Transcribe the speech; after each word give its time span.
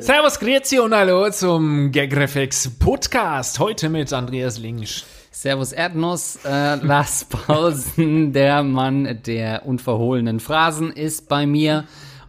Servus, 0.00 0.38
Grüezi 0.38 0.78
und 0.78 0.94
Hallo 0.94 1.28
zum 1.30 1.92
Gagreflex 1.92 2.78
Podcast. 2.78 3.58
Heute 3.58 3.88
mit 3.88 4.12
Andreas 4.12 4.58
Linsch. 4.58 5.04
Servus 5.30 5.72
Erdnuss, 5.72 6.38
äh, 6.44 6.76
Lars 6.76 7.26
Pausen, 7.26 8.32
der 8.32 8.62
Mann 8.62 9.20
der 9.26 9.66
unverhohlenen 9.66 10.40
Phrasen 10.40 10.92
ist 10.92 11.28
bei 11.28 11.46
mir. 11.46 11.84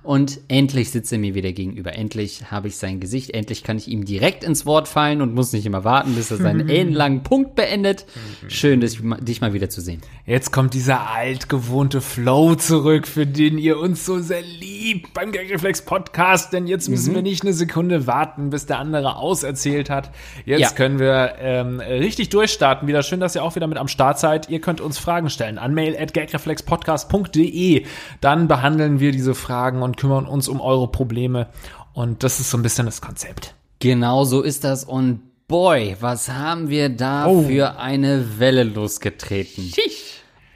Und 0.09 0.39
endlich 0.47 0.89
sitzt 0.89 1.13
er 1.13 1.19
mir 1.19 1.35
wieder 1.35 1.51
gegenüber. 1.51 1.93
Endlich 1.93 2.49
habe 2.49 2.67
ich 2.67 2.77
sein 2.77 2.99
Gesicht. 2.99 3.29
Endlich 3.29 3.61
kann 3.61 3.77
ich 3.77 3.87
ihm 3.87 4.05
direkt 4.05 4.43
ins 4.43 4.65
Wort 4.65 4.87
fallen 4.87 5.21
und 5.21 5.35
muss 5.35 5.53
nicht 5.53 5.67
immer 5.67 5.83
warten, 5.83 6.15
bis 6.15 6.31
er 6.31 6.37
seinen 6.37 6.67
ellenlangen 6.67 7.21
Punkt 7.21 7.53
beendet. 7.53 8.07
Schön, 8.47 8.81
dich, 8.81 8.99
dich 9.21 9.39
mal 9.39 9.53
wieder 9.53 9.69
zu 9.69 9.81
sehen. 9.81 10.01
Jetzt 10.29 10.51
kommt 10.53 10.75
dieser 10.75 11.09
altgewohnte 11.09 12.01
Flow 12.01 12.53
zurück, 12.53 13.07
für 13.07 13.25
den 13.25 13.57
ihr 13.57 13.79
uns 13.79 14.05
so 14.05 14.19
sehr 14.19 14.43
liebt 14.43 15.11
beim 15.15 15.31
Gagreflex 15.31 15.81
Podcast. 15.81 16.53
Denn 16.53 16.67
jetzt 16.67 16.87
müssen 16.87 17.09
Mhm. 17.13 17.15
wir 17.15 17.21
nicht 17.23 17.41
eine 17.41 17.53
Sekunde 17.53 18.05
warten, 18.05 18.51
bis 18.51 18.67
der 18.67 18.77
andere 18.77 19.15
auserzählt 19.15 19.89
hat. 19.89 20.11
Jetzt 20.45 20.59
Ja. 20.61 20.69
können 20.69 20.99
wir 20.99 21.33
ähm, 21.39 21.79
richtig 21.79 22.29
durchstarten. 22.29 22.87
Wieder 22.87 23.01
schön, 23.01 23.19
dass 23.19 23.33
ihr 23.33 23.43
auch 23.43 23.55
wieder 23.55 23.65
mit 23.65 23.79
am 23.79 23.87
Start 23.87 24.19
seid. 24.19 24.49
Ihr 24.51 24.61
könnt 24.61 24.81
uns 24.81 24.99
Fragen 24.99 25.31
stellen 25.31 25.57
an 25.57 25.73
mail 25.73 25.97
at 25.99 26.13
gagreflexpodcast.de. 26.13 27.85
Dann 28.21 28.47
behandeln 28.47 28.99
wir 28.99 29.11
diese 29.11 29.33
Fragen 29.33 29.81
und 29.81 29.97
kümmern 29.97 30.27
uns 30.27 30.47
um 30.47 30.61
eure 30.61 30.89
Probleme. 30.91 31.47
Und 31.93 32.21
das 32.23 32.39
ist 32.39 32.51
so 32.51 32.57
ein 32.59 32.61
bisschen 32.61 32.85
das 32.85 33.01
Konzept. 33.01 33.55
Genau 33.79 34.25
so 34.25 34.43
ist 34.43 34.63
das. 34.63 34.83
Und 34.83 35.21
boy, 35.47 35.97
was 36.01 36.29
haben 36.29 36.69
wir 36.69 36.89
da 36.89 37.25
Oh. 37.25 37.41
für 37.41 37.79
eine 37.79 38.37
Welle 38.37 38.61
losgetreten. 38.61 39.71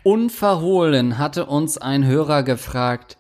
Unverhohlen 0.04 1.18
hatte 1.18 1.46
uns 1.46 1.78
ein 1.78 2.06
Hörer 2.06 2.44
gefragt, 2.44 3.18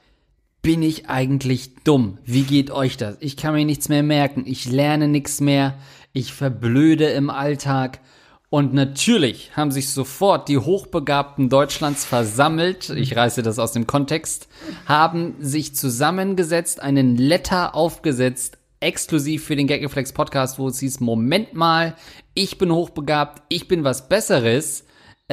bin 0.61 0.81
ich 0.81 1.09
eigentlich 1.09 1.75
dumm? 1.85 2.17
Wie 2.25 2.43
geht 2.43 2.71
euch 2.71 2.97
das? 2.97 3.15
Ich 3.21 3.37
kann 3.37 3.53
mir 3.53 3.63
nichts 3.63 3.87
mehr 3.87 4.03
merken. 4.03 4.43
Ich 4.45 4.65
lerne 4.65 5.07
nichts 5.07 5.39
mehr. 5.39 5.75
Ich 6.11 6.33
verblöde 6.33 7.05
im 7.05 7.29
Alltag. 7.29 8.01
Und 8.49 8.73
natürlich 8.73 9.51
haben 9.55 9.71
sich 9.71 9.91
sofort 9.91 10.49
die 10.49 10.57
Hochbegabten 10.57 11.47
Deutschlands 11.47 12.03
versammelt. 12.03 12.89
Ich 12.89 13.15
reiße 13.15 13.43
das 13.43 13.59
aus 13.59 13.71
dem 13.71 13.87
Kontext. 13.87 14.49
Haben 14.85 15.35
sich 15.39 15.75
zusammengesetzt, 15.75 16.81
einen 16.81 17.15
Letter 17.15 17.75
aufgesetzt, 17.75 18.57
exklusiv 18.81 19.45
für 19.45 19.55
den 19.55 19.67
Gagreflex 19.67 20.11
Podcast, 20.11 20.59
wo 20.59 20.67
es 20.67 20.79
hieß, 20.79 20.99
Moment 20.99 21.53
mal, 21.53 21.95
ich 22.33 22.57
bin 22.57 22.73
hochbegabt, 22.73 23.41
ich 23.47 23.69
bin 23.69 23.85
was 23.85 24.09
Besseres. 24.09 24.83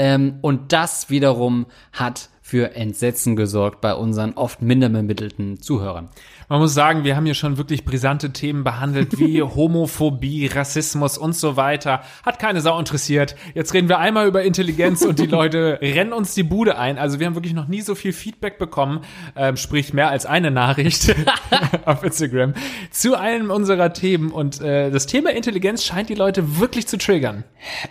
Ähm, 0.00 0.38
und 0.40 0.72
das 0.72 1.10
wiederum 1.10 1.66
hat 1.92 2.29
für 2.50 2.74
Entsetzen 2.74 3.36
gesorgt 3.36 3.80
bei 3.80 3.94
unseren 3.94 4.32
oft 4.32 4.60
minder 4.60 4.88
bemittelten 4.88 5.62
Zuhörern. 5.62 6.08
Man 6.48 6.58
muss 6.58 6.74
sagen, 6.74 7.04
wir 7.04 7.14
haben 7.14 7.26
hier 7.26 7.34
schon 7.34 7.58
wirklich 7.58 7.84
brisante 7.84 8.32
Themen 8.32 8.64
behandelt, 8.64 9.20
wie 9.20 9.40
Homophobie, 9.42 10.48
Rassismus 10.48 11.16
und 11.16 11.36
so 11.36 11.56
weiter. 11.56 12.02
Hat 12.24 12.40
keine 12.40 12.60
Sau 12.60 12.76
interessiert. 12.76 13.36
Jetzt 13.54 13.72
reden 13.72 13.88
wir 13.88 14.00
einmal 14.00 14.26
über 14.26 14.42
Intelligenz 14.42 15.02
und 15.02 15.20
die 15.20 15.26
Leute 15.28 15.78
rennen 15.80 16.12
uns 16.12 16.34
die 16.34 16.42
Bude 16.42 16.76
ein. 16.76 16.98
Also 16.98 17.20
wir 17.20 17.28
haben 17.28 17.36
wirklich 17.36 17.54
noch 17.54 17.68
nie 17.68 17.82
so 17.82 17.94
viel 17.94 18.12
Feedback 18.12 18.58
bekommen, 18.58 19.02
ähm, 19.36 19.56
sprich 19.56 19.94
mehr 19.94 20.10
als 20.10 20.26
eine 20.26 20.50
Nachricht 20.50 21.14
auf 21.84 22.02
Instagram, 22.02 22.54
zu 22.90 23.16
einem 23.16 23.52
unserer 23.52 23.92
Themen. 23.92 24.32
Und 24.32 24.60
äh, 24.60 24.90
das 24.90 25.06
Thema 25.06 25.30
Intelligenz 25.30 25.84
scheint 25.84 26.08
die 26.08 26.16
Leute 26.16 26.58
wirklich 26.58 26.88
zu 26.88 26.98
triggern. 26.98 27.44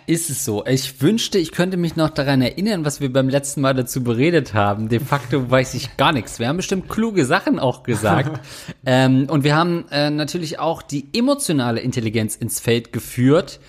Ist 0.06 0.28
es 0.28 0.44
so? 0.44 0.66
Ich 0.66 1.00
wünschte, 1.00 1.38
ich 1.38 1.52
könnte 1.52 1.78
mich 1.78 1.96
noch 1.96 2.10
daran 2.10 2.42
erinnern, 2.42 2.84
was 2.84 3.00
wir 3.00 3.10
beim 3.10 3.30
letzten 3.30 3.62
Mal 3.62 3.72
dazu 3.72 4.04
beredet 4.04 4.49
haben. 4.54 4.88
De 4.88 5.00
facto 5.00 5.50
weiß 5.50 5.74
ich 5.74 5.96
gar 5.96 6.12
nichts. 6.12 6.38
Wir 6.38 6.48
haben 6.48 6.56
bestimmt 6.56 6.88
kluge 6.88 7.24
Sachen 7.24 7.58
auch 7.58 7.82
gesagt. 7.82 8.40
ähm, 8.86 9.26
und 9.28 9.44
wir 9.44 9.56
haben 9.56 9.86
äh, 9.90 10.10
natürlich 10.10 10.58
auch 10.58 10.82
die 10.82 11.08
emotionale 11.12 11.80
Intelligenz 11.80 12.36
ins 12.36 12.60
Feld 12.60 12.92
geführt. 12.92 13.60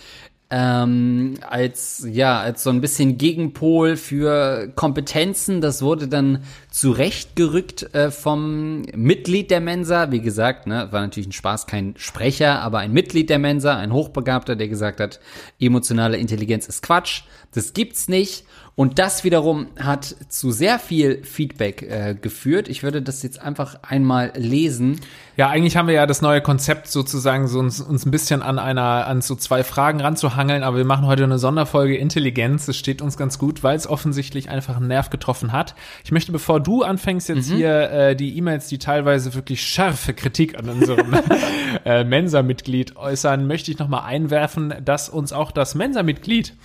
Ähm, 0.53 1.35
als, 1.49 2.05
ja, 2.09 2.41
als 2.41 2.63
so 2.63 2.71
ein 2.71 2.81
bisschen 2.81 3.17
Gegenpol 3.17 3.95
für 3.95 4.67
Kompetenzen. 4.75 5.61
Das 5.61 5.81
wurde 5.81 6.09
dann 6.09 6.43
zurechtgerückt 6.69 7.95
äh, 7.95 8.11
vom 8.11 8.81
Mitglied 8.93 9.49
der 9.49 9.61
Mensa. 9.61 10.11
Wie 10.11 10.19
gesagt, 10.19 10.67
ne, 10.67 10.89
war 10.91 10.99
natürlich 10.99 11.29
ein 11.29 11.31
Spaß, 11.31 11.67
kein 11.67 11.93
Sprecher, 11.95 12.59
aber 12.59 12.79
ein 12.79 12.91
Mitglied 12.91 13.29
der 13.29 13.39
Mensa, 13.39 13.77
ein 13.77 13.93
Hochbegabter, 13.93 14.57
der 14.57 14.67
gesagt 14.67 14.99
hat, 14.99 15.21
emotionale 15.57 16.17
Intelligenz 16.17 16.67
ist 16.67 16.83
Quatsch, 16.83 17.21
das 17.53 17.71
gibt's 17.71 18.09
nicht. 18.09 18.43
Und 18.75 18.99
das 18.99 19.23
wiederum 19.23 19.67
hat 19.77 20.15
zu 20.29 20.51
sehr 20.51 20.79
viel 20.79 21.23
Feedback 21.23 21.81
äh, 21.81 22.15
geführt. 22.19 22.69
Ich 22.69 22.83
würde 22.83 23.01
das 23.01 23.21
jetzt 23.21 23.41
einfach 23.41 23.75
einmal 23.83 24.31
lesen. 24.35 24.99
Ja, 25.35 25.49
eigentlich 25.49 25.75
haben 25.75 25.87
wir 25.87 25.95
ja 25.95 26.05
das 26.05 26.21
neue 26.21 26.41
Konzept 26.41 26.87
sozusagen 26.87 27.47
so 27.47 27.59
uns, 27.59 27.81
uns 27.81 28.05
ein 28.05 28.11
bisschen 28.11 28.41
an 28.41 28.59
einer, 28.59 29.07
an 29.07 29.21
so 29.21 29.35
zwei 29.35 29.63
Fragen 29.63 29.99
ranzuhangeln, 29.99 30.63
aber 30.63 30.77
wir 30.77 30.85
machen 30.85 31.05
heute 31.05 31.23
eine 31.23 31.37
Sonderfolge 31.37 31.97
Intelligenz. 31.97 32.67
Es 32.67 32.77
steht 32.77 33.01
uns 33.01 33.17
ganz 33.17 33.37
gut, 33.39 33.61
weil 33.61 33.75
es 33.75 33.87
offensichtlich 33.87 34.49
einfach 34.49 34.77
einen 34.77 34.87
Nerv 34.87 35.09
getroffen 35.09 35.51
hat. 35.51 35.75
Ich 36.05 36.11
möchte, 36.11 36.31
bevor 36.31 36.59
du 36.59 36.83
anfängst 36.83 37.29
jetzt 37.29 37.49
hier 37.49 37.91
äh, 37.91 38.15
die 38.15 38.37
E-Mails, 38.37 38.67
die 38.67 38.77
teilweise 38.77 39.33
wirklich 39.33 39.65
scharfe 39.65 40.13
Kritik 40.13 40.57
an 40.57 40.69
unserem 40.69 41.13
äh, 41.85 42.03
Mensa-Mitglied 42.03 42.95
äußern, 42.95 43.47
möchte 43.47 43.71
ich 43.71 43.79
nochmal 43.79 44.03
einwerfen, 44.05 44.73
dass 44.83 45.09
uns 45.09 45.33
auch 45.33 45.51
das 45.51 45.75
Mensa-Mitglied 45.75 46.55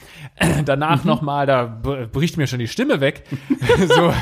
danach 0.64 1.04
noch 1.04 1.16
nochmal, 1.16 1.46
da 1.46 1.64
b- 1.96 2.06
bricht 2.06 2.36
mir 2.36 2.46
schon 2.46 2.58
die 2.58 2.68
Stimme 2.68 3.00
weg. 3.00 3.24
so, 3.88 4.12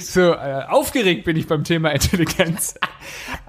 so 0.00 0.32
äh, 0.32 0.62
aufgeregt 0.68 1.24
bin 1.24 1.36
ich 1.36 1.46
beim 1.46 1.64
Thema 1.64 1.90
Intelligenz. 1.90 2.74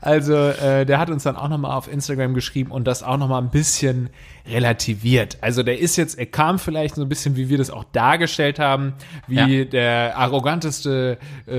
Also, 0.02 0.36
äh, 0.36 0.86
der 0.86 1.00
hat 1.00 1.10
uns 1.10 1.24
dann 1.24 1.36
auch 1.36 1.50
nochmal 1.50 1.72
auf 1.78 1.92
Instagram 1.92 2.34
geschrieben 2.34 2.72
und 2.72 2.86
das 2.86 3.04
auch 3.04 3.18
nochmal 3.18 3.42
ein 3.42 3.50
bisschen 3.50 4.10
relativiert. 4.50 5.38
Also, 5.41 5.63
der 5.63 5.80
ist 5.80 5.96
jetzt, 5.96 6.18
er 6.18 6.25
kam 6.25 6.59
vielleicht 6.59 6.96
so 6.96 7.02
ein 7.02 7.09
bisschen, 7.09 7.35
wie 7.35 7.50
wir 7.50 7.58
das 7.58 7.69
auch 7.69 7.84
dargestellt 7.91 8.59
haben, 8.59 8.94
wie 9.28 9.59
Ja. 9.59 9.66
der 9.66 10.18
arroganteste 10.18 11.18
äh, 11.47 11.52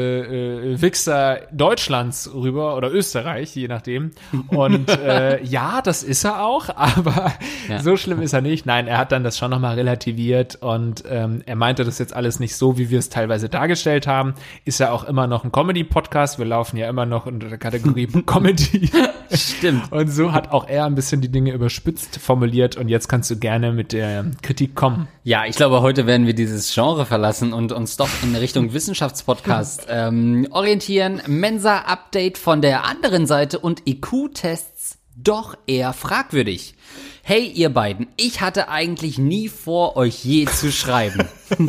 äh, 0.72 0.80
Wichser 0.82 1.40
Deutschlands 1.52 2.30
rüber 2.34 2.76
oder 2.76 2.92
Österreich, 2.92 3.54
je 3.54 3.68
nachdem. 3.68 4.12
Und 4.48 4.88
äh, 4.98 5.42
ja, 5.44 5.80
das 5.82 6.02
ist 6.02 6.24
er 6.24 6.44
auch, 6.44 6.68
aber 6.76 7.32
Ja. 7.68 7.80
so 7.82 7.96
schlimm 7.96 8.20
ist 8.22 8.32
er 8.32 8.40
nicht. 8.40 8.66
Nein, 8.66 8.86
er 8.86 8.98
hat 8.98 9.12
dann 9.12 9.24
das 9.24 9.38
schon 9.38 9.50
nochmal 9.50 9.74
relativiert 9.74 10.56
und 10.56 11.04
ähm, 11.10 11.42
er 11.46 11.56
meinte 11.56 11.84
das 11.84 11.98
jetzt 11.98 12.14
alles 12.14 12.40
nicht 12.40 12.56
so, 12.56 12.78
wie 12.78 12.90
wir 12.90 12.98
es 12.98 13.08
teilweise 13.08 13.48
dargestellt 13.48 14.06
haben. 14.06 14.34
Ist 14.64 14.80
ja 14.80 14.90
auch 14.90 15.04
immer 15.04 15.26
noch 15.26 15.44
ein 15.44 15.52
Comedy-Podcast. 15.52 16.38
Wir 16.38 16.46
laufen 16.46 16.76
ja 16.76 16.88
immer 16.88 17.06
noch 17.06 17.26
unter 17.26 17.48
der 17.48 17.58
Kategorie 17.58 18.06
Comedy. 18.26 18.90
Stimmt. 19.32 19.92
Und 19.92 20.08
so 20.08 20.32
hat 20.32 20.50
auch 20.52 20.68
er 20.68 20.86
ein 20.86 20.94
bisschen 20.94 21.20
die 21.20 21.28
Dinge 21.30 21.52
überspitzt 21.52 22.18
formuliert 22.18 22.76
und 22.78 22.88
jetzt 22.88 23.08
kannst 23.08 23.30
du 23.30 23.36
gerne 23.36 23.72
mit 23.72 23.92
der 23.92 24.26
Kritik 24.42 24.74
kommen. 24.74 25.08
Ja, 25.24 25.44
ich 25.44 25.56
glaube, 25.56 25.82
heute 25.82 26.06
werden 26.06 26.26
wir 26.26 26.34
dieses 26.34 26.72
Genre 26.72 27.04
verlassen 27.06 27.52
und 27.52 27.72
uns 27.72 27.96
doch 27.96 28.08
in 28.22 28.34
Richtung 28.34 28.72
Wissenschaftspodcast 28.72 29.86
ähm, 29.88 30.46
orientieren. 30.50 31.20
Mensa-Update 31.26 32.38
von 32.38 32.62
der 32.62 32.84
anderen 32.84 33.26
Seite 33.26 33.58
und 33.58 33.86
IQ-Tests 33.86 34.98
doch 35.16 35.56
eher 35.66 35.92
fragwürdig. 35.92 36.74
Hey, 37.22 37.44
ihr 37.44 37.68
beiden, 37.68 38.06
ich 38.16 38.40
hatte 38.40 38.68
eigentlich 38.68 39.18
nie 39.18 39.48
vor, 39.48 39.96
euch 39.96 40.24
je 40.24 40.46
zu 40.46 40.72
schreiben. 40.72 41.28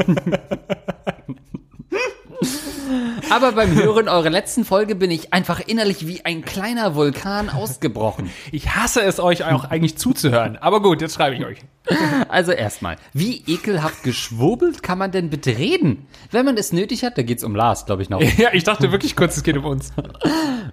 Aber 3.29 3.51
beim 3.51 3.75
Hören 3.75 4.09
eurer 4.09 4.29
letzten 4.29 4.65
Folge 4.65 4.95
bin 4.95 5.11
ich 5.11 5.33
einfach 5.33 5.59
innerlich 5.59 6.07
wie 6.07 6.25
ein 6.25 6.43
kleiner 6.43 6.95
Vulkan 6.95 7.49
ausgebrochen. 7.49 8.29
Ich 8.51 8.75
hasse 8.75 9.01
es 9.01 9.19
euch 9.19 9.43
auch 9.43 9.65
eigentlich 9.65 9.97
zuzuhören. 9.97 10.57
Aber 10.57 10.81
gut, 10.81 11.01
jetzt 11.01 11.15
schreibe 11.15 11.35
ich 11.35 11.45
euch. 11.45 11.59
Also 12.29 12.51
erstmal, 12.51 12.97
wie 13.13 13.43
ekelhaft 13.47 14.03
geschwurbelt 14.03 14.83
kann 14.83 14.97
man 14.97 15.11
denn 15.11 15.29
bitte 15.29 15.57
reden? 15.57 16.07
Wenn 16.31 16.45
man 16.45 16.57
es 16.57 16.71
nötig 16.71 17.03
hat, 17.03 17.17
da 17.17 17.23
geht's 17.23 17.43
um 17.43 17.55
Lars, 17.55 17.85
glaube 17.85 18.01
ich 18.01 18.09
noch. 18.09 18.21
Ja, 18.37 18.49
ich 18.53 18.63
dachte 18.63 18.91
wirklich 18.91 19.15
kurz, 19.15 19.35
es 19.35 19.43
geht 19.43 19.57
um 19.57 19.65
uns. 19.65 19.91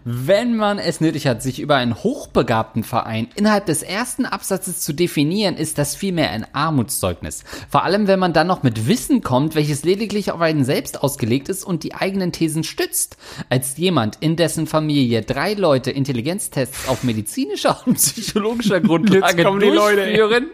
Wenn 0.05 0.57
man 0.57 0.79
es 0.79 1.01
nötig 1.01 1.27
hat, 1.27 1.43
sich 1.43 1.59
über 1.59 1.77
einen 1.77 1.95
hochbegabten 1.95 2.85
Verein 2.85 3.29
innerhalb 3.35 3.67
des 3.67 3.83
ersten 3.83 4.25
Absatzes 4.25 4.81
zu 4.81 4.93
definieren, 4.93 5.57
ist 5.57 5.79
das 5.79 5.97
vielmehr 5.97 6.31
ein 6.31 6.47
Armutszeugnis. 6.53 7.43
Vor 7.69 7.83
allem, 7.83 8.07
wenn 8.07 8.21
man 8.21 8.33
dann 8.33 8.47
noch 8.47 8.63
mit 8.63 8.87
Wissen 8.87 9.23
kommt, 9.23 9.55
welches 9.55 9.85
lediglich 9.85 10.31
auf 10.31 10.41
einen 10.41 10.65
selbst 10.65 11.03
ausgelegt 11.03 11.49
ist 11.49 11.65
und 11.65 11.83
die 11.83 11.95
eigenen 11.95 12.31
Thesen 12.31 12.63
stützt. 12.63 13.17
Als 13.49 13.77
jemand, 13.79 14.19
in 14.21 14.37
dessen 14.37 14.67
Familie 14.67 15.23
drei 15.23 15.55
Leute 15.55 15.91
Intelligenztests 15.91 16.89
auf 16.89 17.03
medizinischer 17.03 17.81
und 17.87 17.95
psychologischer 17.95 18.81
Grundlage 18.81 19.43
kommen 19.43 19.61
die 19.61 19.67
Leute, 19.67 20.05
durchführen, 20.05 20.51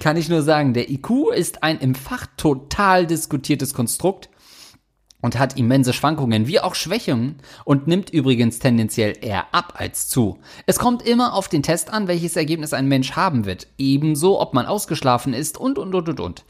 kann 0.00 0.16
ich 0.16 0.28
nur 0.28 0.42
sagen, 0.42 0.74
der 0.74 0.90
IQ 0.90 1.32
ist 1.34 1.62
ein 1.62 1.78
im 1.78 1.94
Fach 1.94 2.26
total 2.36 3.06
diskutiertes 3.06 3.74
Konstrukt. 3.74 4.28
und 5.22 5.38
hat 5.38 5.56
immense 5.56 5.92
Schwankungen 5.92 6.48
wie 6.48 6.58
auch 6.60 6.74
Schwächungen 6.74 7.36
und 7.64 7.86
nimmt 7.86 8.10
übrigens 8.10 8.58
tendenziell 8.58 9.16
eher 9.20 9.54
ab 9.54 9.74
als 9.76 10.08
zu. 10.08 10.38
Es 10.66 10.78
kommt 10.78 11.06
immer 11.06 11.32
auf 11.34 11.48
den 11.48 11.62
Test 11.62 11.92
an, 11.92 12.08
welches 12.08 12.36
Ergebnis 12.36 12.72
ein 12.74 12.88
Mensch 12.88 13.12
haben 13.12 13.44
wird. 13.44 13.68
Ebenso, 13.78 14.40
ob 14.40 14.52
man 14.52 14.66
ausgeschlafen 14.66 15.32
ist 15.32 15.56
und, 15.56 15.78
und, 15.78 15.94
und, 15.94 16.08
und, 16.08 16.20
und. 16.20 16.44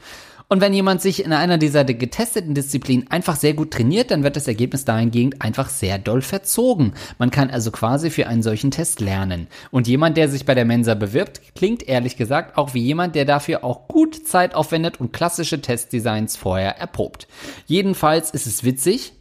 Und 0.47 0.61
wenn 0.61 0.73
jemand 0.73 1.01
sich 1.01 1.23
in 1.23 1.33
einer 1.33 1.57
dieser 1.57 1.83
getesteten 1.83 2.53
Disziplinen 2.53 3.09
einfach 3.09 3.35
sehr 3.35 3.53
gut 3.53 3.71
trainiert, 3.71 4.11
dann 4.11 4.23
wird 4.23 4.35
das 4.35 4.47
Ergebnis 4.47 4.85
dahingehend 4.85 5.41
einfach 5.41 5.69
sehr 5.69 5.97
doll 5.97 6.21
verzogen. 6.21 6.93
Man 7.17 7.31
kann 7.31 7.49
also 7.49 7.71
quasi 7.71 8.09
für 8.09 8.27
einen 8.27 8.43
solchen 8.43 8.71
Test 8.71 8.99
lernen. 8.99 9.47
Und 9.71 9.87
jemand, 9.87 10.17
der 10.17 10.29
sich 10.29 10.45
bei 10.45 10.55
der 10.55 10.65
Mensa 10.65 10.93
bewirbt, 10.93 11.41
klingt 11.55 11.87
ehrlich 11.87 12.17
gesagt 12.17 12.57
auch 12.57 12.73
wie 12.73 12.81
jemand, 12.81 13.15
der 13.15 13.25
dafür 13.25 13.63
auch 13.63 13.87
gut 13.87 14.27
Zeit 14.27 14.55
aufwendet 14.55 14.99
und 14.99 15.13
klassische 15.13 15.61
Testdesigns 15.61 16.35
vorher 16.35 16.77
erprobt. 16.77 17.27
Jedenfalls 17.65 18.31
ist 18.31 18.45
es 18.45 18.63
witzig, 18.63 19.13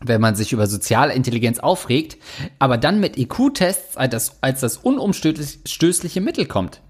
wenn 0.00 0.20
man 0.20 0.34
sich 0.34 0.52
über 0.52 0.66
soziale 0.66 1.14
Intelligenz 1.14 1.58
aufregt, 1.58 2.18
aber 2.58 2.78
dann 2.78 3.00
mit 3.00 3.16
IQ-Tests 3.16 3.96
als 3.96 4.42
als 4.42 4.60
das 4.60 4.76
unumstößliche 4.76 6.20
Mittel 6.20 6.46
kommt. 6.46 6.80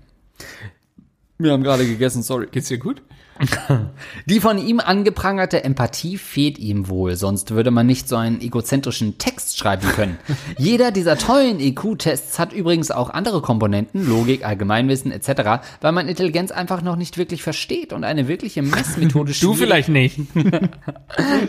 Wir 1.39 1.53
haben 1.53 1.63
gerade 1.63 1.87
gegessen, 1.87 2.23
sorry. 2.23 2.47
Geht's 2.51 2.69
dir 2.69 2.79
gut? 2.79 3.03
Die 4.27 4.41
von 4.41 4.59
ihm 4.59 4.81
angeprangerte 4.81 5.65
Empathie 5.65 6.19
fehlt 6.19 6.59
ihm 6.59 6.89
wohl, 6.89 7.17
sonst 7.17 7.51
würde 7.51 7.71
man 7.71 7.87
nicht 7.87 8.09
so 8.09 8.17
einen 8.17 8.41
egozentrischen 8.41 9.19
Text 9.19 9.59
schreiben 9.59 9.89
können. 9.89 10.19
Jeder 10.59 10.91
dieser 10.91 11.19
tollen 11.19 11.61
EQ-Tests 11.61 12.39
hat 12.39 12.53
übrigens 12.53 12.91
auch 12.91 13.11
andere 13.11 13.43
Komponenten, 13.43 14.09
Logik, 14.09 14.47
Allgemeinwissen 14.47 15.11
etc., 15.11 15.65
weil 15.81 15.93
man 15.93 16.09
Intelligenz 16.09 16.51
einfach 16.53 16.83
noch 16.83 16.97
nicht 16.97 17.19
wirklich 17.19 17.43
versteht 17.43 17.93
und 17.93 18.05
eine 18.05 18.29
wirkliche 18.29 18.63
Messmethode 18.63 19.33
Du 19.41 19.55
vielleicht 19.55 19.89
nicht. 19.89 20.19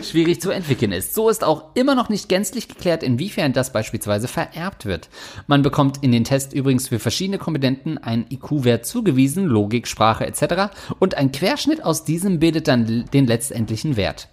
schwierig 0.02 0.40
zu 0.40 0.50
entwickeln 0.50 0.92
ist. 0.92 1.14
So 1.14 1.28
ist 1.28 1.44
auch 1.44 1.74
immer 1.74 1.94
noch 1.94 2.08
nicht 2.08 2.28
gänzlich 2.28 2.68
geklärt, 2.68 3.02
inwiefern 3.02 3.52
das 3.52 3.72
beispielsweise 3.72 4.28
vererbt 4.28 4.86
wird. 4.86 5.08
Man 5.46 5.62
bekommt 5.62 6.02
in 6.02 6.12
den 6.12 6.24
Test 6.24 6.52
übrigens 6.52 6.88
für 6.88 6.98
verschiedene 6.98 7.38
Komponenten 7.38 7.98
einen 7.98 8.26
IQ-Wert 8.28 8.84
zugewiesen, 8.86 9.46
Logik, 9.46 9.86
Sprache 9.86 10.26
etc. 10.26 10.72
und 10.98 11.16
ein 11.16 11.32
Querschnitt 11.32 11.75
Schnitt 11.75 11.75
aus 11.82 12.04
diesem 12.04 12.38
bildet 12.38 12.68
dann 12.68 13.04
den 13.12 13.26
letztendlichen 13.26 13.96
Wert. 13.96 14.28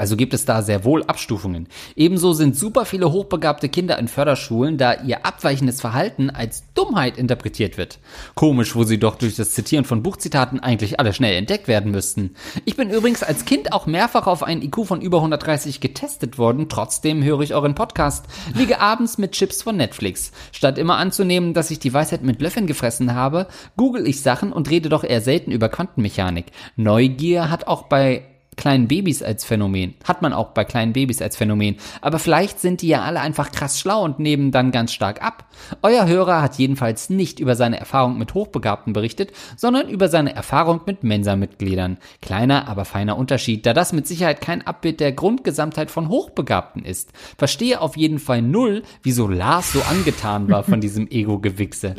Also 0.00 0.16
gibt 0.16 0.32
es 0.32 0.46
da 0.46 0.62
sehr 0.62 0.82
wohl 0.84 1.02
Abstufungen. 1.02 1.68
Ebenso 1.94 2.32
sind 2.32 2.56
super 2.56 2.86
viele 2.86 3.12
hochbegabte 3.12 3.68
Kinder 3.68 3.98
in 3.98 4.08
Förderschulen, 4.08 4.78
da 4.78 4.94
ihr 4.94 5.26
abweichendes 5.26 5.82
Verhalten 5.82 6.30
als 6.30 6.64
Dummheit 6.72 7.18
interpretiert 7.18 7.76
wird. 7.76 7.98
Komisch, 8.34 8.74
wo 8.74 8.84
sie 8.84 8.98
doch 8.98 9.16
durch 9.16 9.36
das 9.36 9.50
Zitieren 9.50 9.84
von 9.84 10.02
Buchzitaten 10.02 10.58
eigentlich 10.58 10.98
alle 10.98 11.12
schnell 11.12 11.34
entdeckt 11.36 11.68
werden 11.68 11.90
müssten. 11.90 12.34
Ich 12.64 12.76
bin 12.76 12.88
übrigens 12.88 13.22
als 13.22 13.44
Kind 13.44 13.74
auch 13.74 13.84
mehrfach 13.84 14.26
auf 14.26 14.42
einen 14.42 14.62
IQ 14.62 14.86
von 14.86 15.02
über 15.02 15.18
130 15.18 15.82
getestet 15.82 16.38
worden, 16.38 16.70
trotzdem 16.70 17.22
höre 17.22 17.42
ich 17.42 17.54
euren 17.54 17.74
Podcast, 17.74 18.24
liege 18.54 18.80
abends 18.80 19.18
mit 19.18 19.32
Chips 19.32 19.62
von 19.62 19.76
Netflix. 19.76 20.32
Statt 20.50 20.78
immer 20.78 20.96
anzunehmen, 20.96 21.52
dass 21.52 21.70
ich 21.70 21.78
die 21.78 21.92
Weisheit 21.92 22.22
mit 22.22 22.40
Löffeln 22.40 22.66
gefressen 22.66 23.14
habe, 23.14 23.48
google 23.76 24.08
ich 24.08 24.22
Sachen 24.22 24.50
und 24.50 24.70
rede 24.70 24.88
doch 24.88 25.04
eher 25.04 25.20
selten 25.20 25.50
über 25.50 25.68
Quantenmechanik. 25.68 26.46
Neugier 26.76 27.50
hat 27.50 27.66
auch 27.66 27.82
bei 27.82 28.29
kleinen 28.60 28.88
Babys 28.88 29.22
als 29.22 29.44
Phänomen. 29.44 29.94
Hat 30.04 30.20
man 30.20 30.34
auch 30.34 30.48
bei 30.48 30.64
kleinen 30.64 30.92
Babys 30.92 31.22
als 31.22 31.34
Phänomen. 31.34 31.76
Aber 32.02 32.18
vielleicht 32.18 32.60
sind 32.60 32.82
die 32.82 32.88
ja 32.88 33.00
alle 33.02 33.20
einfach 33.20 33.50
krass 33.52 33.80
schlau 33.80 34.04
und 34.04 34.20
nehmen 34.20 34.52
dann 34.52 34.70
ganz 34.70 34.92
stark 34.92 35.22
ab. 35.22 35.46
Euer 35.82 36.06
Hörer 36.06 36.42
hat 36.42 36.56
jedenfalls 36.56 37.08
nicht 37.08 37.40
über 37.40 37.56
seine 37.56 37.80
Erfahrung 37.80 38.18
mit 38.18 38.34
Hochbegabten 38.34 38.92
berichtet, 38.92 39.32
sondern 39.56 39.88
über 39.88 40.08
seine 40.08 40.34
Erfahrung 40.34 40.82
mit 40.84 41.02
Mensa-Mitgliedern. 41.02 41.96
Kleiner, 42.20 42.68
aber 42.68 42.84
feiner 42.84 43.16
Unterschied, 43.16 43.64
da 43.64 43.72
das 43.72 43.94
mit 43.94 44.06
Sicherheit 44.06 44.42
kein 44.42 44.66
Abbild 44.66 45.00
der 45.00 45.12
Grundgesamtheit 45.12 45.90
von 45.90 46.10
Hochbegabten 46.10 46.84
ist. 46.84 47.12
Verstehe 47.38 47.80
auf 47.80 47.96
jeden 47.96 48.18
Fall 48.18 48.42
null, 48.42 48.82
wieso 49.02 49.26
Lars 49.26 49.72
so 49.72 49.80
angetan 49.82 50.50
war 50.50 50.64
von 50.64 50.82
diesem 50.82 51.06
Ego-Gewichse. 51.10 51.94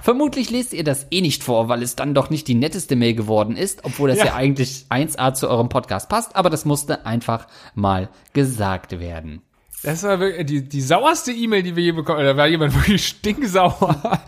Vermutlich 0.00 0.50
lest 0.50 0.72
ihr 0.72 0.84
das 0.84 1.06
eh 1.10 1.20
nicht 1.20 1.44
vor, 1.44 1.68
weil 1.68 1.82
es 1.82 1.96
dann 1.96 2.14
doch 2.14 2.30
nicht 2.30 2.48
die 2.48 2.54
netteste 2.54 2.96
Mail 2.96 3.14
geworden 3.14 3.56
ist, 3.56 3.84
obwohl 3.84 4.08
das 4.08 4.18
ja, 4.18 4.26
ja 4.26 4.34
eigentlich 4.34 4.86
1A 4.88 5.34
zu 5.34 5.50
eurem 5.50 5.68
Podcast 5.68 5.97
passt, 6.06 6.36
aber 6.36 6.50
das 6.50 6.64
musste 6.64 7.06
einfach 7.06 7.46
mal 7.74 8.08
gesagt 8.32 9.00
werden. 9.00 9.42
Das 9.84 10.02
war 10.02 10.18
wirklich 10.18 10.46
die, 10.46 10.68
die 10.68 10.80
sauerste 10.80 11.30
E-Mail, 11.30 11.62
die 11.62 11.76
wir 11.76 11.84
je 11.84 11.92
bekommen. 11.92 12.24
Da 12.24 12.36
war 12.36 12.48
jemand 12.48 12.74
wirklich 12.82 13.06
stinksauer, 13.06 14.20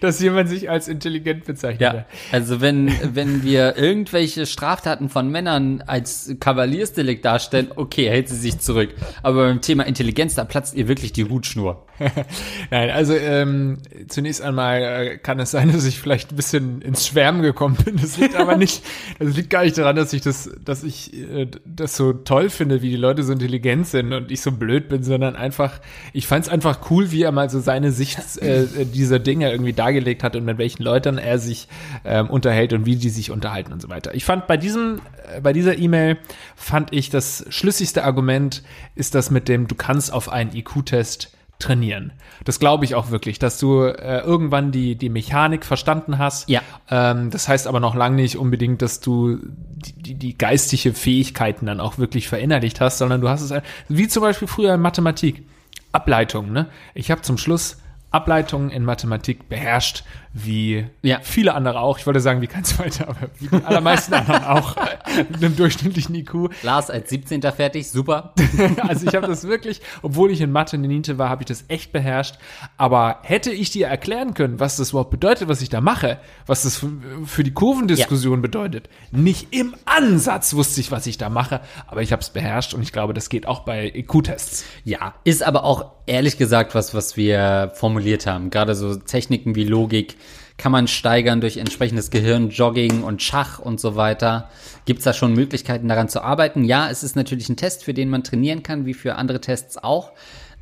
dass 0.00 0.20
jemand 0.20 0.48
sich 0.48 0.70
als 0.70 0.88
intelligent 0.88 1.44
bezeichnet. 1.44 1.80
Ja, 1.80 2.06
also 2.32 2.62
wenn, 2.62 2.90
wenn 3.14 3.42
wir 3.42 3.76
irgendwelche 3.76 4.46
Straftaten 4.46 5.10
von 5.10 5.28
Männern 5.28 5.82
als 5.86 6.34
Kavaliersdelikt 6.40 7.24
darstellen, 7.24 7.70
okay, 7.76 8.08
hält 8.08 8.30
sie 8.30 8.36
sich 8.36 8.60
zurück. 8.60 8.94
Aber 9.22 9.46
beim 9.46 9.60
Thema 9.60 9.84
Intelligenz, 9.84 10.36
da 10.36 10.44
platzt 10.44 10.74
ihr 10.74 10.88
wirklich 10.88 11.12
die 11.12 11.24
Hutschnur. 11.24 11.84
Nein, 12.70 12.90
also 12.90 13.14
ähm, 13.14 13.78
zunächst 14.08 14.42
einmal 14.42 14.82
äh, 14.82 15.18
kann 15.18 15.38
es 15.38 15.50
sein, 15.50 15.70
dass 15.70 15.84
ich 15.84 16.00
vielleicht 16.00 16.32
ein 16.32 16.36
bisschen 16.36 16.82
ins 16.82 17.06
Schwärmen 17.06 17.42
gekommen 17.42 17.76
bin. 17.84 17.96
Das 17.96 18.16
liegt 18.16 18.36
aber 18.36 18.56
nicht, 18.56 18.82
das 19.18 19.36
liegt 19.36 19.50
gar 19.50 19.64
nicht 19.64 19.78
daran, 19.78 19.94
dass 19.96 20.12
ich 20.12 20.22
das, 20.22 20.50
dass 20.64 20.82
ich 20.82 21.12
äh, 21.14 21.46
das 21.64 21.96
so 21.96 22.12
toll 22.12 22.50
finde, 22.50 22.82
wie 22.82 22.90
die 22.90 22.96
Leute 22.96 23.22
so 23.22 23.32
intelligent 23.32 23.86
sind 23.86 24.12
und 24.12 24.30
ich 24.30 24.40
so 24.40 24.50
blöd 24.50 24.88
bin, 24.88 24.93
sondern 25.02 25.36
einfach, 25.36 25.80
ich 26.12 26.26
fand 26.26 26.44
es 26.44 26.50
einfach 26.50 26.90
cool, 26.90 27.10
wie 27.10 27.22
er 27.22 27.32
mal 27.32 27.50
so 27.50 27.60
seine 27.60 27.90
Sicht 27.90 28.18
äh, 28.38 28.66
dieser 28.84 29.18
Dinge 29.18 29.50
irgendwie 29.50 29.72
dargelegt 29.72 30.22
hat 30.22 30.36
und 30.36 30.44
mit 30.44 30.58
welchen 30.58 30.82
Leuten 30.82 31.18
er 31.18 31.38
sich 31.38 31.68
ähm, 32.04 32.28
unterhält 32.28 32.72
und 32.72 32.86
wie 32.86 32.96
die 32.96 33.10
sich 33.10 33.30
unterhalten 33.30 33.72
und 33.72 33.82
so 33.82 33.88
weiter. 33.88 34.14
Ich 34.14 34.24
fand 34.24 34.46
bei 34.46 34.56
diesem, 34.56 35.00
äh, 35.34 35.40
bei 35.40 35.52
dieser 35.52 35.78
E-Mail 35.78 36.18
fand 36.54 36.92
ich 36.92 37.10
das 37.10 37.44
schlüssigste 37.48 38.04
Argument 38.04 38.62
ist 38.94 39.14
das 39.14 39.30
mit 39.30 39.48
dem, 39.48 39.66
du 39.66 39.74
kannst 39.74 40.12
auf 40.12 40.28
einen 40.28 40.54
IQ-Test 40.54 41.32
trainieren. 41.58 42.12
Das 42.44 42.58
glaube 42.58 42.84
ich 42.84 42.94
auch 42.94 43.10
wirklich, 43.10 43.38
dass 43.38 43.58
du 43.58 43.82
äh, 43.84 44.20
irgendwann 44.20 44.72
die, 44.72 44.96
die 44.96 45.08
Mechanik 45.08 45.64
verstanden 45.64 46.18
hast. 46.18 46.48
Ja. 46.48 46.62
Ähm, 46.90 47.30
das 47.30 47.48
heißt 47.48 47.66
aber 47.66 47.80
noch 47.80 47.94
lange 47.94 48.16
nicht 48.16 48.36
unbedingt, 48.36 48.82
dass 48.82 49.00
du 49.00 49.38
die, 49.38 49.92
die, 49.94 50.14
die 50.14 50.38
geistige 50.38 50.92
Fähigkeiten 50.92 51.66
dann 51.66 51.80
auch 51.80 51.98
wirklich 51.98 52.28
verinnerlicht 52.28 52.80
hast, 52.80 52.98
sondern 52.98 53.20
du 53.20 53.28
hast 53.28 53.42
es, 53.42 53.52
wie 53.88 54.08
zum 54.08 54.22
Beispiel 54.22 54.48
früher 54.48 54.74
in 54.74 54.80
Mathematik. 54.80 55.44
Ableitungen, 55.92 56.52
ne? 56.52 56.66
Ich 56.94 57.12
habe 57.12 57.22
zum 57.22 57.38
Schluss 57.38 57.78
Ableitungen 58.10 58.70
in 58.70 58.84
Mathematik 58.84 59.48
beherrscht, 59.48 60.04
wie 60.36 60.84
ja. 61.02 61.20
viele 61.22 61.54
andere 61.54 61.78
auch. 61.78 61.98
Ich 61.98 62.06
wollte 62.06 62.18
sagen, 62.18 62.40
wie 62.40 62.48
kein 62.48 62.64
zweiter, 62.64 63.08
aber 63.08 63.30
wie 63.38 63.46
die 63.46 63.64
allermeisten 63.64 64.12
anderen 64.14 64.44
auch 64.44 64.74
mit 65.16 65.36
einem 65.36 65.56
durchschnittlichen 65.56 66.12
IQ. 66.16 66.50
Lars 66.64 66.90
als 66.90 67.08
17. 67.10 67.40
fertig, 67.42 67.88
super. 67.88 68.34
also 68.88 69.06
ich 69.06 69.14
habe 69.14 69.28
das 69.28 69.44
wirklich, 69.46 69.80
obwohl 70.02 70.32
ich 70.32 70.40
in 70.40 70.50
Mathe 70.50 70.74
in 70.74 70.82
Niente 70.82 71.18
war, 71.18 71.30
habe 71.30 71.42
ich 71.42 71.46
das 71.46 71.64
echt 71.68 71.92
beherrscht. 71.92 72.34
Aber 72.76 73.20
hätte 73.22 73.52
ich 73.52 73.70
dir 73.70 73.86
erklären 73.86 74.34
können, 74.34 74.58
was 74.58 74.76
das 74.76 74.90
überhaupt 74.90 75.12
bedeutet, 75.12 75.48
was 75.48 75.62
ich 75.62 75.68
da 75.68 75.80
mache, 75.80 76.18
was 76.46 76.64
das 76.64 76.84
für 77.26 77.44
die 77.44 77.52
Kurvendiskussion 77.52 78.38
ja. 78.38 78.42
bedeutet, 78.42 78.88
nicht 79.12 79.54
im 79.54 79.76
Ansatz 79.84 80.54
wusste 80.54 80.80
ich, 80.80 80.90
was 80.90 81.06
ich 81.06 81.16
da 81.16 81.28
mache, 81.28 81.60
aber 81.86 82.02
ich 82.02 82.10
habe 82.10 82.22
es 82.22 82.30
beherrscht 82.30 82.74
und 82.74 82.82
ich 82.82 82.92
glaube, 82.92 83.14
das 83.14 83.28
geht 83.28 83.46
auch 83.46 83.60
bei 83.60 83.92
IQ-Tests. 83.94 84.64
Ja, 84.84 85.14
ist 85.22 85.44
aber 85.44 85.62
auch 85.62 85.92
ehrlich 86.06 86.38
gesagt 86.38 86.74
was, 86.74 86.92
was 86.92 87.16
wir 87.16 87.72
formuliert 87.74 88.26
haben. 88.26 88.50
Gerade 88.50 88.74
so 88.74 88.96
Techniken 88.96 89.54
wie 89.54 89.64
Logik 89.64 90.16
kann 90.56 90.72
man 90.72 90.86
steigern 90.86 91.40
durch 91.40 91.56
entsprechendes 91.56 92.10
Gehirn, 92.10 92.50
Jogging 92.50 93.02
und 93.02 93.22
Schach 93.22 93.58
und 93.58 93.80
so 93.80 93.96
weiter. 93.96 94.48
Gibt 94.84 94.98
es 95.00 95.04
da 95.04 95.12
schon 95.12 95.34
Möglichkeiten 95.34 95.88
daran 95.88 96.08
zu 96.08 96.22
arbeiten? 96.22 96.64
Ja, 96.64 96.88
es 96.90 97.02
ist 97.02 97.16
natürlich 97.16 97.48
ein 97.48 97.56
Test, 97.56 97.84
für 97.84 97.94
den 97.94 98.08
man 98.08 98.22
trainieren 98.22 98.62
kann, 98.62 98.86
wie 98.86 98.94
für 98.94 99.16
andere 99.16 99.40
Tests 99.40 99.78
auch. 99.78 100.12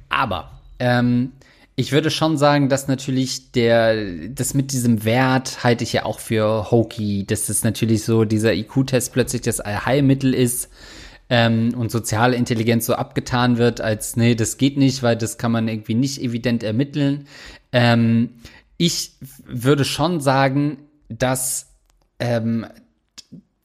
Aber 0.08 0.50
ähm, 0.78 1.32
ich 1.74 1.92
würde 1.92 2.10
schon 2.10 2.36
sagen, 2.36 2.68
dass 2.68 2.88
natürlich 2.88 3.52
der, 3.52 4.28
das 4.28 4.54
mit 4.54 4.72
diesem 4.72 5.04
Wert 5.04 5.64
halte 5.64 5.84
ich 5.84 5.92
ja 5.92 6.04
auch 6.04 6.20
für 6.20 6.70
hokey, 6.70 7.24
dass 7.26 7.46
das 7.46 7.64
natürlich 7.64 8.04
so 8.04 8.24
dieser 8.24 8.54
IQ-Test 8.54 9.12
plötzlich 9.12 9.42
das 9.42 9.60
Allheilmittel 9.60 10.34
ist 10.34 10.70
ähm, 11.30 11.74
und 11.76 11.90
soziale 11.90 12.36
Intelligenz 12.36 12.86
so 12.86 12.94
abgetan 12.94 13.56
wird, 13.56 13.80
als 13.80 14.16
nee, 14.16 14.34
das 14.34 14.58
geht 14.58 14.76
nicht, 14.76 15.02
weil 15.02 15.16
das 15.16 15.38
kann 15.38 15.52
man 15.52 15.66
irgendwie 15.66 15.94
nicht 15.94 16.20
evident 16.20 16.62
ermitteln. 16.62 17.26
Ähm, 17.72 18.30
ich 18.82 19.12
würde 19.46 19.84
schon 19.84 20.20
sagen, 20.20 20.78
dass 21.08 21.68
ähm, 22.18 22.66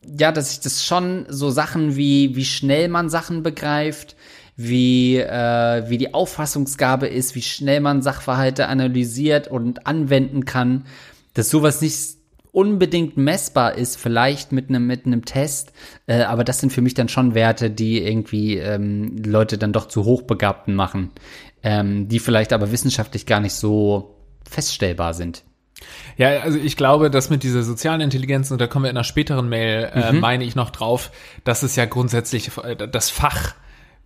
ja, 0.05 0.31
dass 0.31 0.51
ich 0.51 0.59
das 0.59 0.86
schon 0.86 1.25
so 1.27 1.50
Sachen 1.50 1.95
wie 1.95 2.36
wie 2.36 2.45
schnell 2.45 2.88
man 2.88 3.09
Sachen 3.09 3.41
begreift, 3.41 4.15
wie 4.55 5.17
äh, 5.17 5.89
wie 5.89 5.97
die 5.97 6.13
Auffassungsgabe 6.13 7.07
ist, 7.07 7.33
wie 7.33 7.41
schnell 7.41 7.79
man 7.79 8.03
Sachverhalte 8.03 8.67
analysiert 8.67 9.47
und 9.47 9.88
anwenden 9.88 10.45
kann, 10.45 10.86
dass 11.33 11.50
sowas 11.50 11.81
nicht 11.81 12.17
unbedingt 12.51 13.17
messbar 13.17 13.75
ist, 13.75 13.97
vielleicht 13.97 14.51
mit 14.51 14.69
einem 14.69 14.86
mit 14.86 15.07
einem 15.07 15.25
Test, 15.25 15.74
äh, 16.05 16.21
aber 16.21 16.43
das 16.43 16.59
sind 16.59 16.71
für 16.71 16.81
mich 16.81 16.93
dann 16.93 17.09
schon 17.09 17.33
Werte, 17.33 17.71
die 17.71 18.03
irgendwie 18.03 18.57
ähm, 18.57 19.17
Leute 19.25 19.57
dann 19.57 19.74
doch 19.74 19.88
zu 19.88 20.05
hochbegabten 20.05 20.75
machen, 20.75 21.09
ähm, 21.63 22.07
die 22.07 22.19
vielleicht 22.19 22.53
aber 22.53 22.71
wissenschaftlich 22.71 23.25
gar 23.25 23.39
nicht 23.39 23.53
so 23.53 24.16
feststellbar 24.50 25.13
sind. 25.13 25.44
Ja, 26.18 26.39
also 26.39 26.58
ich 26.58 26.75
glaube, 26.75 27.12
dass 27.12 27.30
mit 27.30 27.44
dieser 27.44 27.62
sozialen 27.62 28.01
Intelligenz, 28.01 28.50
und 28.50 28.60
da 28.60 28.68
kommen 28.68 28.86
wir 28.86 28.89
in 28.89 28.98
einer 28.98 29.04
späteren 29.04 29.48
Mail, 29.48 29.92
äh, 29.94 30.12
mhm. 30.12 30.20
meine 30.20 30.44
ich 30.44 30.56
noch 30.56 30.72
drauf, 30.72 31.12
dass 31.44 31.62
es 31.63 31.75
ja 31.75 31.86
grundsätzlich 31.86 32.51
äh, 32.63 32.88
das 32.88 33.10
Fach 33.10 33.54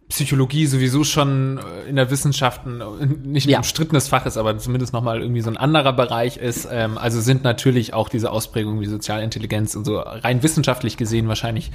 Psychologie 0.10 0.66
sowieso 0.66 1.06
schon 1.06 1.58
äh, 1.58 1.90
in 1.90 1.96
der 1.96 2.12
Wissenschaft 2.12 2.66
äh, 2.66 3.06
nicht 3.06 3.48
ein 3.48 3.52
Ja. 3.52 3.58
umstrittenes 3.60 4.10
Fach 4.10 4.26
ist, 4.26 4.36
aber 4.36 4.58
zumindest 4.58 4.92
nochmal 4.92 5.22
irgendwie 5.22 5.40
so 5.40 5.50
ein 5.50 5.56
anderer 5.56 5.94
Bereich 5.94 6.36
ist. 6.36 6.68
Ähm, 6.70 6.98
also 6.98 7.22
sind 7.22 7.46
natürlich 7.46 7.94
auch 7.94 8.10
diese 8.10 8.32
Ausprägungen 8.32 8.82
wie 8.82 8.88
Sozialintelligenz 8.88 9.76
und 9.76 9.86
so 9.86 10.00
rein 10.00 10.44
wissenschaftlich 10.44 10.98
gesehen 10.98 11.30
wahrscheinlich 11.30 11.72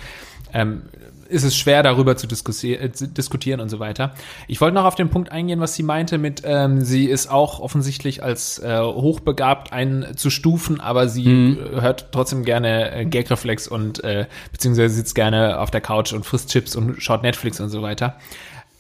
ähm, 0.52 0.82
ist 1.28 1.44
es 1.44 1.56
schwer, 1.56 1.82
darüber 1.82 2.16
zu 2.16 2.26
äh, 2.26 2.92
zu 2.92 3.08
diskutieren 3.08 3.60
und 3.60 3.68
so 3.68 3.78
weiter. 3.78 4.14
Ich 4.48 4.60
wollte 4.60 4.74
noch 4.74 4.84
auf 4.84 4.94
den 4.94 5.10
Punkt 5.10 5.30
eingehen, 5.32 5.60
was 5.60 5.74
sie 5.74 5.82
meinte 5.82 6.18
mit, 6.18 6.42
ähm, 6.44 6.82
sie 6.82 7.06
ist 7.06 7.30
auch 7.30 7.60
offensichtlich 7.60 8.22
als 8.22 8.58
äh, 8.58 8.80
hochbegabt 8.80 9.72
einzustufen, 9.72 10.80
aber 10.80 11.08
sie 11.08 11.26
äh, 11.26 11.80
hört 11.80 12.12
trotzdem 12.12 12.44
gerne 12.44 12.92
äh, 12.92 13.04
Gagreflex 13.04 13.68
und 13.68 14.02
äh, 14.04 14.26
beziehungsweise 14.52 14.94
sitzt 14.94 15.14
gerne 15.14 15.60
auf 15.60 15.70
der 15.70 15.80
Couch 15.80 16.12
und 16.12 16.24
frisst 16.24 16.50
Chips 16.50 16.76
und 16.76 17.02
schaut 17.02 17.22
Netflix 17.22 17.60
und 17.60 17.68
so 17.68 17.82
weiter. 17.82 18.16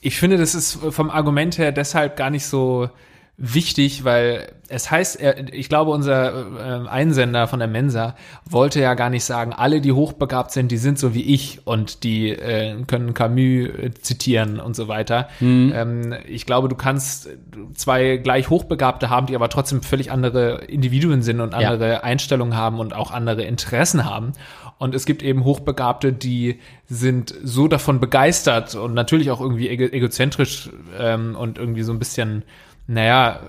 Ich 0.00 0.18
finde, 0.18 0.36
das 0.36 0.54
ist 0.54 0.78
vom 0.90 1.10
Argument 1.10 1.58
her 1.58 1.72
deshalb 1.72 2.16
gar 2.16 2.30
nicht 2.30 2.46
so 2.46 2.90
wichtig, 3.38 4.04
weil 4.04 4.48
es 4.68 4.90
heißt, 4.90 5.20
ich 5.52 5.68
glaube, 5.68 5.90
unser 5.90 6.84
äh, 6.84 6.88
Einsender 6.88 7.46
von 7.46 7.58
der 7.58 7.68
Mensa 7.68 8.16
wollte 8.44 8.80
ja 8.80 8.94
gar 8.94 9.10
nicht 9.10 9.24
sagen, 9.24 9.52
alle, 9.52 9.80
die 9.80 9.92
hochbegabt 9.92 10.50
sind, 10.52 10.72
die 10.72 10.78
sind 10.78 10.98
so 10.98 11.14
wie 11.14 11.22
ich 11.34 11.60
und 11.66 12.02
die 12.02 12.30
äh, 12.30 12.82
können 12.86 13.12
Camus 13.14 13.68
äh, 13.68 13.90
zitieren 14.00 14.58
und 14.58 14.74
so 14.74 14.88
weiter. 14.88 15.28
Ähm, 15.40 16.14
ich 16.26 16.46
glaube, 16.46 16.68
du 16.68 16.76
kannst 16.76 17.28
zwei 17.74 18.16
gleich 18.16 18.48
Hochbegabte 18.48 19.10
haben, 19.10 19.26
die 19.26 19.34
aber 19.36 19.50
trotzdem 19.50 19.82
völlig 19.82 20.10
andere 20.10 20.64
Individuen 20.64 21.22
sind 21.22 21.40
und 21.40 21.52
Ja. 21.52 21.58
andere 21.70 22.02
Einstellungen 22.02 22.56
haben 22.56 22.80
und 22.80 22.94
auch 22.94 23.10
andere 23.10 23.42
Interessen 23.44 24.04
haben. 24.06 24.32
Und 24.78 24.94
es 24.94 25.06
gibt 25.06 25.22
eben 25.22 25.44
Hochbegabte, 25.44 26.12
die 26.12 26.58
sind 26.86 27.34
so 27.42 27.66
davon 27.68 27.98
begeistert 28.00 28.74
und 28.74 28.94
natürlich 28.94 29.30
auch 29.30 29.40
irgendwie 29.40 29.68
ego 29.68 29.84
egozentrisch 29.84 30.70
ähm, 30.98 31.34
und 31.34 31.56
irgendwie 31.58 31.82
so 31.82 31.92
ein 31.92 31.98
bisschen, 31.98 32.42
naja, 32.86 33.40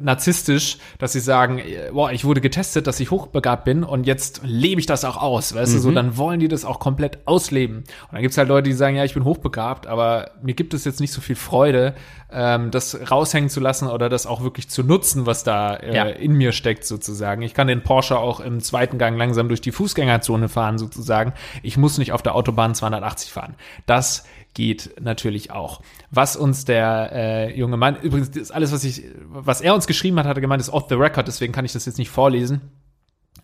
narzisstisch, 0.00 0.78
dass 0.98 1.12
sie 1.12 1.20
sagen, 1.20 1.60
boah, 1.92 2.10
ich 2.12 2.24
wurde 2.24 2.40
getestet, 2.40 2.86
dass 2.86 3.00
ich 3.00 3.10
hochbegabt 3.10 3.64
bin 3.64 3.84
und 3.84 4.06
jetzt 4.06 4.40
lebe 4.44 4.80
ich 4.80 4.86
das 4.86 5.04
auch 5.04 5.16
aus, 5.16 5.54
weißt 5.54 5.74
du, 5.74 5.78
so, 5.78 5.90
dann 5.92 6.16
wollen 6.16 6.40
die 6.40 6.48
das 6.48 6.64
auch 6.64 6.78
komplett 6.80 7.18
ausleben. 7.26 7.78
Und 7.78 8.12
dann 8.12 8.22
gibt's 8.22 8.36
halt 8.36 8.48
Leute, 8.48 8.68
die 8.68 8.74
sagen, 8.74 8.96
ja, 8.96 9.04
ich 9.04 9.14
bin 9.14 9.24
hochbegabt, 9.24 9.86
aber 9.86 10.30
mir 10.42 10.54
gibt 10.54 10.74
es 10.74 10.84
jetzt 10.84 11.00
nicht 11.00 11.12
so 11.12 11.20
viel 11.20 11.36
Freude, 11.36 11.94
ähm, 12.30 12.70
das 12.70 12.98
raushängen 13.10 13.48
zu 13.50 13.60
lassen 13.60 13.88
oder 13.88 14.08
das 14.08 14.26
auch 14.26 14.42
wirklich 14.42 14.68
zu 14.68 14.82
nutzen, 14.82 15.26
was 15.26 15.44
da 15.44 15.76
äh, 15.76 15.94
Ja. 15.94 16.04
in 16.04 16.32
mir 16.32 16.52
steckt 16.52 16.84
sozusagen. 16.84 17.42
Ich 17.42 17.54
kann 17.54 17.66
den 17.68 17.82
Porsche 17.82 18.18
auch 18.18 18.40
im 18.40 18.60
zweiten 18.60 18.98
Gang 18.98 19.16
langsam 19.16 19.48
durch 19.48 19.60
die 19.60 19.72
Fußgängerzone 19.72 20.48
fahren 20.48 20.78
sozusagen. 20.78 21.32
Ich 21.62 21.76
muss 21.76 21.98
nicht 21.98 22.12
auf 22.12 22.22
der 22.22 22.34
Autobahn 22.34 22.74
280 22.74 23.32
fahren. 23.32 23.54
Das 23.86 24.24
geht 24.54 24.94
natürlich 25.00 25.50
auch. 25.50 25.80
Was 26.10 26.36
uns 26.36 26.64
der 26.64 27.10
äh, 27.12 27.58
junge 27.58 27.76
Mann, 27.76 27.96
übrigens 28.00 28.30
das 28.30 28.42
ist 28.42 28.50
alles, 28.50 28.72
was 28.72 28.84
ich, 28.84 29.02
was 29.26 29.60
er 29.60 29.74
uns 29.74 29.86
geschrieben 29.86 30.18
hat, 30.18 30.26
hat 30.26 30.36
er 30.36 30.40
gemeint, 30.40 30.60
ist 30.60 30.70
off 30.70 30.86
the 30.88 30.94
record, 30.94 31.28
deswegen 31.28 31.52
kann 31.52 31.64
ich 31.64 31.72
das 31.72 31.84
jetzt 31.86 31.98
nicht 31.98 32.10
vorlesen. 32.10 32.60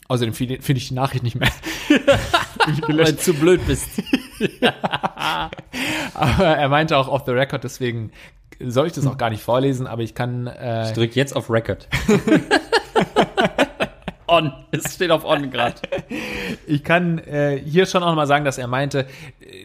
Außerdem 0.09 0.35
finde 0.35 0.73
ich 0.73 0.89
die 0.89 0.95
Nachricht 0.95 1.23
nicht 1.23 1.37
mehr. 1.37 1.51
Weil 2.89 3.13
du 3.13 3.17
zu 3.17 3.33
blöd 3.35 3.65
bist. 3.67 3.89
Aber 6.15 6.47
er 6.47 6.69
meinte 6.69 6.97
auch 6.97 7.07
off 7.07 7.23
the 7.27 7.33
record, 7.33 7.63
deswegen 7.63 8.11
soll 8.61 8.89
ich 8.89 8.93
das 8.93 9.07
auch 9.07 9.17
gar 9.17 9.31
nicht 9.31 9.43
vorlesen, 9.43 9.87
aber 9.87 10.03
ich 10.03 10.15
kann 10.15 10.47
äh, 10.47 10.93
Drück 10.93 11.17
jetzt 11.17 11.35
auf 11.35 11.51
Record. 11.51 11.89
on. 14.31 14.53
Es 14.71 14.95
steht 14.95 15.11
auf 15.11 15.25
on 15.25 15.51
gerade. 15.51 15.77
Ich 16.67 16.85
kann 16.85 17.19
äh, 17.19 17.59
hier 17.59 17.87
schon 17.87 18.03
auch 18.03 18.15
mal 18.15 18.27
sagen, 18.27 18.45
dass 18.45 18.59
er 18.59 18.67
meinte, 18.67 19.07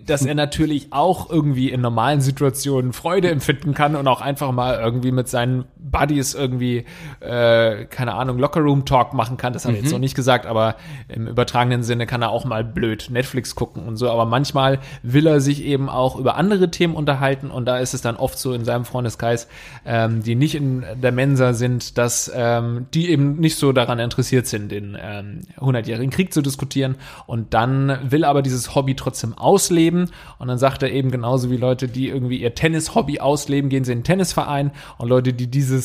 dass 0.05 0.25
er 0.25 0.35
natürlich 0.35 0.87
auch 0.91 1.29
irgendwie 1.29 1.69
in 1.69 1.81
normalen 1.81 2.21
Situationen 2.21 2.93
Freude 2.93 3.29
empfinden 3.29 3.73
kann 3.73 3.95
und 3.95 4.07
auch 4.07 4.21
einfach 4.21 4.51
mal 4.51 4.79
irgendwie 4.79 5.11
mit 5.11 5.27
seinen 5.27 5.65
Buddies 5.97 6.33
irgendwie, 6.33 6.85
äh, 7.21 7.85
keine 7.85 8.15
Ahnung, 8.15 8.37
Lockerroom-Talk 8.37 9.13
machen 9.13 9.37
kann. 9.37 9.53
Das 9.53 9.65
hat 9.65 9.73
er 9.73 9.81
jetzt 9.81 9.91
noch 9.91 9.99
nicht 9.99 10.15
gesagt, 10.15 10.45
aber 10.45 10.75
im 11.07 11.27
übertragenen 11.27 11.83
Sinne 11.83 12.05
kann 12.05 12.21
er 12.21 12.31
auch 12.31 12.43
mal 12.43 12.65
blöd 12.65 13.07
Netflix 13.09 13.55
gucken 13.55 13.87
und 13.87 13.95
so. 13.95 14.09
Aber 14.09 14.25
manchmal 14.25 14.79
will 15.03 15.25
er 15.25 15.39
sich 15.39 15.63
eben 15.63 15.89
auch 15.89 16.17
über 16.17 16.35
andere 16.35 16.69
Themen 16.69 16.95
unterhalten 16.95 17.49
und 17.49 17.65
da 17.65 17.77
ist 17.77 17.93
es 17.93 18.01
dann 18.01 18.17
oft 18.17 18.37
so 18.37 18.53
in 18.53 18.65
seinem 18.65 18.83
Freundeskreis, 18.83 19.47
ähm, 19.85 20.21
die 20.21 20.35
nicht 20.35 20.55
in 20.55 20.83
der 21.01 21.13
Mensa 21.13 21.53
sind, 21.53 21.97
dass 21.97 22.29
ähm, 22.35 22.87
die 22.93 23.09
eben 23.09 23.37
nicht 23.37 23.57
so 23.57 23.71
daran 23.71 23.99
interessiert 23.99 24.47
sind, 24.47 24.71
den 24.71 24.97
ähm, 24.99 25.41
100-jährigen 25.59 26.11
Krieg 26.11 26.33
zu 26.33 26.41
diskutieren 26.41 26.95
und 27.25 27.53
dann 27.53 27.97
will 28.11 28.25
aber 28.25 28.41
dieses 28.41 28.75
Hobby 28.75 28.95
trotzdem 28.95 29.37
ausleben 29.37 30.11
und 30.39 30.47
dann 30.49 30.57
sagt 30.57 30.83
er 30.83 30.91
eben 30.91 31.11
genauso 31.11 31.49
wie 31.49 31.57
Leute, 31.57 31.87
die 31.87 32.09
irgendwie 32.09 32.41
ihr 32.41 32.53
Tennis-Hobby 32.53 33.19
ausleben, 33.19 33.69
gehen 33.69 33.85
sie 33.85 33.93
in 33.93 33.99
den 33.99 34.03
Tennisverein 34.03 34.71
und 34.97 35.07
Leute, 35.07 35.33
die 35.33 35.47
dieses 35.47 35.84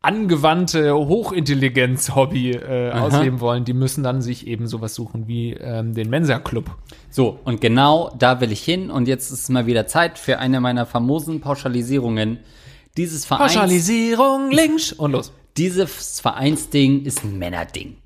angewandte 0.00 0.94
Hochintelligenz-Hobby 0.94 2.52
äh, 2.52 2.92
ausleben 2.92 3.40
wollen, 3.40 3.64
die 3.64 3.72
müssen 3.72 4.04
dann 4.04 4.22
sich 4.22 4.46
eben 4.46 4.68
sowas 4.68 4.94
suchen 4.94 5.26
wie 5.26 5.54
ähm, 5.54 5.94
den 5.94 6.08
Mensa-Club. 6.08 6.70
So, 7.10 7.40
und 7.44 7.60
genau 7.60 8.14
da 8.16 8.40
will 8.40 8.52
ich 8.52 8.62
hin. 8.62 8.90
Und 8.90 9.08
jetzt 9.08 9.30
ist 9.30 9.48
mal 9.50 9.66
wieder 9.66 9.86
Zeit 9.86 10.18
für 10.18 10.38
eine 10.38 10.60
meiner 10.60 10.86
famosen 10.86 11.40
Pauschalisierungen. 11.40 12.38
Dieses 12.96 13.24
Vereins, 13.24 13.54
Pauschalisierung 13.54 14.50
links 14.50 14.92
und 14.92 15.12
los. 15.12 15.32
dieses 15.56 16.20
Vereinsding 16.20 17.04
ist 17.04 17.24
ein 17.24 17.38
Männerding. 17.38 17.96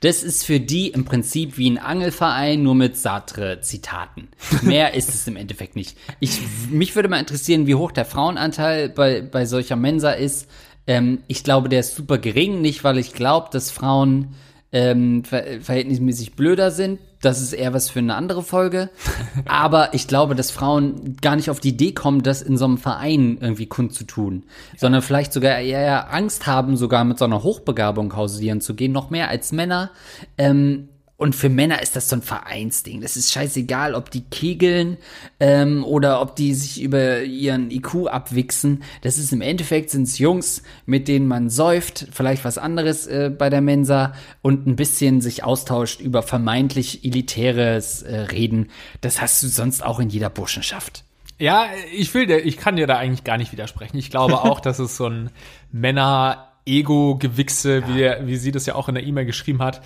Das 0.00 0.22
ist 0.22 0.44
für 0.44 0.60
die 0.60 0.88
im 0.88 1.04
Prinzip 1.04 1.56
wie 1.56 1.70
ein 1.70 1.78
Angelverein, 1.78 2.62
nur 2.62 2.74
mit 2.74 2.96
Sartre-Zitaten. 2.96 4.28
Mehr 4.62 4.94
ist 4.94 5.08
es 5.08 5.26
im 5.26 5.36
Endeffekt 5.36 5.76
nicht. 5.76 5.96
Ich, 6.20 6.40
mich 6.70 6.94
würde 6.94 7.08
mal 7.08 7.18
interessieren, 7.18 7.66
wie 7.66 7.74
hoch 7.74 7.90
der 7.90 8.04
Frauenanteil 8.04 8.90
bei, 8.90 9.22
bei 9.22 9.46
solcher 9.46 9.76
Mensa 9.76 10.10
ist. 10.10 10.48
Ähm, 10.86 11.20
ich 11.28 11.44
glaube, 11.44 11.68
der 11.68 11.80
ist 11.80 11.94
super 11.94 12.18
gering, 12.18 12.60
nicht 12.60 12.84
weil 12.84 12.98
ich 12.98 13.12
glaube, 13.12 13.48
dass 13.50 13.70
Frauen 13.70 14.34
ähm, 14.72 15.22
ver 15.24 15.44
verhältnismäßig 15.60 16.34
blöder 16.34 16.72
sind. 16.72 16.98
Das 17.20 17.40
ist 17.40 17.52
eher 17.52 17.72
was 17.72 17.88
für 17.88 18.00
eine 18.00 18.16
andere 18.16 18.42
Folge. 18.42 18.90
Aber 19.46 19.94
ich 19.94 20.08
glaube, 20.08 20.34
dass 20.34 20.50
Frauen 20.50 21.16
gar 21.22 21.36
nicht 21.36 21.48
auf 21.48 21.60
die 21.60 21.70
Idee 21.70 21.92
kommen, 21.92 22.22
das 22.22 22.42
in 22.42 22.58
so 22.58 22.64
einem 22.64 22.76
Verein 22.76 23.38
irgendwie 23.40 23.66
kundzutun. 23.66 24.42
Sondern 24.76 25.00
vielleicht 25.00 25.32
sogar 25.32 25.58
eher 25.58 26.12
Angst 26.12 26.46
haben, 26.46 26.76
sogar 26.76 27.04
mit 27.04 27.18
so 27.18 27.24
einer 27.24 27.44
Hochbegabung 27.44 28.14
hausieren 28.16 28.60
zu 28.60 28.74
gehen, 28.74 28.92
noch 28.92 29.10
mehr 29.10 29.28
als 29.28 29.52
Männer. 29.52 29.90
Ähm, 30.36 30.88
und 31.24 31.34
für 31.34 31.48
Männer 31.48 31.80
ist 31.80 31.96
das 31.96 32.10
so 32.10 32.16
ein 32.16 32.20
Vereinsding. 32.20 33.00
Das 33.00 33.16
ist 33.16 33.32
scheißegal, 33.32 33.94
ob 33.94 34.10
die 34.10 34.24
kegeln 34.24 34.98
ähm, 35.40 35.82
oder 35.82 36.20
ob 36.20 36.36
die 36.36 36.52
sich 36.52 36.82
über 36.82 37.22
ihren 37.22 37.70
IQ 37.70 38.08
abwichsen. 38.08 38.82
Das 39.00 39.16
ist 39.16 39.32
im 39.32 39.40
Endeffekt 39.40 39.88
sind's 39.88 40.18
Jungs, 40.18 40.62
mit 40.84 41.08
denen 41.08 41.26
man 41.26 41.48
säuft, 41.48 42.08
vielleicht 42.12 42.44
was 42.44 42.58
anderes 42.58 43.06
äh, 43.06 43.30
bei 43.30 43.48
der 43.48 43.62
Mensa 43.62 44.12
und 44.42 44.66
ein 44.66 44.76
bisschen 44.76 45.22
sich 45.22 45.44
austauscht 45.44 46.02
über 46.02 46.22
vermeintlich 46.22 47.06
elitäres 47.06 48.02
äh, 48.02 48.16
Reden. 48.16 48.68
Das 49.00 49.22
hast 49.22 49.42
du 49.42 49.48
sonst 49.48 49.82
auch 49.82 50.00
in 50.00 50.10
jeder 50.10 50.28
Burschenschaft. 50.28 51.04
Ja, 51.38 51.68
ich 51.90 52.12
will 52.12 52.30
ich 52.30 52.58
kann 52.58 52.76
dir 52.76 52.86
da 52.86 52.98
eigentlich 52.98 53.24
gar 53.24 53.38
nicht 53.38 53.50
widersprechen. 53.50 53.96
Ich 53.96 54.10
glaube 54.10 54.42
auch, 54.42 54.60
dass 54.60 54.78
es 54.78 54.98
so 54.98 55.06
ein 55.06 55.30
Männer-Ego-Gewichse, 55.72 57.88
wie, 57.88 58.10
wie 58.26 58.36
sie 58.36 58.52
das 58.52 58.66
ja 58.66 58.74
auch 58.74 58.90
in 58.90 58.94
der 58.94 59.04
E-Mail 59.04 59.24
geschrieben 59.24 59.62
hat, 59.62 59.80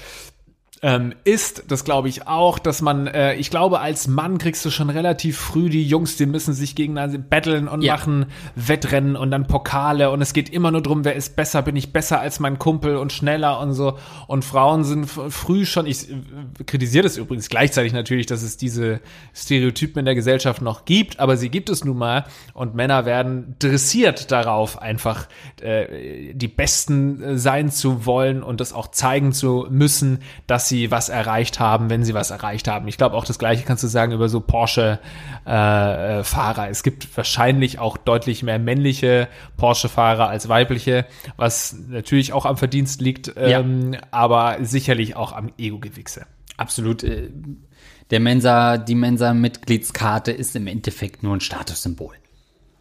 ähm, 0.83 1.15
ist, 1.25 1.65
das 1.69 1.85
glaube 1.85 2.09
ich 2.09 2.27
auch, 2.27 2.59
dass 2.59 2.83
man, 2.83 3.07
äh, 3.09 3.35
ich 3.35 3.51
glaube, 3.51 3.81
als 3.81 4.07
Mann 4.07 4.39
kriegst 4.39 4.65
du 4.65 4.71
schon 4.71 4.91
relativ 4.91 5.37
früh 5.39 5.69
die 5.71 5.85
Jungs, 5.87 6.17
die 6.17 6.27
müssen 6.27 6.55
sich 6.55 6.75
gegeneinander 6.77 7.19
battlen 7.19 7.67
und 7.69 7.83
Ja. 7.83 7.95
machen 7.95 8.27
Wettrennen 8.55 9.17
und 9.17 9.31
dann 9.31 9.47
Pokale 9.47 10.11
und 10.11 10.23
es 10.23 10.33
geht 10.33 10.49
immer 10.51 10.71
nur 10.71 10.83
drum, 10.83 11.05
wer 11.05 11.15
ist 11.17 11.35
besser, 11.37 11.63
bin 11.63 11.75
ich 11.75 11.93
besser 11.93 12.21
als 12.21 12.39
mein 12.41 12.59
Kumpel 12.59 12.97
und 12.97 13.13
schneller 13.13 13.59
und 13.61 13.73
so. 13.73 13.99
Und 14.27 14.45
Frauen 14.45 14.85
sind 14.85 15.07
früh 15.07 15.65
schon, 15.67 15.87
ich 15.87 16.11
äh, 16.11 16.15
kritisiere 16.65 17.03
das 17.03 17.17
übrigens 17.17 17.49
gleichzeitig 17.49 17.93
natürlich, 17.93 18.27
dass 18.27 18.43
es 18.43 18.57
diese 18.57 19.01
Stereotypen 19.35 20.01
in 20.01 20.05
der 20.05 20.15
Gesellschaft 20.15 20.63
noch 20.63 20.85
gibt, 20.85 21.19
aber 21.19 21.37
sie 21.37 21.49
gibt 21.49 21.71
es 21.71 21.85
nun 21.85 21.99
mal 21.99 22.25
und 22.55 22.75
Männer 22.75 23.05
werden 23.05 23.57
dressiert 23.59 24.31
darauf, 24.31 24.81
einfach 24.81 25.29
äh, 25.61 26.35
die 26.35 26.49
Besten 26.49 27.23
äh, 27.23 27.39
sein 27.39 27.71
zu 27.71 28.07
wollen 28.07 28.43
und 28.43 28.61
das 28.61 28.73
auch 28.73 28.89
zeigen 28.89 29.33
zu 29.33 29.67
müssen, 29.71 30.21
dass 30.47 30.68
sie 30.69 30.91
was 30.91 31.09
erreicht 31.09 31.59
haben, 31.61 31.91
wenn 31.91 32.05
sie 32.05 32.15
was 32.15 32.31
erreicht 32.31 32.69
haben. 32.69 32.87
Ich 32.89 32.97
glaube 32.99 33.17
auch 33.17 33.25
das 33.25 33.39
Gleiche 33.39 33.65
kannst 33.65 33.83
du 33.83 33.89
sagen 33.89 34.13
über 34.13 34.29
so 34.29 34.41
Porsche 34.41 34.99
äh, 35.47 36.19
äh, 36.21 36.25
Fahrer. 36.25 36.69
Es 36.69 36.83
gibt 36.83 37.17
wahrscheinlich 37.17 37.79
auch 37.79 37.97
deutlich 37.97 38.43
mehr 38.43 38.59
männliche 38.59 39.29
Porsche 39.57 39.89
Fahrer 39.89 40.29
als 40.29 40.49
weibliche, 40.49 41.07
was 41.37 41.77
natürlich 41.89 42.33
auch 42.33 42.47
am 42.47 42.57
Verdienst 42.57 43.01
liegt, 43.01 43.33
ähm, 43.37 43.97
aber 44.11 44.59
sicherlich 44.63 45.17
auch 45.17 45.33
am 45.33 45.51
Ego-Gewichse. 45.59 46.27
Absolut. 46.57 47.03
äh, 47.05 47.31
Der 48.11 48.21
Mensa, 48.21 48.79
die 48.79 48.95
Mensa-Mitgliedskarte 48.95 50.33
ist 50.33 50.57
im 50.57 50.67
Endeffekt 50.67 51.23
nur 51.23 51.37
ein 51.37 51.41
Statussymbol. 51.41 52.15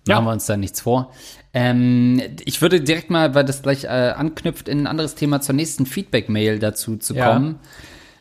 Ja. 0.08 0.16
Machen 0.16 0.26
wir 0.26 0.32
uns 0.34 0.46
da 0.46 0.58
nichts 0.58 0.82
vor. 0.82 1.12
Ähm, 1.54 2.22
ich 2.46 2.62
würde 2.62 2.82
direkt 2.82 3.10
mal, 3.10 3.34
weil 3.36 3.46
das 3.46 3.62
gleich 3.62 3.84
äh, 3.86 3.88
anknüpft, 3.88 4.68
in 4.68 4.82
ein 4.82 4.88
anderes 4.88 5.16
Thema 5.16 5.42
zur 5.42 5.56
nächsten 5.56 5.86
Feedback-Mail 5.86 6.60
dazu 6.60 6.98
zu 6.98 7.16
Ja. 7.16 7.34
kommen. 7.34 7.60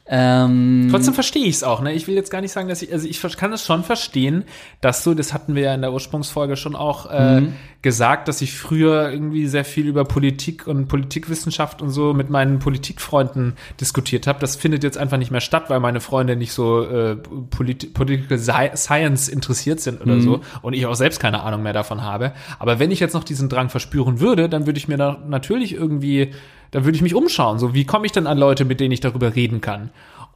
Ähm, 0.09 0.87
Trotzdem 0.91 1.15
verstehe 1.15 1.45
ich 1.47 1.57
es 1.57 1.65
auch, 1.65 1.81
ne? 1.83 1.93
Ich 1.93 2.07
will 2.07 2.15
jetzt 2.15 2.31
gar 2.31 2.41
nicht 2.41 2.53
sagen, 2.53 2.69
dass 2.69 2.81
ich, 2.81 2.93
also 2.93 3.09
ich 3.09 3.21
kann 3.37 3.53
es 3.53 3.65
schon 3.67 3.83
verstehen, 3.83 4.45
dass 4.81 5.03
du, 5.03 5.15
das 5.15 5.33
hatten 5.35 5.57
wir 5.57 5.63
ja 5.63 5.75
in 5.75 5.81
der 5.81 5.93
Ursprungsfolge 5.93 6.57
schon 6.57 6.77
auch 6.77 7.11
äh, 7.11 7.41
Mhm. 7.41 7.53
gesagt, 7.83 8.29
dass 8.29 8.41
ich 8.41 8.55
früher 8.55 9.11
irgendwie 9.11 9.49
sehr 9.49 9.65
viel 9.65 9.87
über 9.89 10.05
Politik 10.05 10.69
und 10.69 10.87
Politikwissenschaft 10.87 11.83
und 11.83 11.91
so 11.91 12.15
mit 12.15 12.31
meinen 12.31 12.61
Politikfreunden 12.61 13.55
diskutiert 13.81 14.29
habe. 14.29 14.39
Das 14.39 14.55
findet 14.55 14.85
jetzt 14.85 14.97
einfach 14.97 15.19
nicht 15.19 15.33
mehr 15.33 15.41
statt, 15.41 15.65
weil 15.71 15.81
meine 15.81 15.99
Freunde 16.01 16.37
nicht 16.37 16.53
so 16.53 16.83
äh, 16.85 17.17
Polit 17.51 17.93
Political 17.93 18.39
Sci- 18.39 18.77
Science 18.77 19.29
interessiert 19.29 19.81
sind 19.81 20.05
Mhm. 20.07 20.13
oder 20.13 20.21
so 20.21 20.41
und 20.63 20.73
ich 20.75 20.87
auch 20.87 20.95
selbst 20.95 21.19
keine 21.19 21.43
Ahnung 21.43 21.65
mehr 21.65 21.73
davon 21.73 22.03
habe. 22.03 22.33
Aber 22.61 22.79
wenn 22.79 22.93
ich 22.93 23.01
jetzt 23.01 23.15
noch 23.15 23.25
diesen 23.25 23.49
Drang 23.49 23.71
verspüren 23.71 24.21
würde, 24.21 24.49
dann 24.49 24.67
würde 24.67 24.79
ich 24.79 24.87
mir 24.87 24.99
da 24.99 25.19
natürlich 25.27 25.73
irgendwie, 25.75 26.31
dann 26.71 26.85
würde 26.85 26.97
ich 26.97 27.03
mich 27.03 27.15
umschauen. 27.15 27.59
So, 27.59 27.75
wie 27.75 27.85
komme 27.85 28.07
ich 28.07 28.13
denn 28.13 28.27
an 28.27 28.39
Leute, 28.39 28.65
mit 28.65 28.81
denen 28.81 28.93
ich 28.93 29.01
darüber 29.01 29.35
reden 29.35 29.61
kann? 29.61 29.91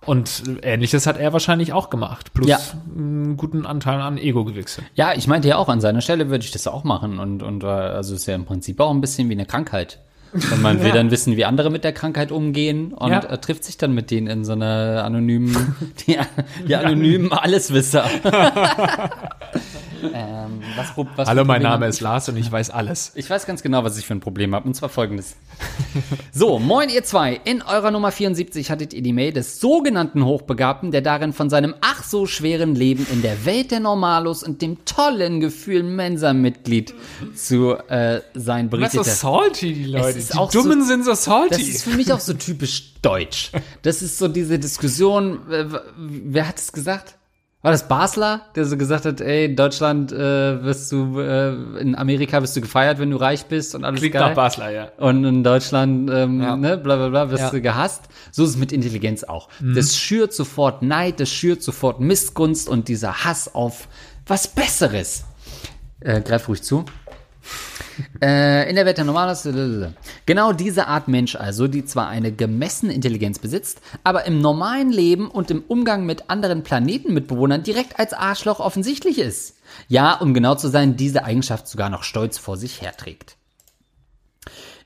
Und 0.07 0.45
ähnliches 0.63 1.07
hat 1.07 1.19
er 1.19 1.33
wahrscheinlich 1.35 1.75
auch 1.75 1.91
gemacht. 1.91 2.33
Plus 2.33 2.49
Ja. 2.49 2.59
einen 2.97 3.37
guten 3.37 3.67
Anteil 3.67 4.01
an 4.01 4.17
Ego-Gewichse. 4.17 4.83
Ja, 4.95 5.13
ich 5.15 5.27
meinte 5.27 5.49
ja 5.49 5.57
auch, 5.57 5.69
an 5.69 5.81
seiner 5.83 6.01
Stelle 6.01 6.31
würde 6.31 6.43
ich 6.45 6.51
das 6.53 6.67
auch 6.67 6.85
machen. 6.85 7.19
Und, 7.19 7.43
und 7.43 7.65
äh, 7.65 7.67
also 7.67 8.15
ist 8.15 8.25
ja 8.27 8.35
im 8.35 8.47
Prinzip 8.47 8.81
auch 8.81 8.91
ein 8.91 9.03
bisschen 9.03 9.29
wie 9.29 9.35
eine 9.35 9.45
Krankheit. 9.45 10.01
Und 10.33 10.63
man 10.63 10.79
will 10.81 10.89
Ja. 10.89 10.95
dann 10.95 11.11
wissen, 11.11 11.37
wie 11.37 11.45
andere 11.45 11.71
mit 11.71 11.83
der 11.85 11.93
Krankheit 11.93 12.31
umgehen 12.31 12.93
und 12.93 13.11
Ja. 13.11 13.19
äh, 13.25 13.39
trifft 13.39 13.65
sich 13.65 13.77
dann 13.79 13.93
mit 13.93 14.11
denen 14.11 14.27
in 14.29 14.45
so 14.45 14.53
einer 14.53 15.03
anonymen, 15.05 15.75
die, 16.07 16.17
die 16.69 16.77
anonymen 16.77 17.33
Alleswisser. 17.33 18.05
ähm, 20.15 20.63
was, 20.77 20.93
was 21.17 21.29
Hallo, 21.29 21.45
mein 21.45 21.63
Name 21.63 21.87
ist 21.87 22.01
Lars 22.01 22.29
und 22.29 22.37
ich 22.37 22.51
weiß 22.51 22.71
alles. 22.71 23.13
Ich 23.15 23.29
weiß 23.29 23.47
ganz 23.47 23.63
genau, 23.63 23.85
was 23.85 23.99
ich 23.99 24.07
für 24.07 24.15
ein 24.15 24.21
Problem 24.21 24.55
habe. 24.55 24.67
Und 24.67 24.75
zwar 24.75 24.89
folgendes. 24.89 25.37
So, 26.33 26.59
moin 26.59 26.89
ihr 26.89 27.05
zwei. 27.05 27.39
In 27.45 27.63
eurer 27.63 27.91
Nummer 27.91 28.11
74 28.13 28.71
hattet 28.71 28.95
ihr 28.95 29.03
die 29.03 29.13
Mail 29.13 29.33
des 29.33 29.61
sogenannten 29.61 30.25
Hochbegabten, 30.25 30.91
der 30.91 31.03
darin 31.03 31.33
von 31.33 31.51
seinem 31.51 31.75
ach 31.81 32.03
so 32.05 32.27
schweren 32.27 32.75
Leben 32.75 33.07
in 33.13 33.23
der 33.23 33.45
Welt 33.45 33.71
der 33.71 33.81
Normalos 33.81 34.43
und 34.43 34.63
dem 34.63 34.85
tollen 34.85 35.41
Gefühl 35.41 35.83
Mensa-Mitglied 35.83 36.95
zu 37.35 37.75
äh, 37.89 38.21
sein 38.35 38.71
Das 38.71 38.81
ist 38.81 38.93
so 38.93 38.99
berichtete. 39.01 39.05
salty, 39.17 39.73
die 39.75 39.85
Leute. 39.85 40.20
Ist 40.25 40.35
Die 40.35 40.39
auch 40.39 40.51
Dummen 40.51 40.81
so- 40.83 40.87
sind 40.89 41.05
so 41.05 41.15
salty. 41.15 41.51
Das 41.51 41.63
ist 41.63 41.83
für 41.85 41.97
mich 41.97 42.13
auch 42.13 42.21
so 42.21 42.33
typisch 42.35 42.95
deutsch. 43.03 43.51
Das 43.83 44.03
ist 44.03 44.19
so 44.19 44.29
diese 44.29 44.59
Diskussion, 44.59 45.41
äh, 45.51 45.67
wer 45.99 46.49
hat 46.49 46.59
es 46.59 46.73
gesagt? 46.73 47.17
War 47.63 47.73
das 47.73 47.89
Basler, 47.89 48.47
der 48.57 48.65
so 48.65 48.79
gesagt 48.79 49.05
hat, 49.05 49.21
ey, 49.21 49.45
in 49.45 49.55
Deutschland 49.55 50.13
äh, 50.13 50.65
wirst 50.65 50.91
du, 50.93 51.21
äh, 51.21 51.51
in 51.79 51.95
Amerika 51.95 52.41
wirst 52.41 52.57
du 52.57 52.63
gefeiert, 52.63 52.99
wenn 52.99 53.11
du 53.11 53.19
reich 53.19 53.45
bist 53.47 53.75
und 53.75 53.85
alles 53.85 54.01
Klingt 54.01 54.15
geil. 54.15 54.29
nach 54.31 54.35
Basler, 54.35 54.71
ja. 54.71 54.93
Und 54.97 55.25
in 55.27 55.45
Deutschland, 55.45 56.09
ähm, 56.11 56.41
Ja. 56.41 56.57
ne, 56.57 56.79
bla 56.79 56.97
bla 56.97 57.09
bla, 57.11 57.31
wirst 57.31 57.43
Ja. 57.43 57.51
du 57.51 57.61
gehasst. 57.61 58.05
So 58.33 58.45
ist 58.45 58.51
es 58.51 58.57
mit 58.57 58.73
Intelligenz 58.73 59.25
auch. 59.25 59.51
Das 59.61 59.95
schürt 59.99 60.33
sofort 60.33 60.81
Neid, 60.81 61.21
das 61.21 61.29
schürt 61.29 61.63
sofort 61.63 62.01
Missgunst 62.01 62.67
und 62.67 62.89
dieser 62.89 63.25
Hass 63.25 63.55
auf 63.55 63.89
was 64.27 64.49
Besseres. 64.49 65.25
Äh, 66.01 66.23
greif 66.23 66.49
ruhig 66.49 66.63
zu. 66.63 66.87
Äh, 68.23 68.69
in 68.69 68.77
der 68.77 68.87
Welt 68.87 68.99
der 68.99 69.05
Normalos. 69.05 69.49
Genau 70.27 70.53
diese 70.53 70.87
Art 70.87 71.09
Mensch 71.09 71.37
also, 71.37 71.69
die 71.69 71.85
zwar 71.85 72.09
eine 72.09 72.33
gemessene 72.33 72.93
Intelligenz 72.93 73.39
besitzt, 73.39 73.81
aber 74.05 74.27
im 74.27 74.41
normalen 74.41 74.91
Leben 74.91 75.29
und 75.31 75.51
im 75.51 75.63
Umgang 75.67 76.07
mit 76.07 76.29
anderen 76.29 76.63
Planetenmitbewohnern 76.63 77.63
direkt 77.63 77.99
als 77.99 78.13
Arschloch 78.13 78.61
offensichtlich 78.61 79.19
ist. 79.19 79.57
Ja, 79.89 80.15
um 80.15 80.35
genau 80.35 80.55
zu 80.55 80.69
sein, 80.69 80.97
diese 80.97 81.25
Eigenschaft 81.25 81.69
sogar 81.69 81.91
noch 81.91 82.03
stolz 82.03 82.39
vor 82.39 82.57
sich 82.57 82.83
herträgt. 82.83 83.37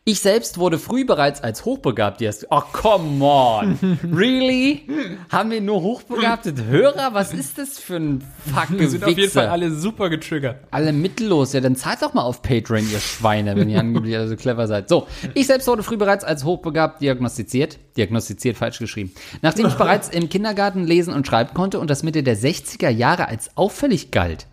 Ich 0.06 0.20
selbst 0.20 0.58
wurde 0.58 0.78
früh 0.78 1.06
bereits 1.06 1.42
als 1.42 1.64
hochbegabt 1.64 2.20
erst. 2.20 2.48
Oh, 2.50 2.60
come 2.72 3.24
on. 3.24 3.78
Really? 4.14 4.82
Haben 5.30 5.50
wir 5.50 5.62
nur 5.62 5.80
hochbegabte 5.80 6.54
Hörer? 6.66 7.14
Was 7.14 7.32
ist 7.32 7.56
das 7.56 7.78
für 7.78 7.96
ein 7.96 8.22
fucking 8.54 8.78
Wir 8.80 8.90
sind 8.90 9.02
auf 9.04 9.16
jeden? 9.16 9.30
Fall 9.32 9.46
alle 9.48 9.70
super 9.70 10.10
getriggert. 10.10 10.58
Alle 10.70 10.92
mittellos. 10.92 11.54
Ja, 11.54 11.60
dann 11.62 11.74
zahlt 11.74 12.02
doch 12.02 12.12
mal 12.12 12.20
auf 12.20 12.42
Patreon, 12.42 12.86
ihr 12.92 13.00
Schweine, 13.00 13.56
wenn 13.56 13.70
ihr 13.70 13.80
angeblich 13.80 14.14
alle 14.14 14.28
so 14.28 14.36
clever 14.36 14.66
seid. 14.66 14.90
So, 14.90 15.06
ich 15.32 15.46
selbst 15.46 15.66
wurde 15.68 15.82
früh 15.82 15.96
bereits 15.96 16.22
als 16.22 16.44
hochbegabt 16.44 17.00
diagnostiziert. 17.00 17.78
Diagnostiziert, 17.96 18.58
falsch 18.58 18.80
geschrieben. 18.80 19.14
Nachdem 19.40 19.68
ich 19.68 19.74
bereits 19.74 20.10
im 20.10 20.28
Kindergarten 20.28 20.84
lesen 20.84 21.14
und 21.14 21.26
schreiben 21.26 21.54
konnte 21.54 21.80
und 21.80 21.88
das 21.88 22.02
Mitte 22.02 22.22
der 22.22 22.36
60er 22.36 22.90
Jahre 22.90 23.28
als 23.28 23.56
auffällig 23.56 24.10
galt. 24.10 24.48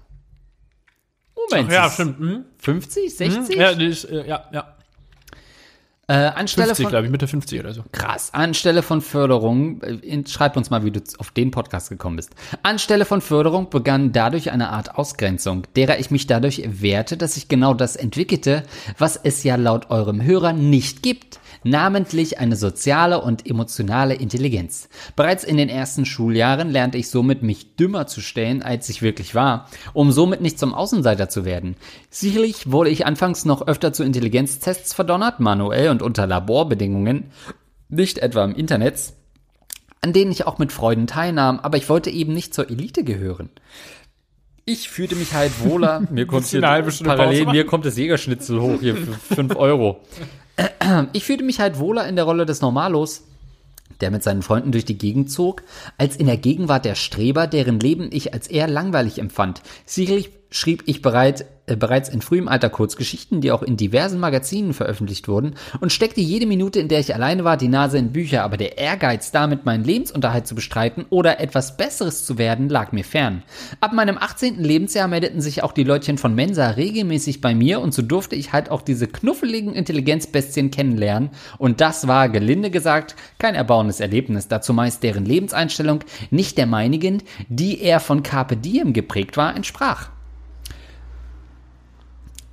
Moment. 1.36 1.69
Ja, 1.69 1.88
ist- 1.88 1.95
stimmt. 1.95 2.19
Hm? 2.19 2.45
50, 2.58 3.17
60? 3.17 3.56
Ja, 3.58 3.73
die 3.73 3.88
ist, 3.88 4.06
äh, 4.06 4.25
ja, 4.25 4.45
ja. 4.54 4.78
Äh, 6.12 6.34
anstelle 6.36 6.67
50, 6.67 6.84
von 6.84 6.89
glaube 6.89 7.06
ich, 7.06 7.12
Mitte 7.12 7.26
50 7.26 7.62
oder 7.62 7.74
so. 7.74 7.84
Krass. 7.93 8.34
Anstelle 8.34 8.84
von 8.84 9.00
Förderung, 9.00 9.82
äh, 9.82 9.93
in, 9.93 10.28
schreib 10.28 10.58
uns 10.58 10.69
mal, 10.69 10.84
wie 10.84 10.91
du 10.91 11.00
auf 11.19 11.32
den 11.32 11.52
Podcast 11.52 11.88
gekommen 11.88 12.17
bist. 12.17 12.32
Anstelle 12.63 13.06
von 13.06 13.21
Förderung 13.21 13.69
begann 13.69 14.12
dadurch 14.12 14.52
eine 14.52 14.71
Art 14.71 14.95
Ausgrenzung, 14.95 15.63
derer 15.78 16.00
ich 16.00 16.12
mich 16.12 16.28
dadurch 16.28 16.63
wehrte, 16.65 17.15
dass 17.15 17.38
ich 17.38 17.47
genau 17.47 17.74
das 17.74 17.95
entwickelte, 17.95 18.63
was 18.97 19.15
es 19.15 19.45
ja 19.45 19.56
laut 19.56 19.89
eurem 19.89 20.21
Hörer 20.21 20.52
nicht 20.52 21.02
gibt. 21.02 21.39
Namentlich 21.63 22.39
eine 22.39 22.56
soziale 22.56 23.21
und 23.21 23.47
emotionale 23.47 24.15
Intelligenz. 24.15 24.89
Bereits 25.15 25.43
in 25.43 25.58
den 25.58 25.69
ersten 25.69 26.06
Schuljahren 26.06 26.71
lernte 26.71 26.97
ich 26.97 27.10
somit, 27.10 27.43
mich 27.43 27.76
dümmer 27.76 28.08
zu 28.08 28.19
stellen, 28.19 28.63
als 28.63 28.89
ich 28.89 29.04
wirklich 29.04 29.36
war, 29.36 29.69
um 29.93 30.12
somit 30.12 30.41
nicht 30.41 30.58
zum 30.58 30.74
Außenseiter 30.74 31.30
zu 31.30 31.45
werden. 31.45 31.76
Sicherlich 32.10 32.71
wurde 32.71 32.89
ich 32.89 33.06
anfangs 33.06 33.45
noch 33.45 33.67
öfter 33.67 33.93
zu 33.93 34.04
Intelligenztests 34.04 34.93
verdonnert, 34.93 35.39
manuell 35.39 35.89
und 35.89 36.00
unter 36.01 36.27
Laborbedingungen, 36.27 37.31
nicht 37.89 38.19
etwa 38.19 38.43
im 38.43 38.55
Internet, 38.55 39.13
an 40.01 40.13
denen 40.13 40.31
ich 40.31 40.47
auch 40.47 40.57
mit 40.57 40.71
Freuden 40.71 41.07
teilnahm, 41.07 41.59
aber 41.59 41.77
ich 41.77 41.89
wollte 41.89 42.09
eben 42.09 42.33
nicht 42.33 42.53
zur 42.53 42.69
Elite 42.69 43.03
gehören. 43.03 43.49
Ich 44.65 44.89
fühlte 44.89 45.15
mich 45.15 45.33
halt 45.33 45.51
wohler. 45.63 46.03
Mir 46.11 46.25
kommt 46.27 46.47
Stunde 46.47 46.67
parallel, 47.03 47.45
mir 47.47 47.65
kommt 47.65 47.85
das 47.85 47.97
Jägerschnitzel 47.97 48.61
hoch 48.61 48.79
hier 48.79 48.95
für 48.95 49.35
5 49.35 49.55
Euro. 49.55 50.01
Ich 51.13 51.23
fühlte 51.25 51.43
mich 51.43 51.59
halt 51.59 51.79
wohler 51.79 52.07
in 52.07 52.15
der 52.15 52.25
Rolle 52.25 52.45
des 52.45 52.61
Normalos, 52.61 53.23
der 54.01 54.11
mit 54.11 54.23
seinen 54.23 54.41
Freunden 54.41 54.71
durch 54.71 54.85
die 54.85 54.97
Gegend 54.97 55.31
zog, 55.31 55.63
als 55.97 56.15
in 56.15 56.25
der 56.25 56.37
Gegenwart 56.37 56.85
der 56.85 56.95
Streber, 56.95 57.47
deren 57.47 57.79
Leben 57.79 58.09
ich 58.11 58.33
als 58.33 58.47
eher 58.47 58.67
langweilig 58.67 59.19
empfand. 59.19 59.61
Sicherlich 59.85 60.29
schrieb 60.49 60.83
ich 60.87 61.01
bereit, 61.01 61.41
äh, 61.41 61.61
bereits 61.77 62.10
in 62.10 62.21
frühem 62.21 62.47
Alter 62.47 62.69
Kurzgeschichten, 62.69 63.41
die 63.41 63.51
auch 63.51 63.63
in 63.63 63.77
diversen 63.77 64.19
Magazinen 64.19 64.73
veröffentlicht 64.73 65.27
wurden, 65.27 65.55
und 65.79 65.91
steckte 65.91 66.21
jede 66.21 66.45
Minute, 66.45 66.79
in 66.79 66.88
der 66.88 66.99
ich 66.99 67.13
alleine 67.13 67.43
war, 67.43 67.57
die 67.57 67.67
Nase 67.67 67.97
in 67.97 68.12
Bücher, 68.12 68.43
aber 68.43 68.57
der 68.57 68.77
Ehrgeiz, 68.77 69.31
damit 69.31 69.65
meinen 69.65 69.84
Lebensunterhalt 69.84 70.47
zu 70.47 70.55
bestreiten 70.55 71.05
oder 71.10 71.39
etwas 71.39 71.77
Besseres 71.77 72.25
zu 72.25 72.38
werden, 72.38 72.69
lag 72.69 72.91
mir 72.91 73.03
fern. 73.03 73.43
Ab 73.79 73.93
meinem 73.93 74.17
18. 74.17 74.63
Lebensjahr 74.63 75.07
meldeten 75.07 75.41
sich 75.41 75.63
auch 75.63 75.71
die 75.71 75.84
Leutchen 75.84 76.17
von 76.17 76.36
Mensa 76.36 76.71
regelmäßig 76.71 77.41
bei 77.41 77.55
mir 77.55 77.79
und 77.81 77.93
so 77.93 78.01
durfte 78.01 78.36
ich 78.36 78.53
halt 78.53 78.69
auch 78.71 78.81
diese 78.81 79.07
knuffeligen 79.07 79.73
Intelligenzbestien 79.73 80.71
kennenlernen 80.71 81.29
und 81.57 81.81
das 81.81 82.07
war, 82.07 82.29
gelinde 82.29 82.71
gesagt, 82.71 83.15
kein 83.39 83.55
erbauendes 83.55 83.99
Erlebnis, 83.99 84.47
da 84.47 84.62
zumeist 84.62 85.03
deren 85.03 85.25
Lebenseinstellung 85.25 86.03
nicht 86.29 86.57
der 86.57 86.65
meinigen, 86.65 87.23
die 87.49 87.81
eher 87.81 87.99
von 87.99 88.23
Carpe 88.23 88.57
Diem 88.57 88.93
geprägt 88.93 89.38
war, 89.38 89.55
entsprach. 89.55 90.10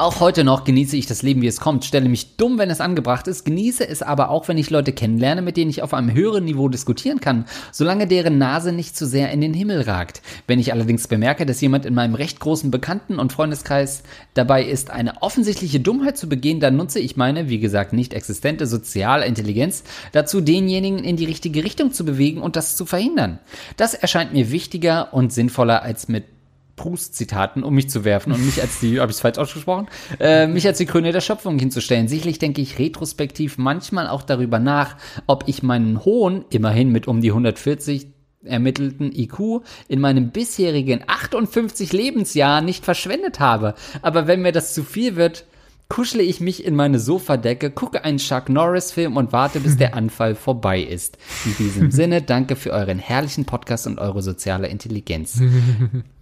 Auch 0.00 0.20
heute 0.20 0.44
noch 0.44 0.62
genieße 0.62 0.96
ich 0.96 1.06
das 1.06 1.22
Leben, 1.22 1.42
wie 1.42 1.48
es 1.48 1.58
kommt, 1.58 1.84
stelle 1.84 2.08
mich 2.08 2.36
dumm, 2.36 2.56
wenn 2.56 2.70
es 2.70 2.80
angebracht 2.80 3.26
ist, 3.26 3.44
genieße 3.44 3.84
es 3.84 4.00
aber 4.00 4.30
auch, 4.30 4.46
wenn 4.46 4.56
ich 4.56 4.70
Leute 4.70 4.92
kennenlerne, 4.92 5.42
mit 5.42 5.56
denen 5.56 5.72
ich 5.72 5.82
auf 5.82 5.92
einem 5.92 6.14
höheren 6.14 6.44
Niveau 6.44 6.68
diskutieren 6.68 7.18
kann, 7.18 7.46
solange 7.72 8.06
deren 8.06 8.38
Nase 8.38 8.70
nicht 8.70 8.96
zu 8.96 9.08
sehr 9.08 9.32
in 9.32 9.40
den 9.40 9.54
Himmel 9.54 9.80
ragt. 9.82 10.22
Wenn 10.46 10.60
ich 10.60 10.72
allerdings 10.72 11.08
bemerke, 11.08 11.46
dass 11.46 11.60
jemand 11.60 11.84
in 11.84 11.94
meinem 11.94 12.14
recht 12.14 12.38
großen 12.38 12.70
Bekannten- 12.70 13.18
und 13.18 13.32
Freundeskreis 13.32 14.04
dabei 14.34 14.62
ist, 14.62 14.90
eine 14.90 15.20
offensichtliche 15.20 15.80
Dummheit 15.80 16.16
zu 16.16 16.28
begehen, 16.28 16.60
dann 16.60 16.76
nutze 16.76 17.00
ich 17.00 17.16
meine, 17.16 17.48
wie 17.48 17.58
gesagt, 17.58 17.92
nicht 17.92 18.14
existente 18.14 18.68
soziale 18.68 19.26
Intelligenz 19.26 19.82
dazu, 20.12 20.40
denjenigen 20.40 21.02
in 21.02 21.16
die 21.16 21.24
richtige 21.24 21.64
Richtung 21.64 21.90
zu 21.90 22.04
bewegen 22.04 22.40
und 22.40 22.54
das 22.54 22.76
zu 22.76 22.86
verhindern. 22.86 23.40
Das 23.76 23.94
erscheint 23.94 24.32
mir 24.32 24.52
wichtiger 24.52 25.12
und 25.12 25.32
sinnvoller 25.32 25.82
als 25.82 26.06
mit 26.06 26.37
Proust-Zitaten, 26.78 27.62
um 27.62 27.74
mich 27.74 27.90
zu 27.90 28.04
werfen 28.04 28.32
und 28.32 28.44
mich 28.44 28.62
als 28.62 28.80
die, 28.80 29.00
habe 29.00 29.10
ich 29.10 29.16
es 29.16 29.20
falsch 29.20 29.36
ausgesprochen, 29.36 29.88
äh, 30.18 30.46
mich 30.46 30.66
als 30.66 30.78
die 30.78 30.86
Krone 30.86 31.12
der 31.12 31.20
Schöpfung 31.20 31.58
hinzustellen. 31.58 32.08
Sicherlich 32.08 32.38
denke 32.38 32.62
ich 32.62 32.78
retrospektiv 32.78 33.58
manchmal 33.58 34.08
auch 34.08 34.22
darüber 34.22 34.58
nach, 34.58 34.96
ob 35.26 35.44
ich 35.46 35.62
meinen 35.62 36.04
hohen, 36.04 36.46
immerhin 36.48 36.90
mit 36.90 37.06
um 37.06 37.20
die 37.20 37.30
140 37.30 38.06
ermittelten 38.44 39.12
IQ 39.12 39.62
in 39.88 40.00
meinem 40.00 40.30
bisherigen 40.30 41.02
58 41.06 41.92
Lebensjahren 41.92 42.64
nicht 42.64 42.84
verschwendet 42.84 43.40
habe. 43.40 43.74
Aber 44.00 44.26
wenn 44.26 44.42
mir 44.42 44.52
das 44.52 44.74
zu 44.74 44.84
viel 44.84 45.16
wird, 45.16 45.44
kuschle 45.88 46.22
ich 46.22 46.40
mich 46.40 46.64
in 46.64 46.76
meine 46.76 46.98
Sofadecke, 46.98 47.70
gucke 47.70 48.04
einen 48.04 48.18
Chuck 48.18 48.48
Norris-Film 48.48 49.16
und 49.16 49.32
warte, 49.32 49.60
bis 49.60 49.76
der 49.76 49.94
Anfall 49.96 50.34
vorbei 50.34 50.80
ist. 50.80 51.18
In 51.44 51.56
diesem 51.56 51.90
Sinne, 51.90 52.22
danke 52.22 52.56
für 52.56 52.72
euren 52.72 52.98
herrlichen 52.98 53.44
Podcast 53.44 53.86
und 53.86 53.98
eure 53.98 54.22
soziale 54.22 54.68
Intelligenz. 54.68 55.40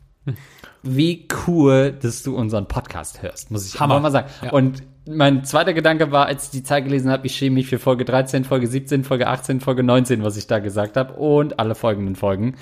Wie 0.83 1.27
cool, 1.47 1.97
dass 2.01 2.23
du 2.23 2.37
unseren 2.37 2.67
Podcast 2.69 3.23
hörst, 3.23 3.51
muss 3.51 3.67
ich 3.67 3.81
Hammer. 3.81 4.01
mal 4.01 4.11
sagen. 4.11 4.29
Ja. 4.43 4.53
Und 4.53 4.83
mein 5.09 5.45
zweiter 5.45 5.73
Gedanke 5.73 6.11
war, 6.13 6.27
als 6.27 6.45
ich 6.45 6.51
die 6.51 6.63
Zahl 6.63 6.83
gelesen 6.83 7.11
habe, 7.11 7.27
ich 7.27 7.35
schäme 7.37 7.55
mich 7.55 7.69
für 7.69 7.79
Folge 7.79 8.05
13, 8.05 8.45
Folge 8.45 8.67
17, 8.67 9.05
Folge 9.05 9.27
18, 9.29 9.61
Folge 9.61 9.83
19, 9.83 10.23
was 10.23 10.37
ich 10.37 10.47
da 10.47 10.59
gesagt 10.59 10.97
habe 10.97 11.15
und 11.15 11.59
alle 11.59 11.75
folgenden 11.75 12.17
Folgen. 12.17 12.57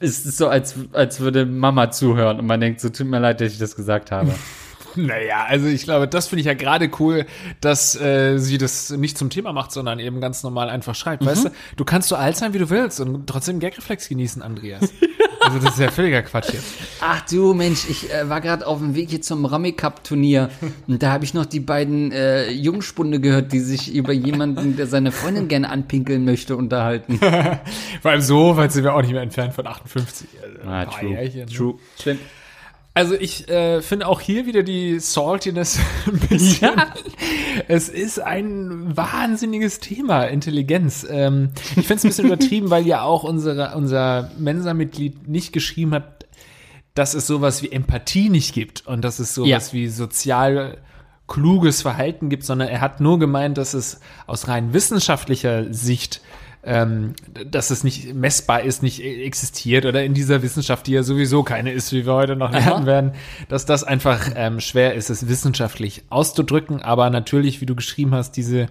Es 0.00 0.24
ist 0.26 0.36
so, 0.36 0.48
als, 0.48 0.74
als 0.92 1.20
würde 1.20 1.46
Mama 1.46 1.90
zuhören 1.90 2.40
und 2.40 2.46
man 2.46 2.60
denkt, 2.60 2.80
so 2.80 2.88
tut 2.88 3.06
mir 3.06 3.20
leid, 3.20 3.40
dass 3.40 3.52
ich 3.52 3.58
das 3.58 3.76
gesagt 3.76 4.10
habe. 4.10 4.34
Naja, 4.96 5.44
also 5.48 5.66
ich 5.66 5.84
glaube, 5.84 6.08
das 6.08 6.28
finde 6.28 6.40
ich 6.40 6.46
ja 6.46 6.54
gerade 6.54 6.90
cool, 6.98 7.26
dass 7.60 7.94
äh, 8.00 8.38
sie 8.38 8.58
das 8.58 8.90
nicht 8.90 9.18
zum 9.18 9.30
Thema 9.30 9.52
macht, 9.52 9.72
sondern 9.72 9.98
eben 9.98 10.20
ganz 10.20 10.42
normal 10.42 10.70
einfach 10.70 10.94
schreibt. 10.94 11.24
Weißt 11.24 11.46
du, 11.46 11.50
du 11.76 11.84
kannst 11.84 12.08
so 12.08 12.16
alt 12.16 12.36
sein, 12.36 12.54
wie 12.54 12.58
du 12.58 12.70
willst 12.70 13.00
und 13.00 13.26
trotzdem 13.26 13.60
Gagreflex 13.60 14.08
genießen, 14.08 14.42
Andreas. 14.42 14.82
also 15.40 15.58
das 15.58 15.74
ist 15.74 15.80
ja 15.80 15.90
völliger 15.90 16.22
Quatsch 16.22 16.52
jetzt. 16.52 16.74
Ach 17.00 17.20
du 17.28 17.54
Mensch, 17.54 17.88
ich 17.88 18.12
äh, 18.12 18.28
war 18.28 18.40
gerade 18.40 18.66
auf 18.66 18.78
dem 18.78 18.94
Weg 18.94 19.10
hier 19.10 19.22
zum 19.22 19.44
Rummy 19.44 19.72
Cup 19.72 20.04
Turnier 20.04 20.50
und 20.86 21.02
da 21.02 21.10
habe 21.12 21.24
ich 21.24 21.34
noch 21.34 21.46
die 21.46 21.60
beiden 21.60 22.12
äh, 22.12 22.50
Jungspunde 22.50 23.20
gehört, 23.20 23.52
die 23.52 23.60
sich 23.60 23.94
über 23.94 24.12
jemanden, 24.12 24.76
der 24.76 24.86
seine 24.86 25.12
Freundin 25.12 25.48
gerne 25.48 25.70
anpinkeln 25.70 26.24
möchte, 26.24 26.56
unterhalten. 26.56 27.18
Vor 28.02 28.10
allem 28.10 28.20
so, 28.20 28.56
weil 28.56 28.70
sind 28.70 28.84
wir 28.84 28.94
auch 28.94 29.02
nicht 29.02 29.12
mehr 29.12 29.22
entfernt 29.22 29.54
von 29.54 29.66
58. 29.66 30.28
Also 30.42 30.68
Ah, 30.68 30.84
true. 30.86 31.10
Jährchen. 31.10 31.46
True. 31.46 31.74
Stimmt. 31.98 32.20
Also 32.94 33.14
ich 33.14 33.48
äh, 33.48 33.80
finde 33.80 34.08
auch 34.08 34.20
hier 34.20 34.46
wieder 34.46 34.62
die 34.64 34.98
Saltiness 34.98 35.78
ein 36.06 36.18
bisschen. 36.18 36.72
Es 37.68 37.88
ist 37.88 38.18
ein 38.20 38.96
wahnsinniges 38.96 39.78
Thema, 39.78 40.24
Intelligenz. 40.24 41.06
Ähm, 41.08 41.50
ich 41.76 41.86
finde 41.86 41.94
es 41.94 42.04
ein 42.04 42.08
bisschen 42.08 42.26
übertrieben, 42.26 42.70
weil 42.70 42.86
ja 42.86 43.02
auch 43.02 43.22
unsere, 43.22 43.74
unser 43.76 44.30
Mensa-Mitglied 44.38 45.28
nicht 45.28 45.52
geschrieben 45.52 45.94
hat, 45.94 46.26
dass 46.94 47.14
es 47.14 47.28
sowas 47.28 47.62
wie 47.62 47.70
Empathie 47.70 48.30
nicht 48.30 48.52
gibt 48.52 48.84
und 48.88 49.02
dass 49.02 49.20
es 49.20 49.32
sowas 49.34 49.68
Ja. 49.68 49.72
wie 49.72 49.88
sozial 49.88 50.78
kluges 51.28 51.82
Verhalten 51.82 52.30
gibt, 52.30 52.42
sondern 52.42 52.68
er 52.68 52.80
hat 52.80 53.00
nur 53.00 53.20
gemeint, 53.20 53.58
dass 53.58 53.74
es 53.74 54.00
aus 54.26 54.48
rein 54.48 54.72
wissenschaftlicher 54.72 55.72
Sicht 55.72 56.20
ähm, 56.68 57.14
dass 57.50 57.70
es 57.70 57.82
nicht 57.82 58.12
messbar 58.14 58.62
ist, 58.62 58.82
nicht 58.82 59.02
existiert 59.02 59.86
oder 59.86 60.04
in 60.04 60.12
dieser 60.12 60.42
Wissenschaft, 60.42 60.86
die 60.86 60.92
ja 60.92 61.02
sowieso 61.02 61.42
keine 61.42 61.72
ist, 61.72 61.92
wie 61.92 62.04
wir 62.04 62.12
heute 62.12 62.36
noch 62.36 62.52
lernen 62.52 62.84
werden, 62.84 63.12
dass 63.48 63.64
das 63.64 63.84
einfach 63.84 64.30
ähm, 64.36 64.60
schwer 64.60 64.94
ist, 64.94 65.08
es 65.08 65.28
wissenschaftlich 65.28 66.02
auszudrücken. 66.10 66.82
Aber 66.82 67.08
natürlich, 67.08 67.62
wie 67.62 67.66
du 67.66 67.74
geschrieben 67.74 68.14
hast, 68.14 68.32
diese, 68.32 68.66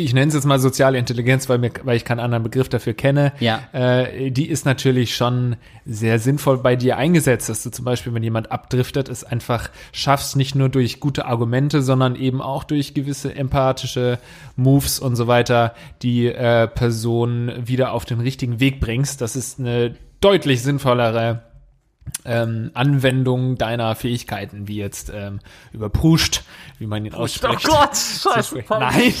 ich 0.00 0.14
nenne 0.14 0.28
es 0.28 0.34
jetzt 0.34 0.44
mal 0.44 0.60
soziale 0.60 0.96
Intelligenz, 0.96 1.48
weil, 1.48 1.58
mir, 1.58 1.72
weil 1.82 1.96
ich 1.96 2.04
keinen 2.04 2.20
anderen 2.20 2.44
Begriff 2.44 2.68
dafür 2.68 2.94
kenne, 2.94 3.32
Ja. 3.40 3.62
äh, 3.72 4.30
die 4.30 4.48
ist 4.48 4.64
natürlich 4.64 5.16
schon 5.16 5.56
sehr 5.84 6.20
sinnvoll 6.20 6.58
bei 6.58 6.76
dir 6.76 6.96
eingesetzt, 6.96 7.48
dass 7.48 7.64
du 7.64 7.70
zum 7.70 7.84
Beispiel, 7.84 8.14
wenn 8.14 8.22
jemand 8.22 8.52
abdriftet, 8.52 9.08
es 9.08 9.24
einfach 9.24 9.70
schaffst, 9.92 10.36
nicht 10.36 10.54
nur 10.54 10.68
durch 10.68 11.00
gute 11.00 11.26
Argumente, 11.26 11.82
sondern 11.82 12.14
eben 12.14 12.40
auch 12.40 12.62
durch 12.62 12.94
gewisse 12.94 13.34
empathische 13.34 14.20
Moves 14.54 15.00
und 15.00 15.16
so 15.16 15.26
weiter, 15.26 15.74
die 16.02 16.26
äh, 16.26 16.68
Person 16.68 17.50
wieder 17.66 17.92
auf 17.92 18.04
den 18.04 18.20
richtigen 18.20 18.60
Weg 18.60 18.78
bringst. 18.78 19.20
Das 19.20 19.34
ist 19.34 19.58
eine 19.58 19.96
deutlich 20.20 20.62
sinnvollere 20.62 21.42
ähm, 22.24 22.70
Anwendung 22.74 23.56
deiner 23.56 23.96
Fähigkeiten, 23.96 24.68
wie 24.68 24.76
jetzt 24.76 25.10
ähm, 25.12 25.40
überpruscht, 25.72 26.42
wie 26.78 26.86
man 26.86 27.04
ihn 27.04 27.14
ausspricht. 27.14 27.62
scheiße. 28.22 28.64
Nein. 28.70 29.12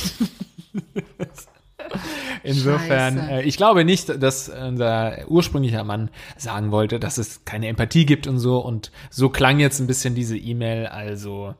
Insofern, 2.42 3.16
Scheiße. 3.18 3.30
äh, 3.32 3.42
ich 3.44 3.56
glaube 3.56 3.84
nicht, 3.84 4.22
dass 4.22 4.48
unser 4.48 5.18
ursprünglicher 5.28 5.84
Mann 5.84 6.10
sagen 6.36 6.70
wollte, 6.70 6.98
dass 7.00 7.18
es 7.18 7.44
keine 7.44 7.68
Empathie 7.68 8.04
gibt 8.04 8.26
und 8.26 8.38
so. 8.38 8.58
Und 8.58 8.90
so 9.10 9.28
klang 9.28 9.58
jetzt 9.58 9.80
ein 9.80 9.86
bisschen 9.86 10.14
diese 10.14 10.36
E-Mail. 10.36 10.86
Also, 10.86 11.54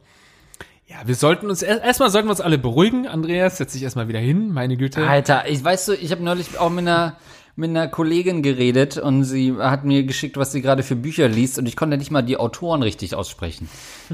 ja, 0.86 0.96
wir 1.06 1.14
sollten 1.14 1.48
uns 1.48 1.62
erst- 1.62 1.84
erstmal 1.84 2.10
sollten 2.10 2.28
wir 2.28 2.32
uns 2.32 2.40
alle 2.40 2.58
beruhigen. 2.58 3.06
Andreas, 3.06 3.58
setz 3.58 3.72
dich 3.72 3.82
erstmal 3.82 4.08
wieder 4.08 4.18
hin, 4.20 4.50
meine 4.52 4.76
Güte. 4.76 5.06
Alter, 5.06 5.48
ich 5.48 5.62
weißt 5.64 5.88
du, 5.88 5.92
ich 5.94 6.10
habe 6.10 6.22
neulich 6.22 6.58
auch 6.58 6.70
mit 6.70 6.80
einer 6.80 7.16
mit 7.58 7.70
einer 7.70 7.88
Kollegin 7.88 8.42
geredet 8.42 8.98
und 8.98 9.24
sie 9.24 9.52
hat 9.58 9.84
mir 9.84 10.04
geschickt, 10.04 10.36
was 10.36 10.52
sie 10.52 10.62
gerade 10.62 10.84
für 10.84 10.94
Bücher 10.94 11.26
liest 11.26 11.58
und 11.58 11.66
ich 11.66 11.74
konnte 11.74 11.98
nicht 11.98 12.12
mal 12.12 12.22
die 12.22 12.36
Autoren 12.36 12.84
richtig 12.84 13.16
aussprechen. 13.16 13.68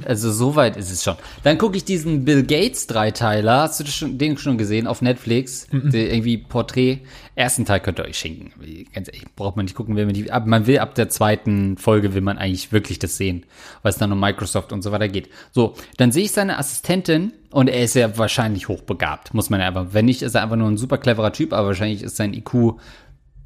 Also 0.07 0.33
so 0.33 0.57
weit 0.57 0.79
ist 0.79 0.91
es 0.91 1.05
schon. 1.05 1.17
Dann 1.43 1.59
gucke 1.59 1.77
ich 1.77 1.85
diesen 1.85 2.25
Bill 2.25 2.45
Gates 2.45 2.87
Dreiteiler, 2.87 3.61
hast 3.61 3.79
du 3.79 3.85
das 3.85 3.95
schon, 3.95 4.17
den 4.17 4.39
schon 4.39 4.57
gesehen 4.57 4.87
auf 4.87 5.03
Netflix? 5.03 5.69
Der 5.71 6.13
irgendwie 6.13 6.39
Porträt. 6.39 7.01
Ersten 7.37 7.67
Teil 7.67 7.81
könnt 7.81 7.99
ihr 7.99 8.07
euch 8.07 8.17
schenken. 8.17 8.53
Ganz 8.95 9.09
ehrlich, 9.09 9.25
braucht 9.37 9.57
man 9.57 9.67
nicht 9.67 9.75
gucken, 9.75 9.95
will 9.95 10.07
man 10.07 10.15
die, 10.15 10.33
aber 10.33 10.47
man 10.47 10.67
will 10.67 10.79
ab 10.79 10.95
der 10.95 11.11
zweiten 11.11 11.77
Folge 11.77 12.15
will 12.15 12.23
man 12.23 12.39
eigentlich 12.39 12.73
wirklich 12.73 12.99
das 12.99 13.19
sehen, 13.19 13.45
weil 13.83 13.91
es 13.91 13.99
dann 13.99 14.11
um 14.11 14.21
Microsoft 14.21 14.73
und 14.73 14.83
so 14.83 14.91
weiter 14.91 15.09
geht. 15.09 15.29
So, 15.53 15.75
dann 15.99 16.13
sehe 16.13 16.25
ich 16.25 16.33
seine 16.33 16.59
Assistentin 16.59 17.33
und 17.51 17.69
er 17.69 17.85
ist 17.85 17.95
ja 17.95 18.17
wahrscheinlich 18.19 18.69
hochbegabt, 18.69 19.35
muss 19.35 19.51
man 19.51 19.61
ja 19.61 19.69
aber, 19.69 19.95
wenn 19.95 20.07
nicht, 20.07 20.23
ist 20.23 20.35
er 20.35 20.43
einfach 20.43 20.57
nur 20.57 20.69
ein 20.69 20.77
super 20.77 20.99
cleverer 20.99 21.33
Typ, 21.33 21.53
aber 21.53 21.69
wahrscheinlich 21.69 22.03
ist 22.03 22.17
sein 22.17 22.35
IQ 22.35 22.75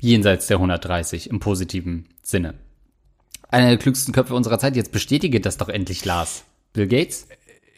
jenseits 0.01 0.47
der 0.47 0.57
130 0.59 1.31
im 1.31 1.41
positiven 1.41 2.09
Sinne. 2.23 2.55
Einer 3.49 3.69
der 3.69 3.79
klügsten 3.79 4.13
Köpfe 4.13 4.35
unserer 4.35 4.59
Zeit. 4.59 4.77
Jetzt 4.77 4.93
bestätige 4.93 5.41
das 5.41 5.57
doch 5.57 5.69
endlich, 5.69 6.05
Lars. 6.05 6.45
Bill 6.73 6.87
Gates? 6.87 7.27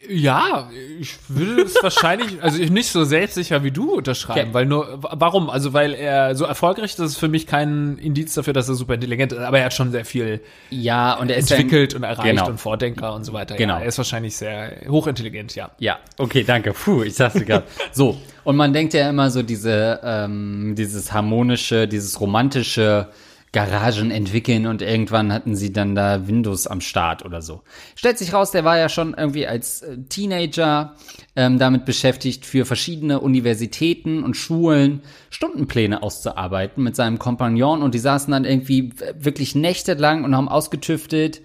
Ja, 0.09 0.69
ich 0.99 1.15
würde 1.27 1.61
es 1.61 1.75
wahrscheinlich, 1.81 2.41
also 2.41 2.59
ich 2.59 2.71
nicht 2.71 2.89
so 2.89 3.03
selbstsicher 3.03 3.63
wie 3.63 3.71
du 3.71 3.93
unterschreiben, 3.95 4.39
Okay. 4.41 4.53
weil 4.53 4.65
nur, 4.65 4.99
warum? 5.01 5.49
Also 5.49 5.73
weil 5.73 5.93
er 5.93 6.35
so 6.35 6.45
erfolgreich 6.45 6.91
ist, 6.91 6.99
ist 6.99 7.17
für 7.17 7.27
mich 7.27 7.45
kein 7.45 7.97
Indiz 7.97 8.33
dafür, 8.33 8.53
dass 8.53 8.67
er 8.67 8.75
super 8.75 8.95
intelligent 8.95 9.31
ist, 9.33 9.39
aber 9.39 9.59
er 9.59 9.65
hat 9.65 9.73
schon 9.73 9.91
sehr 9.91 10.03
viel 10.05 10.41
Ja, 10.71 11.13
und 11.13 11.29
er 11.29 11.37
ist 11.37 11.51
entwickelt 11.51 11.93
ein, 11.93 11.97
und 11.97 12.03
erreicht 12.03 12.29
genau. 12.29 12.47
und 12.47 12.59
Vordenker 12.59 13.13
und 13.13 13.23
so 13.25 13.33
weiter. 13.33 13.55
Genau. 13.55 13.75
Ja, 13.75 13.81
er 13.81 13.87
ist 13.87 13.97
wahrscheinlich 13.99 14.35
sehr 14.35 14.77
hochintelligent, 14.87 15.55
ja. 15.55 15.69
Ja, 15.77 15.99
okay, 16.17 16.43
danke. 16.43 16.73
Puh, 16.73 17.03
ich 17.03 17.13
sag's 17.15 17.35
dir 17.35 17.45
gerade. 17.45 17.65
So, 17.91 18.17
und 18.43 18.55
man 18.55 18.73
denkt 18.73 18.93
ja 18.93 19.09
immer 19.09 19.29
so 19.29 19.43
diese, 19.43 19.99
ähm, 20.03 20.73
dieses 20.77 21.11
harmonische, 21.13 21.87
dieses 21.87 22.19
romantische 22.19 23.07
Garagen 23.53 24.11
entwickeln 24.11 24.65
und 24.65 24.81
irgendwann 24.81 25.33
hatten 25.33 25.55
sie 25.55 25.73
dann 25.73 25.93
da 25.93 26.25
Windows 26.27 26.67
am 26.67 26.79
Start 26.79 27.25
oder 27.25 27.41
so. 27.41 27.63
Stellt 27.95 28.17
sich 28.17 28.33
raus, 28.33 28.51
der 28.51 28.63
war 28.63 28.77
ja 28.77 28.87
schon 28.87 29.13
irgendwie 29.13 29.45
als 29.45 29.81
äh, 29.81 29.97
Teenager 30.07 30.95
ähm, 31.35 31.59
damit 31.59 31.83
beschäftigt, 31.83 32.45
für 32.45 32.65
verschiedene 32.65 33.19
Universitäten 33.19 34.23
und 34.23 34.35
Schulen 34.37 35.01
Stundenpläne 35.29 36.01
auszuarbeiten 36.01 36.81
mit 36.81 36.95
seinem 36.95 37.19
Kompagnon 37.19 37.81
und 37.81 37.93
die 37.93 37.99
saßen 37.99 38.31
dann 38.31 38.45
irgendwie 38.45 38.93
wirklich 39.19 39.53
nächtelang 39.53 40.23
und 40.23 40.35
haben 40.35 40.47
ausgetüftelt, 40.47 41.41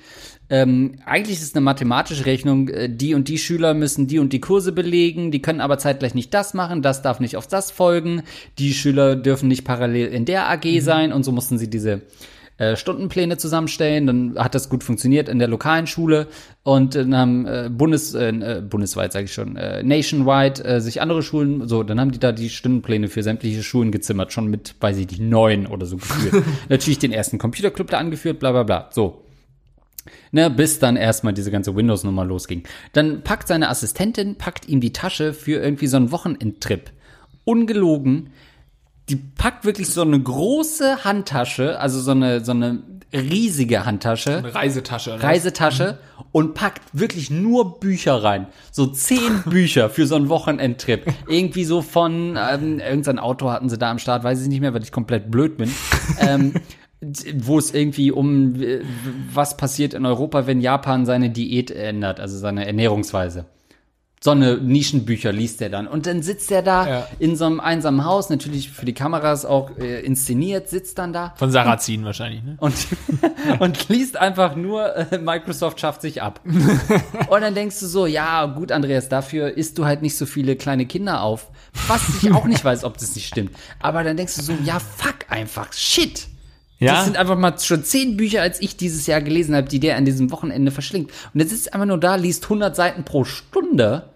ähm, 0.49 0.97
eigentlich 1.05 1.39
ist 1.39 1.45
es 1.45 1.55
eine 1.55 1.65
mathematische 1.65 2.27
Rechnung, 2.27 2.69
äh, 2.69 2.89
die 2.89 3.15
und 3.15 3.29
die 3.29 3.39
Schüler 3.39 3.75
müssen 3.75 4.07
die 4.07 4.19
und 4.19 4.33
die 4.33 4.41
Kurse 4.41 4.73
belegen, 4.73 5.31
die 5.31 5.43
können 5.43 5.61
aber 5.61 5.79
zeitgleich 5.79 6.15
nicht 6.15 6.33
das 6.35 6.55
machen, 6.55 6.83
das 6.83 7.03
darf 7.03 7.19
nicht 7.21 7.37
auf 7.37 7.47
das 7.47 7.71
folgen, 7.71 8.23
die 8.59 8.73
Schüler 8.73 9.17
dürfen 9.17 9.49
nicht 9.49 9.65
parallel 9.65 10.09
in 10.09 10.25
der 10.25 10.49
AG 10.49 10.81
sein 10.81 11.13
und 11.13 11.25
so 11.25 11.33
mussten 11.33 11.59
sie 11.59 11.69
diese 11.69 12.03
äh, 12.59 12.77
Stundenpläne 12.77 13.37
zusammenstellen, 13.37 14.07
dann 14.07 14.35
hat 14.39 14.55
das 14.55 14.69
gut 14.69 14.83
funktioniert 14.83 15.29
in 15.29 15.39
der 15.39 15.49
lokalen 15.49 15.87
Schule 15.87 16.29
und 16.63 16.95
dann 16.95 17.15
haben 17.15 17.47
äh, 17.47 17.69
Bundes, 17.71 18.15
äh, 18.15 18.29
äh, 18.29 18.63
bundesweit 18.63 19.13
sage 19.13 19.27
ich 19.27 19.35
schon, 19.35 19.57
äh, 19.57 19.83
nationwide 19.83 20.65
äh, 20.65 20.81
sich 20.81 21.03
andere 21.03 21.23
Schulen, 21.23 21.69
so, 21.69 21.83
dann 21.83 22.01
haben 22.01 22.13
die 22.13 22.19
da 22.19 22.33
die 22.33 22.49
Stundenpläne 22.49 23.09
für 23.09 23.23
sämtliche 23.23 23.63
Schulen 23.63 23.91
gezimmert, 23.91 24.33
schon 24.33 24.47
mit, 24.47 24.75
weiß 24.81 24.97
ich 24.97 25.11
nicht, 25.11 25.21
neun 25.21 25.67
oder 25.67 25.87
so 25.87 25.97
geführt. 25.97 26.45
Natürlich 26.69 26.99
den 26.99 27.13
ersten 27.13 27.37
Computerclub 27.37 27.91
da 27.91 27.99
angeführt, 27.99 28.39
bla 28.39 28.53
bla 28.53 28.63
bla. 28.63 28.89
So, 28.91 29.26
Ne, 30.33 30.51
bis 30.51 30.79
dann 30.79 30.97
erstmal 30.97 31.33
diese 31.33 31.51
ganze 31.51 31.75
Windows-Nummer 31.75 32.25
losging. 32.25 32.65
Dann 32.93 33.23
packt 33.23 33.49
seine 33.49 33.69
Assistentin, 33.69 34.37
packt 34.37 34.69
ihm 34.69 34.81
die 34.81 34.93
Tasche 34.93 35.33
für 35.33 35.61
irgendwie 35.63 35.87
so 35.87 35.97
einen 35.97 36.13
Wochenendtrip. 36.13 36.91
Ungelogen. 37.45 38.31
Die 39.09 39.17
packt 39.17 39.65
wirklich 39.65 39.89
so 39.89 40.03
eine 40.03 40.21
große 40.21 41.05
Handtasche, 41.05 41.79
also 41.79 42.01
so 42.01 42.11
eine, 42.11 42.45
so 42.45 42.51
eine 42.51 42.83
riesige 43.13 43.87
Handtasche. 43.87 44.39
Eine 44.39 44.55
Reisetasche. 44.55 45.11
ne? 45.11 45.23
Reisetasche 45.23 45.99
und 46.33 46.55
packt 46.55 46.83
wirklich 46.93 47.31
nur 47.31 47.79
Bücher 47.81 48.23
rein. 48.23 48.49
So 48.73 48.87
zehn 48.87 49.43
Bücher 49.47 49.91
für 49.91 50.07
so 50.07 50.17
einen 50.17 50.29
Wochenendtrip. 50.29 51.07
Irgendwie 51.29 51.65
so 51.65 51.83
von, 51.83 52.37
ähm, 52.37 52.81
irgendein 52.81 53.19
Autor 53.19 53.53
hatten 53.53 53.69
sie 53.69 53.79
da 53.79 53.91
am 53.91 53.99
Start, 53.99 54.25
weiß 54.25 54.43
ich 54.43 54.49
nicht 54.49 54.61
mehr, 54.61 54.75
weil 54.75 54.83
ich 54.83 54.93
komplett 54.93 55.31
blöd 55.31 55.57
bin. 55.57 55.71
ähm, 56.21 56.55
wo 57.35 57.59
es 57.59 57.75
irgendwie 57.75 58.11
um 58.11 58.55
was 59.33 59.57
passiert 59.57 59.95
in 59.95 60.07
Europa, 60.07 60.47
wenn 60.47 60.61
Japan 60.61 61.05
seine 61.07 61.31
Diät 61.31 61.71
ändert, 61.71 62.21
also 62.21 62.39
seine 62.39 62.67
Ernährungsweise. 62.67 63.45
So 64.19 64.31
eine 64.31 64.57
Nischenbücher 64.57 65.31
liest 65.31 65.61
er 65.61 65.69
dann. 65.69 65.87
Und 65.87 66.07
dann 66.07 66.23
sitzt 66.23 66.51
er 66.51 66.63
da 66.63 66.89
Ja. 66.89 67.09
in 67.19 67.37
so 67.37 67.45
einem 67.45 67.61
einsamen 67.61 68.03
Haus, 68.07 68.31
natürlich 68.31 68.71
für 68.71 68.87
die 68.87 68.95
Kameras 68.95 69.45
auch 69.45 69.77
äh, 69.79 70.01
inszeniert, 70.01 70.71
sitzt 70.71 70.99
dann 70.99 71.13
da 71.13 71.35
Von 71.37 71.51
Sarrazin 71.51 72.03
wahrscheinlich, 72.05 72.43
ne? 72.43 72.57
und, 72.59 72.75
und 73.61 73.89
liest 73.91 74.17
einfach 74.17 74.57
nur, 74.57 74.97
äh, 74.97 75.19
Microsoft 75.19 75.79
schafft 75.81 76.01
sich 76.01 76.23
ab. 76.23 76.41
und 77.29 77.41
dann 77.43 77.55
denkst 77.55 77.79
du 77.79 77.87
so, 77.87 78.07
ja, 78.07 78.47
gut, 78.47 78.73
Andreas, 78.73 79.11
dafür 79.11 79.51
isst 79.55 79.77
du 79.77 79.85
halt 79.85 80.01
nicht 80.01 80.17
so 80.17 80.25
viele 80.25 80.57
kleine 80.57 80.87
Kinder 80.87 81.21
auf. 81.21 81.51
Was 81.87 82.03
ich 82.23 82.33
auch 82.33 82.47
nicht 82.47 82.65
weiß, 82.65 82.85
ob 82.85 82.97
das 82.97 83.15
nicht 83.15 83.29
stimmt. 83.29 83.53
Aber 83.81 84.03
dann 84.03 84.17
denkst 84.17 84.35
du 84.37 84.43
so, 84.43 84.55
ja, 84.65 84.79
fuck 84.81 85.27
einfach, 85.29 85.75
shit. 85.75 86.27
Ja. 86.79 86.95
Das 86.95 87.05
sind 87.05 87.17
einfach 87.17 87.39
mal 87.39 87.59
schon 87.59 87.85
zehn 87.85 88.17
Bücher, 88.17 88.43
als 88.43 88.61
ich 88.61 88.77
dieses 88.77 89.07
Jahr 89.07 89.23
gelesen 89.23 89.55
habe, 89.55 89.69
die 89.69 89.81
der 89.81 89.97
an 89.97 90.05
diesem 90.05 90.31
Wochenende 90.31 90.71
verschlingt. 90.71 91.11
Und 91.33 91.41
er 91.41 91.47
sitzt 91.47 91.73
einfach 91.73 91.87
nur 91.87 91.99
da, 91.99 92.17
liest 92.17 92.45
100 92.45 92.77
Seiten 92.77 93.05
pro 93.05 93.25
Stunde, 93.25 94.11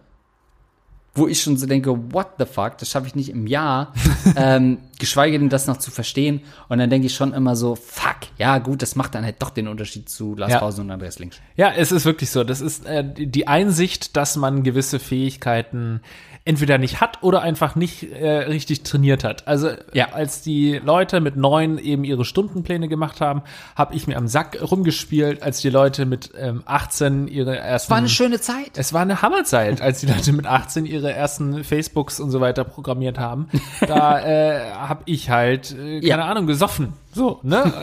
wo 1.14 1.26
ich 1.26 1.42
schon 1.42 1.56
so 1.56 1.66
denke, 1.66 2.12
what 2.12 2.32
the 2.38 2.44
fuck, 2.44 2.76
das 2.78 2.90
schaffe 2.90 3.06
ich 3.06 3.14
nicht 3.14 3.30
im 3.30 3.46
Jahr, 3.46 3.94
ähm, 4.36 4.78
geschweige 5.00 5.36
denn 5.38 5.48
das 5.48 5.66
noch 5.66 5.78
zu 5.78 5.90
verstehen. 5.90 6.42
Und 6.68 6.78
dann 6.78 6.88
denke 6.88 7.06
ich 7.08 7.14
schon 7.16 7.32
immer 7.34 7.56
so, 7.56 7.74
fuck, 7.74 8.16
ja 8.38 8.58
gut, 8.58 8.82
das 8.82 8.94
macht 8.94 9.16
dann 9.16 9.24
halt 9.24 9.42
doch 9.42 9.50
den 9.50 9.66
Unterschied 9.66 10.08
zu 10.08 10.36
Lars 10.36 10.52
Ja. 10.52 10.58
Pausen 10.60 10.82
und 10.84 10.90
Andreas 10.92 11.18
Links. 11.18 11.40
Ja, 11.56 11.72
es 11.76 11.90
ist 11.90 12.04
wirklich 12.04 12.30
so. 12.30 12.44
Das 12.44 12.60
ist 12.60 12.86
äh, 12.86 13.02
die 13.04 13.48
Einsicht, 13.48 14.16
dass 14.16 14.36
man 14.36 14.62
gewisse 14.62 15.00
Fähigkeiten 15.00 16.00
entweder 16.46 16.78
nicht 16.78 17.00
hat 17.02 17.22
oder 17.22 17.42
einfach 17.42 17.74
nicht 17.76 18.02
äh, 18.12 18.28
richtig 18.30 18.82
trainiert 18.82 19.24
hat. 19.24 19.46
Also 19.46 19.70
Ja. 19.92 20.12
als 20.12 20.40
die 20.40 20.80
Leute 20.82 21.20
mit 21.20 21.36
neun 21.36 21.76
eben 21.78 22.02
ihre 22.02 22.24
Stundenpläne 22.24 22.88
gemacht 22.88 23.20
haben, 23.20 23.42
habe 23.76 23.94
ich 23.94 24.06
mir 24.06 24.16
am 24.16 24.26
Sack 24.26 24.58
rumgespielt. 24.70 25.42
Als 25.42 25.60
die 25.60 25.68
Leute 25.70 26.06
mit 26.06 26.30
ähm, 26.38 26.62
18 26.64 27.28
ihre 27.28 27.56
ersten 27.58 27.90
War 27.90 27.98
eine 27.98 28.08
schöne 28.08 28.40
Zeit. 28.40 28.70
es 28.76 28.92
war 28.92 29.02
eine 29.02 29.20
Hammerzeit, 29.22 29.80
als 29.82 30.00
die 30.00 30.06
Leute 30.06 30.32
mit 30.32 30.46
18 30.46 30.86
ihre 30.86 31.12
ersten 31.12 31.62
Facebooks 31.62 32.20
und 32.20 32.30
so 32.30 32.40
weiter 32.40 32.64
programmiert 32.64 33.18
haben. 33.18 33.48
Da 33.86 34.18
äh, 34.24 34.60
habe 34.90 35.02
ich 35.06 35.30
halt, 35.30 35.70
äh, 35.72 36.00
keine 36.00 36.06
Ja. 36.06 36.18
Ahnung, 36.26 36.46
gesoffen. 36.46 36.92
So, 37.12 37.40
ne? 37.42 37.64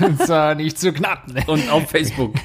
äh, 0.00 0.04
und 0.04 0.20
zwar 0.22 0.54
nicht 0.54 0.78
zu 0.78 0.92
knapp. 0.92 1.26
Ne? 1.32 1.42
Und 1.46 1.70
auf 1.70 1.88
Facebook. 1.88 2.34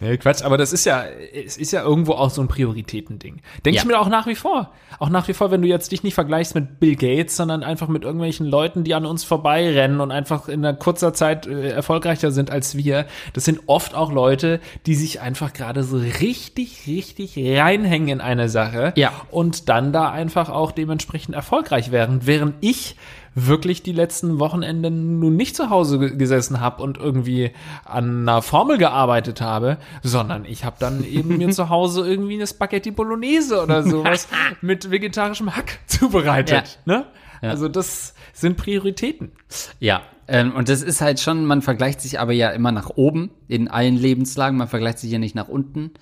Nee, 0.00 0.16
Quatsch, 0.16 0.42
aber 0.42 0.56
das 0.56 0.72
ist 0.72 0.86
ja, 0.86 1.04
es 1.04 1.58
ist 1.58 1.72
ja 1.72 1.82
irgendwo 1.82 2.12
auch 2.12 2.30
so 2.30 2.40
ein 2.40 2.48
Prioritätending. 2.48 3.40
Denke 3.66 3.76
Ja. 3.76 3.82
ich 3.82 3.86
mir 3.86 3.98
auch 4.00 4.08
nach 4.08 4.26
wie 4.26 4.34
vor. 4.34 4.72
Auch 4.98 5.10
nach 5.10 5.28
wie 5.28 5.34
vor, 5.34 5.50
wenn 5.50 5.60
du 5.60 5.68
jetzt 5.68 5.92
dich 5.92 6.02
nicht 6.02 6.14
vergleichst 6.14 6.54
mit 6.54 6.80
Bill 6.80 6.96
Gates, 6.96 7.36
sondern 7.36 7.62
einfach 7.62 7.88
mit 7.88 8.02
irgendwelchen 8.02 8.46
Leuten, 8.46 8.82
die 8.84 8.94
an 8.94 9.04
uns 9.04 9.24
vorbeirennen 9.24 10.00
und 10.00 10.10
einfach 10.10 10.48
in 10.48 10.64
einer 10.64 10.74
kurzer 10.76 11.12
Zeit 11.12 11.46
äh, 11.46 11.68
erfolgreicher 11.70 12.30
sind 12.30 12.50
als 12.50 12.76
wir. 12.78 13.04
Das 13.34 13.44
sind 13.44 13.60
oft 13.66 13.94
auch 13.94 14.10
Leute, 14.10 14.60
die 14.86 14.94
sich 14.94 15.20
einfach 15.20 15.52
gerade 15.52 15.82
so 15.84 15.98
richtig, 15.98 16.84
richtig 16.86 17.36
reinhängen 17.36 18.08
in 18.08 18.20
eine 18.22 18.48
Sache. 18.48 18.94
Ja. 18.96 19.12
Und 19.30 19.68
dann 19.68 19.92
da 19.92 20.10
einfach 20.10 20.48
auch 20.48 20.72
dementsprechend 20.72 21.34
erfolgreich 21.34 21.92
werden. 21.92 22.20
Während 22.24 22.54
ich 22.60 22.96
wirklich 23.34 23.82
die 23.82 23.92
letzten 23.92 24.38
Wochenende 24.38 24.90
nun 24.90 25.36
nicht 25.36 25.54
zu 25.56 25.70
Hause 25.70 25.98
ge- 25.98 26.16
gesessen 26.16 26.60
habe 26.60 26.82
und 26.82 26.98
irgendwie 26.98 27.52
an 27.84 28.28
einer 28.28 28.42
Formel 28.42 28.78
gearbeitet 28.78 29.40
habe, 29.40 29.78
sondern 30.02 30.44
ich 30.44 30.64
habe 30.64 30.76
dann 30.78 31.04
eben 31.04 31.38
mir 31.38 31.50
zu 31.50 31.68
Hause 31.68 32.06
irgendwie 32.08 32.34
eine 32.34 32.46
Spaghetti 32.46 32.90
Bolognese 32.90 33.62
oder 33.62 33.82
sowas 33.82 34.28
mit 34.60 34.90
vegetarischem 34.90 35.54
Hack 35.56 35.78
zubereitet. 35.86 36.78
Ne? 36.84 37.06
Also 37.40 37.68
das 37.68 38.14
sind 38.32 38.56
Prioritäten. 38.56 39.30
Ja, 39.78 40.02
ähm, 40.26 40.52
und 40.56 40.68
das 40.68 40.82
ist 40.82 41.00
halt 41.00 41.20
schon, 41.20 41.44
man 41.44 41.62
vergleicht 41.62 42.00
sich 42.00 42.18
aber 42.18 42.32
ja 42.32 42.50
immer 42.50 42.72
nach 42.72 42.90
oben 42.96 43.30
in 43.46 43.68
allen 43.68 43.96
Lebenslagen, 43.96 44.58
man 44.58 44.66
vergleicht 44.68 44.98
sich 44.98 45.10
ja 45.12 45.18
nicht 45.20 45.36
nach 45.36 45.46
unten. 45.48 45.92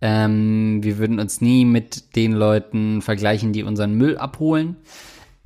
Ähm, 0.00 0.82
wir 0.82 0.98
würden 0.98 1.18
uns 1.18 1.40
nie 1.40 1.64
mit 1.64 2.14
den 2.14 2.32
Leuten 2.32 3.02
vergleichen, 3.02 3.52
die 3.52 3.62
unseren 3.64 3.94
Müll 3.94 4.18
abholen. 4.18 4.76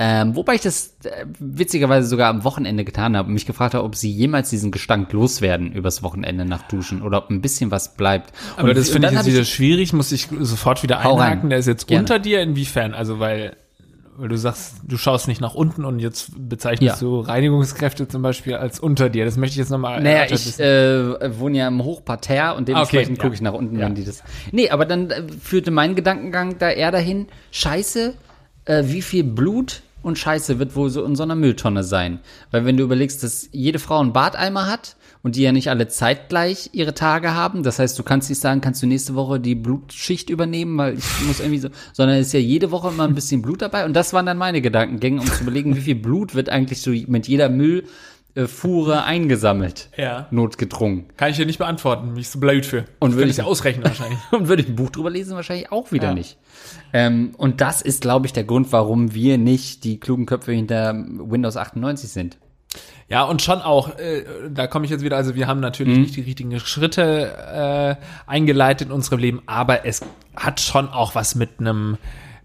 Ähm, 0.00 0.36
wobei 0.36 0.54
ich 0.54 0.60
das 0.60 0.94
äh, 1.02 1.26
witzigerweise 1.40 2.06
sogar 2.06 2.28
am 2.30 2.44
Wochenende 2.44 2.84
getan 2.84 3.16
habe 3.16 3.26
und 3.28 3.34
mich 3.34 3.46
gefragt 3.46 3.74
habe, 3.74 3.82
ob 3.84 3.96
sie 3.96 4.10
jemals 4.12 4.48
diesen 4.48 4.70
Gestank 4.70 5.12
loswerden 5.12 5.72
übers 5.72 6.04
Wochenende 6.04 6.44
nach 6.44 6.62
Duschen 6.68 7.02
oder 7.02 7.18
ob 7.18 7.30
ein 7.30 7.40
bisschen 7.40 7.72
was 7.72 7.96
bleibt. 7.96 8.32
Aber 8.56 8.68
Und- 8.68 8.76
das 8.76 8.90
finde 8.90 9.08
ich 9.08 9.14
jetzt 9.14 9.26
wieder 9.26 9.44
schwierig, 9.44 9.92
muss 9.92 10.12
ich 10.12 10.28
sofort 10.40 10.84
wieder 10.84 10.98
rein. 10.98 11.06
einhaken. 11.18 11.50
Der 11.50 11.58
ist 11.58 11.66
jetzt 11.66 11.88
Gerne. 11.88 12.02
unter 12.02 12.20
dir, 12.20 12.40
inwiefern? 12.42 12.94
Also 12.94 13.18
weil, 13.18 13.56
weil 14.16 14.28
du 14.28 14.38
sagst, 14.38 14.76
du 14.86 14.96
schaust 14.96 15.26
nicht 15.26 15.40
nach 15.40 15.56
unten 15.56 15.84
und 15.84 15.98
jetzt 15.98 16.30
bezeichnest 16.48 17.02
Ja. 17.02 17.08
du 17.08 17.18
Reinigungskräfte 17.18 18.06
zum 18.06 18.22
Beispiel 18.22 18.54
als 18.54 18.78
unter 18.78 19.08
dir. 19.10 19.24
Das 19.24 19.36
möchte 19.36 19.54
ich 19.54 19.58
jetzt 19.58 19.70
nochmal 19.70 20.00
Naja, 20.00 20.26
ich 20.30 20.60
äh, 20.60 21.40
wohne 21.40 21.58
ja 21.58 21.66
im 21.66 21.82
Hochparterre 21.82 22.54
und 22.56 22.68
dementsprechend 22.68 23.18
Okay, 23.18 23.22
gucke 23.22 23.32
ja. 23.32 23.34
ich 23.34 23.40
nach 23.40 23.52
unten, 23.52 23.76
Ja. 23.80 23.86
wenn 23.86 23.96
die 23.96 24.04
das. 24.04 24.22
Nee, 24.52 24.70
aber 24.70 24.84
dann 24.84 25.10
äh, 25.10 25.24
führte 25.42 25.72
mein 25.72 25.96
Gedankengang 25.96 26.56
da 26.60 26.70
eher 26.70 26.92
dahin, 26.92 27.26
scheiße, 27.50 28.14
äh, 28.66 28.84
wie 28.86 29.02
viel 29.02 29.24
Blut 29.24 29.82
und 30.02 30.18
Scheiße 30.18 30.58
wird 30.58 30.76
wohl 30.76 30.90
so 30.90 31.04
in 31.04 31.16
so 31.16 31.22
einer 31.22 31.34
Mülltonne 31.34 31.82
sein. 31.84 32.20
Weil 32.50 32.64
wenn 32.64 32.76
du 32.76 32.84
überlegst, 32.84 33.22
dass 33.22 33.48
jede 33.52 33.78
Frau 33.78 33.98
einen 34.00 34.12
Badeimer 34.12 34.66
hat 34.66 34.96
und 35.22 35.34
die 35.36 35.42
ja 35.42 35.52
nicht 35.52 35.68
alle 35.70 35.88
zeitgleich 35.88 36.70
ihre 36.72 36.94
Tage 36.94 37.34
haben, 37.34 37.62
das 37.64 37.78
heißt, 37.78 37.98
du 37.98 38.02
kannst 38.04 38.28
nicht 38.30 38.40
sagen, 38.40 38.60
kannst 38.60 38.82
du 38.82 38.86
nächste 38.86 39.14
Woche 39.16 39.40
die 39.40 39.54
Blutschicht 39.56 40.30
übernehmen, 40.30 40.78
weil 40.78 40.94
ich 40.98 41.04
muss 41.26 41.40
irgendwie 41.40 41.58
so, 41.58 41.68
sondern 41.92 42.16
es 42.18 42.28
ist 42.28 42.32
ja 42.34 42.40
jede 42.40 42.70
Woche 42.70 42.88
immer 42.88 43.04
ein 43.04 43.14
bisschen 43.14 43.42
Blut 43.42 43.60
dabei 43.62 43.84
und 43.84 43.94
das 43.94 44.12
waren 44.12 44.26
dann 44.26 44.38
meine 44.38 44.60
Gedankengänge, 44.60 45.20
um 45.20 45.26
zu 45.26 45.42
überlegen, 45.42 45.74
wie 45.76 45.80
viel 45.80 45.96
Blut 45.96 46.34
wird 46.34 46.48
eigentlich 46.48 46.80
so 46.80 46.90
mit 47.08 47.26
jeder 47.26 47.48
Müllfuhre 48.34 49.04
eingesammelt 49.04 49.90
Ja. 49.96 50.28
notgedrungen. 50.30 51.06
Kann 51.16 51.30
ich 51.30 51.36
dir 51.36 51.46
nicht 51.46 51.58
beantworten, 51.58 52.12
mich 52.14 52.28
so 52.28 52.38
blöd 52.38 52.64
für. 52.64 52.84
Und 53.00 53.16
würde 53.16 53.30
ich- 53.30 53.42
ausrechnen 53.42 53.84
wahrscheinlich. 53.84 54.18
Und 54.30 54.48
würde 54.48 54.62
ich 54.62 54.68
ein 54.68 54.76
Buch 54.76 54.90
drüber 54.90 55.10
lesen, 55.10 55.34
wahrscheinlich 55.34 55.72
auch 55.72 55.90
wieder 55.92 56.08
Ja. 56.08 56.14
nicht. 56.14 56.38
Ähm, 56.92 57.34
und 57.36 57.60
das 57.60 57.82
ist, 57.82 58.00
glaube 58.02 58.26
ich, 58.26 58.32
der 58.32 58.44
Grund, 58.44 58.72
warum 58.72 59.14
wir 59.14 59.38
nicht 59.38 59.84
die 59.84 59.98
klugen 60.00 60.26
Köpfe 60.26 60.52
hinter 60.52 60.94
Windows 60.94 61.56
98 61.56 62.10
sind. 62.10 62.38
Ja, 63.08 63.24
und 63.24 63.40
schon 63.40 63.62
auch, 63.62 63.96
äh, 63.98 64.24
da 64.50 64.66
komme 64.66 64.84
ich 64.84 64.90
jetzt 64.90 65.02
wieder, 65.02 65.16
also 65.16 65.34
wir 65.34 65.46
haben 65.46 65.60
natürlich 65.60 65.96
Mhm. 65.96 66.02
nicht 66.02 66.16
die 66.16 66.20
richtigen 66.20 66.60
Schritte 66.60 67.96
äh, 67.98 68.30
eingeleitet 68.30 68.88
in 68.88 68.92
unserem 68.92 69.18
Leben, 69.18 69.42
aber 69.46 69.86
es 69.86 70.02
hat 70.36 70.60
schon 70.60 70.88
auch 70.88 71.14
was 71.14 71.34
mit 71.34 71.58
einem 71.58 71.96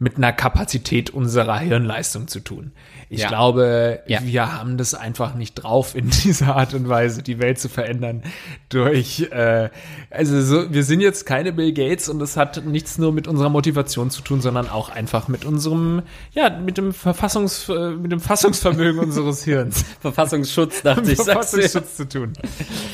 mit 0.04 0.18
einer 0.18 0.34
Kapazität 0.34 1.12
unserer 1.12 1.60
Hirnleistung 1.60 2.28
zu 2.28 2.42
tun. 2.42 2.74
Ich 3.10 3.22
Ja. 3.22 3.28
glaube, 3.30 4.02
Ja. 4.06 4.20
wir 4.24 4.54
haben 4.54 4.78
das 4.78 4.94
einfach 4.94 5.34
nicht 5.34 5.54
drauf, 5.56 5.96
in 5.96 6.10
dieser 6.24 6.56
Art 6.58 6.74
und 6.74 6.90
Weise 6.90 7.24
die 7.24 7.40
Welt 7.40 7.58
zu 7.58 7.70
verändern 7.70 8.22
durch, 8.68 9.28
äh, 9.32 9.70
also 10.10 10.42
so, 10.42 10.74
wir 10.74 10.84
sind 10.84 11.00
jetzt 11.00 11.26
keine 11.26 11.54
Bill 11.54 11.72
Gates 11.74 12.10
und 12.10 12.20
das 12.20 12.36
hat 12.36 12.66
nichts 12.66 12.98
nur 12.98 13.14
mit 13.14 13.28
unserer 13.30 13.50
Motivation 13.50 14.10
zu 14.10 14.22
tun, 14.22 14.42
sondern 14.42 14.70
auch 14.70 14.90
einfach 14.90 15.30
mit 15.30 15.46
unserem, 15.46 16.02
ja, 16.34 16.50
mit 16.50 16.78
dem 16.78 16.92
Verfassungs, 16.94 17.70
äh, 17.70 17.92
mit 17.92 18.12
dem 18.12 18.20
Fassungsvermögen 18.20 19.00
unseres 19.04 19.44
Hirns. 19.46 19.86
Verfassungsschutz, 20.02 20.82
dachte 20.82 21.12
ich. 21.12 21.16
Verfassungsschutz 21.22 21.96
zu 21.96 22.10
tun. 22.10 22.34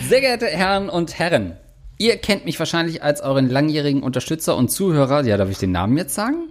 Sehr 0.08 0.22
geehrte 0.22 0.46
Herren 0.46 0.90
und 0.90 1.18
Herren, 1.18 1.58
ihr 1.98 2.18
kennt 2.18 2.46
mich 2.46 2.60
wahrscheinlich 2.60 3.02
als 3.02 3.22
euren 3.22 3.50
langjährigen 3.50 4.04
Unterstützer 4.04 4.56
und 4.56 4.70
Zuhörer. 4.70 5.24
Ja, 5.26 5.38
darf 5.38 5.50
ich 5.50 5.58
den 5.58 5.72
Namen 5.72 5.98
jetzt 5.98 6.14
sagen? 6.14 6.50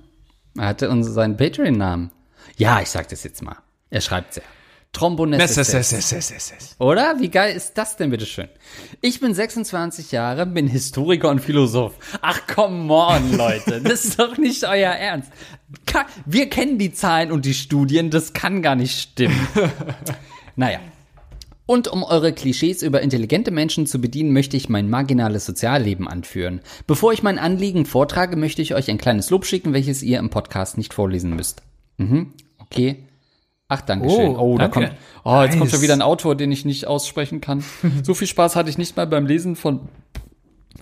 Er 0.59 0.67
hatte 0.67 0.91
uns 0.91 1.07
seinen 1.07 1.37
Patreon-Namen. 1.37 2.11
Ja, 2.57 2.81
ich 2.81 2.91
sag 2.91 3.09
das 3.09 3.25
jetzt 3.25 3.43
mal. 3.43 3.57
Er 3.91 4.01
schreibt 4.01 4.35
sehr. 4.35 4.43
Trombonesses. 4.93 6.77
Oder? 6.79 7.17
Wie 7.21 7.29
geil 7.29 7.55
ist 7.55 7.75
das 7.75 7.97
denn, 7.97 8.11
bitteschön? 8.11 8.49
Ich 9.03 9.21
bin 9.21 9.35
26 9.35 10.13
Jahre, 10.13 10.47
bin 10.47 10.67
Historiker 10.67 11.29
und 11.29 11.41
Philosoph. 11.41 11.95
Ach, 12.23 12.41
come 12.47 12.93
on, 12.93 13.37
Leute. 13.37 13.83
Das 13.83 14.05
ist 14.07 14.19
doch 14.19 14.39
nicht 14.39 14.65
euer 14.65 14.93
Ernst. 14.93 15.31
Wir 16.25 16.49
kennen 16.49 16.79
die 16.79 16.93
Zahlen 16.93 17.31
und 17.31 17.45
die 17.45 17.55
Studien, 17.55 18.11
das 18.11 18.33
kann 18.33 18.63
gar 18.63 18.77
nicht 18.77 18.99
stimmen. 18.99 19.39
Naja. 20.57 20.81
Und 21.69 21.87
um 21.87 22.03
eure 22.03 22.33
Klischees 22.33 22.81
über 22.81 23.03
intelligente 23.03 23.51
Menschen 23.51 23.85
zu 23.85 24.01
bedienen, 24.01 24.33
möchte 24.33 24.57
ich 24.57 24.71
mein 24.71 24.89
marginales 24.89 25.45
Sozialleben 25.45 26.09
anführen. 26.09 26.63
Bevor 26.87 27.13
ich 27.13 27.23
mein 27.23 27.39
Anliegen 27.39 27.85
vortrage, 27.85 28.37
möchte 28.37 28.63
ich 28.63 28.75
euch 28.75 28.91
ein 28.91 28.97
kleines 28.97 29.29
Lob 29.29 29.45
schicken, 29.45 29.75
welches 29.75 30.03
ihr 30.03 30.19
im 30.19 30.31
Podcast 30.31 30.79
nicht 30.79 30.95
vorlesen 30.95 31.37
müsst. 31.37 31.61
Mhm, 31.99 32.33
okay. 32.57 33.05
Ach, 33.69 33.83
danke 33.83 34.09
schön. 34.09 34.35
Oh, 34.35 34.57
da 34.57 34.69
danke. 34.69 34.89
kommt, 34.89 34.99
oh, 35.25 35.43
jetzt 35.43 35.51
kommt 35.51 35.65
Nice. 35.65 35.73
schon 35.73 35.83
wieder 35.83 35.93
ein 35.93 36.01
Autor, 36.01 36.37
den 36.37 36.51
ich 36.51 36.65
nicht 36.65 36.87
aussprechen 36.87 37.43
kann. 37.43 37.63
so 38.03 38.15
viel 38.15 38.29
Spaß 38.29 38.57
hatte 38.57 38.71
ich 38.71 38.79
nicht 38.79 38.97
mal 38.97 39.07
beim 39.07 39.27
Lesen 39.27 39.55
von 39.55 39.91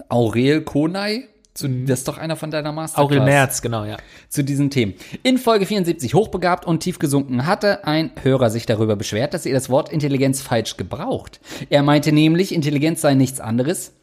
Aurel 0.08 0.60
Konay. 0.60 1.24
Zu, 1.56 1.68
das 1.68 2.00
ist 2.00 2.08
doch 2.08 2.18
einer 2.18 2.36
von 2.36 2.50
deiner 2.50 2.70
Masterclass 2.70 3.10
Aurel 3.10 3.24
Merz, 3.24 3.62
genau, 3.62 3.84
ja. 3.84 3.96
zu 4.28 4.44
diesen 4.44 4.68
Themen. 4.68 4.92
In 5.22 5.38
Folge 5.38 5.64
74 5.64 6.12
hochbegabt 6.12 6.66
und 6.66 6.80
tief 6.80 6.98
gesunken 6.98 7.46
hatte 7.46 7.86
ein 7.86 8.10
Hörer 8.22 8.50
sich 8.50 8.66
darüber 8.66 8.94
beschwert, 8.94 9.32
dass 9.32 9.46
ihr 9.46 9.54
das 9.54 9.70
Wort 9.70 9.88
Intelligenz 9.90 10.42
falsch 10.42 10.76
gebraucht. 10.76 11.40
Er 11.70 11.82
meinte 11.82 12.12
nämlich, 12.12 12.54
Intelligenz 12.54 13.00
sei 13.00 13.14
nichts 13.14 13.40
anderes 13.40 13.94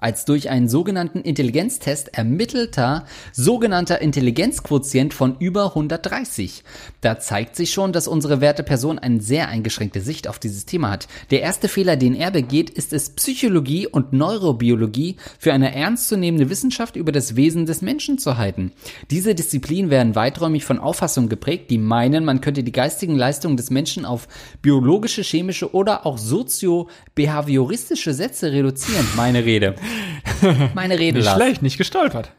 als 0.00 0.24
durch 0.24 0.50
einen 0.50 0.68
sogenannten 0.68 1.20
Intelligenztest 1.20 2.16
ermittelter 2.16 3.04
sogenannter 3.32 4.00
Intelligenzquotient 4.00 5.14
von 5.14 5.36
über 5.38 5.66
130. 5.66 6.64
Da 7.00 7.18
zeigt 7.18 7.56
sich 7.56 7.72
schon, 7.72 7.92
dass 7.92 8.08
unsere 8.08 8.40
werte 8.40 8.62
Person 8.62 8.98
eine 8.98 9.20
sehr 9.20 9.48
eingeschränkte 9.48 10.00
Sicht 10.00 10.28
auf 10.28 10.38
dieses 10.38 10.66
Thema 10.66 10.90
hat. 10.90 11.08
Der 11.30 11.42
erste 11.42 11.68
Fehler, 11.68 11.96
den 11.96 12.14
er 12.14 12.30
begeht, 12.30 12.70
ist 12.70 12.92
es, 12.92 13.10
Psychologie 13.10 13.86
und 13.86 14.12
Neurobiologie 14.12 15.16
für 15.38 15.52
eine 15.52 15.74
ernstzunehmende 15.74 16.50
Wissenschaft 16.50 16.96
über 16.96 17.12
das 17.12 17.36
Wesen 17.36 17.66
des 17.66 17.82
Menschen 17.82 18.18
zu 18.18 18.36
halten. 18.36 18.72
Diese 19.10 19.34
Disziplinen 19.34 19.90
werden 19.90 20.14
weiträumig 20.14 20.64
von 20.64 20.78
Auffassungen 20.78 21.28
geprägt, 21.28 21.70
die 21.70 21.78
meinen, 21.78 22.24
man 22.24 22.40
könnte 22.40 22.62
die 22.62 22.72
geistigen 22.72 23.16
Leistungen 23.16 23.56
des 23.56 23.70
Menschen 23.70 24.04
auf 24.04 24.28
biologische, 24.62 25.22
chemische 25.22 25.74
oder 25.74 26.06
auch 26.06 26.18
sozio-behavioristische 26.18 28.14
Sätze 28.14 28.52
reduzieren. 28.52 29.06
Meine 29.16 29.44
Rede. 29.44 29.74
Meine 30.74 30.98
Rede, 30.98 31.18
Nicht 31.18 31.26
Lars. 31.26 31.36
schlecht, 31.36 31.62
nicht 31.62 31.78
gestolpert. 31.78 32.30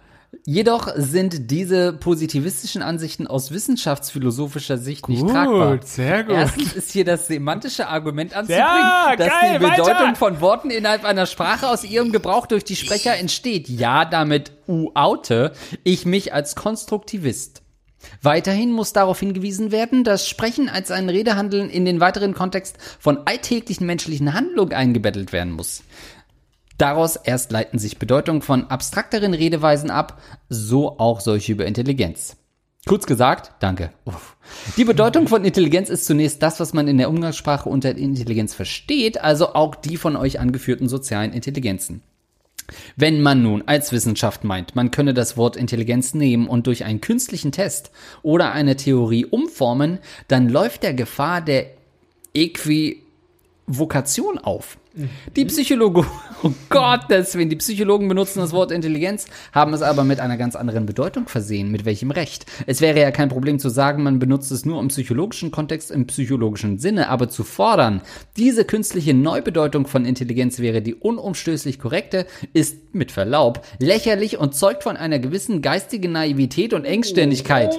Jedoch 0.45 0.87
sind 0.95 1.51
diese 1.51 1.91
positivistischen 1.91 2.81
Ansichten 2.81 3.27
aus 3.27 3.51
wissenschaftsphilosophischer 3.51 4.77
Sicht 4.77 5.09
nicht 5.09 5.27
tragbar. 5.27 5.79
sehr 5.83 6.23
gut. 6.23 6.33
Erstens 6.35 6.73
ist 6.73 6.91
hier 6.91 7.03
das 7.03 7.27
semantische 7.27 7.87
Argument 7.89 8.33
anzubringen, 8.33 8.65
Ja, 8.65 9.13
dass 9.17 9.27
geil, 9.27 9.59
die 9.59 9.65
Bedeutung 9.65 9.85
weiter. 9.87 10.15
von 10.15 10.39
Worten 10.39 10.69
innerhalb 10.69 11.03
einer 11.03 11.25
Sprache 11.25 11.67
aus 11.67 11.83
ihrem 11.83 12.13
Gebrauch 12.13 12.45
durch 12.47 12.63
die 12.63 12.77
Sprecher 12.77 13.17
entsteht. 13.17 13.67
Ja, 13.67 14.05
damit 14.05 14.53
u-oute 14.69 15.51
ich 15.83 16.05
mich 16.05 16.33
als 16.33 16.55
Konstruktivist. 16.55 17.61
Weiterhin 18.21 18.71
muss 18.71 18.93
darauf 18.93 19.19
hingewiesen 19.19 19.71
werden, 19.71 20.03
dass 20.03 20.27
Sprechen 20.27 20.69
als 20.69 20.91
ein 20.91 21.09
Redehandeln 21.09 21.69
in 21.69 21.85
den 21.85 21.99
weiteren 21.99 22.33
Kontext 22.33 22.77
von 22.99 23.19
alltäglichen 23.25 23.85
menschlichen 23.85 24.33
Handlungen 24.33 24.73
eingebettet 24.73 25.33
werden 25.33 25.51
muss. 25.51 25.83
Daraus 26.81 27.15
erst 27.15 27.51
leiten 27.51 27.77
sich 27.77 27.99
Bedeutungen 27.99 28.41
von 28.41 28.71
abstrakteren 28.71 29.35
Redeweisen 29.35 29.91
ab, 29.91 30.19
so 30.49 30.97
auch 30.97 31.19
solche 31.19 31.51
über 31.51 31.67
Intelligenz. 31.67 32.37
Kurz 32.87 33.05
gesagt, 33.05 33.51
danke. 33.59 33.91
Uff. 34.05 34.35
Die 34.77 34.83
Bedeutung 34.83 35.27
von 35.27 35.45
Intelligenz 35.45 35.91
ist 35.91 36.07
zunächst 36.07 36.41
das, 36.41 36.59
was 36.59 36.73
man 36.73 36.87
in 36.87 36.97
der 36.97 37.09
Umgangssprache 37.09 37.69
unter 37.69 37.95
Intelligenz 37.95 38.55
versteht, 38.55 39.21
also 39.21 39.53
auch 39.53 39.75
die 39.75 39.95
von 39.95 40.15
euch 40.15 40.39
angeführten 40.39 40.89
sozialen 40.89 41.33
Intelligenzen. 41.33 42.01
Wenn 42.95 43.21
man 43.21 43.43
nun 43.43 43.61
als 43.67 43.91
Wissenschaft 43.91 44.43
meint, 44.43 44.75
man 44.75 44.89
könne 44.89 45.13
das 45.13 45.37
Wort 45.37 45.57
Intelligenz 45.57 46.15
nehmen 46.15 46.47
und 46.47 46.65
durch 46.65 46.83
einen 46.83 46.99
künstlichen 46.99 47.51
Test 47.51 47.91
oder 48.23 48.53
eine 48.53 48.75
Theorie 48.75 49.27
umformen, 49.27 49.99
dann 50.27 50.49
läuft 50.49 50.81
der 50.81 50.95
Gefahr 50.95 51.41
der 51.41 51.67
Äquivokation 52.33 54.39
auf. 54.39 54.79
Die 55.37 55.45
Psychologen, 55.45 56.05
oh 56.43 56.51
Gott, 56.69 57.01
deswegen, 57.09 57.49
die 57.49 57.55
Psychologen 57.55 58.09
benutzen 58.09 58.39
das 58.39 58.51
Wort 58.51 58.71
Intelligenz, 58.71 59.25
haben 59.53 59.73
es 59.73 59.81
aber 59.81 60.03
mit 60.03 60.19
einer 60.19 60.35
ganz 60.35 60.55
anderen 60.55 60.85
Bedeutung 60.85 61.29
versehen. 61.29 61.71
Mit 61.71 61.85
welchem 61.85 62.11
Recht? 62.11 62.45
Es 62.67 62.81
wäre 62.81 62.99
ja 62.99 63.11
kein 63.11 63.29
Problem 63.29 63.57
zu 63.57 63.69
sagen, 63.69 64.03
man 64.03 64.19
benutzt 64.19 64.51
es 64.51 64.65
nur 64.65 64.81
im 64.81 64.89
psychologischen 64.89 65.51
Kontext, 65.51 65.91
im 65.91 66.07
psychologischen 66.07 66.77
Sinne, 66.77 67.07
aber 67.07 67.29
zu 67.29 67.43
fordern, 67.43 68.01
diese 68.35 68.65
künstliche 68.65 69.13
Neubedeutung 69.13 69.87
von 69.87 70.03
Intelligenz 70.03 70.59
wäre 70.59 70.81
die 70.81 70.95
unumstößlich 70.95 71.79
korrekte, 71.79 72.25
ist 72.51 72.93
mit 72.93 73.13
Verlaub 73.13 73.65
lächerlich 73.79 74.39
und 74.39 74.55
zeugt 74.55 74.83
von 74.83 74.97
einer 74.97 75.19
gewissen 75.19 75.61
geistigen 75.61 76.11
Naivität 76.11 76.73
und 76.73 76.83
Engstirnigkeit. 76.83 77.77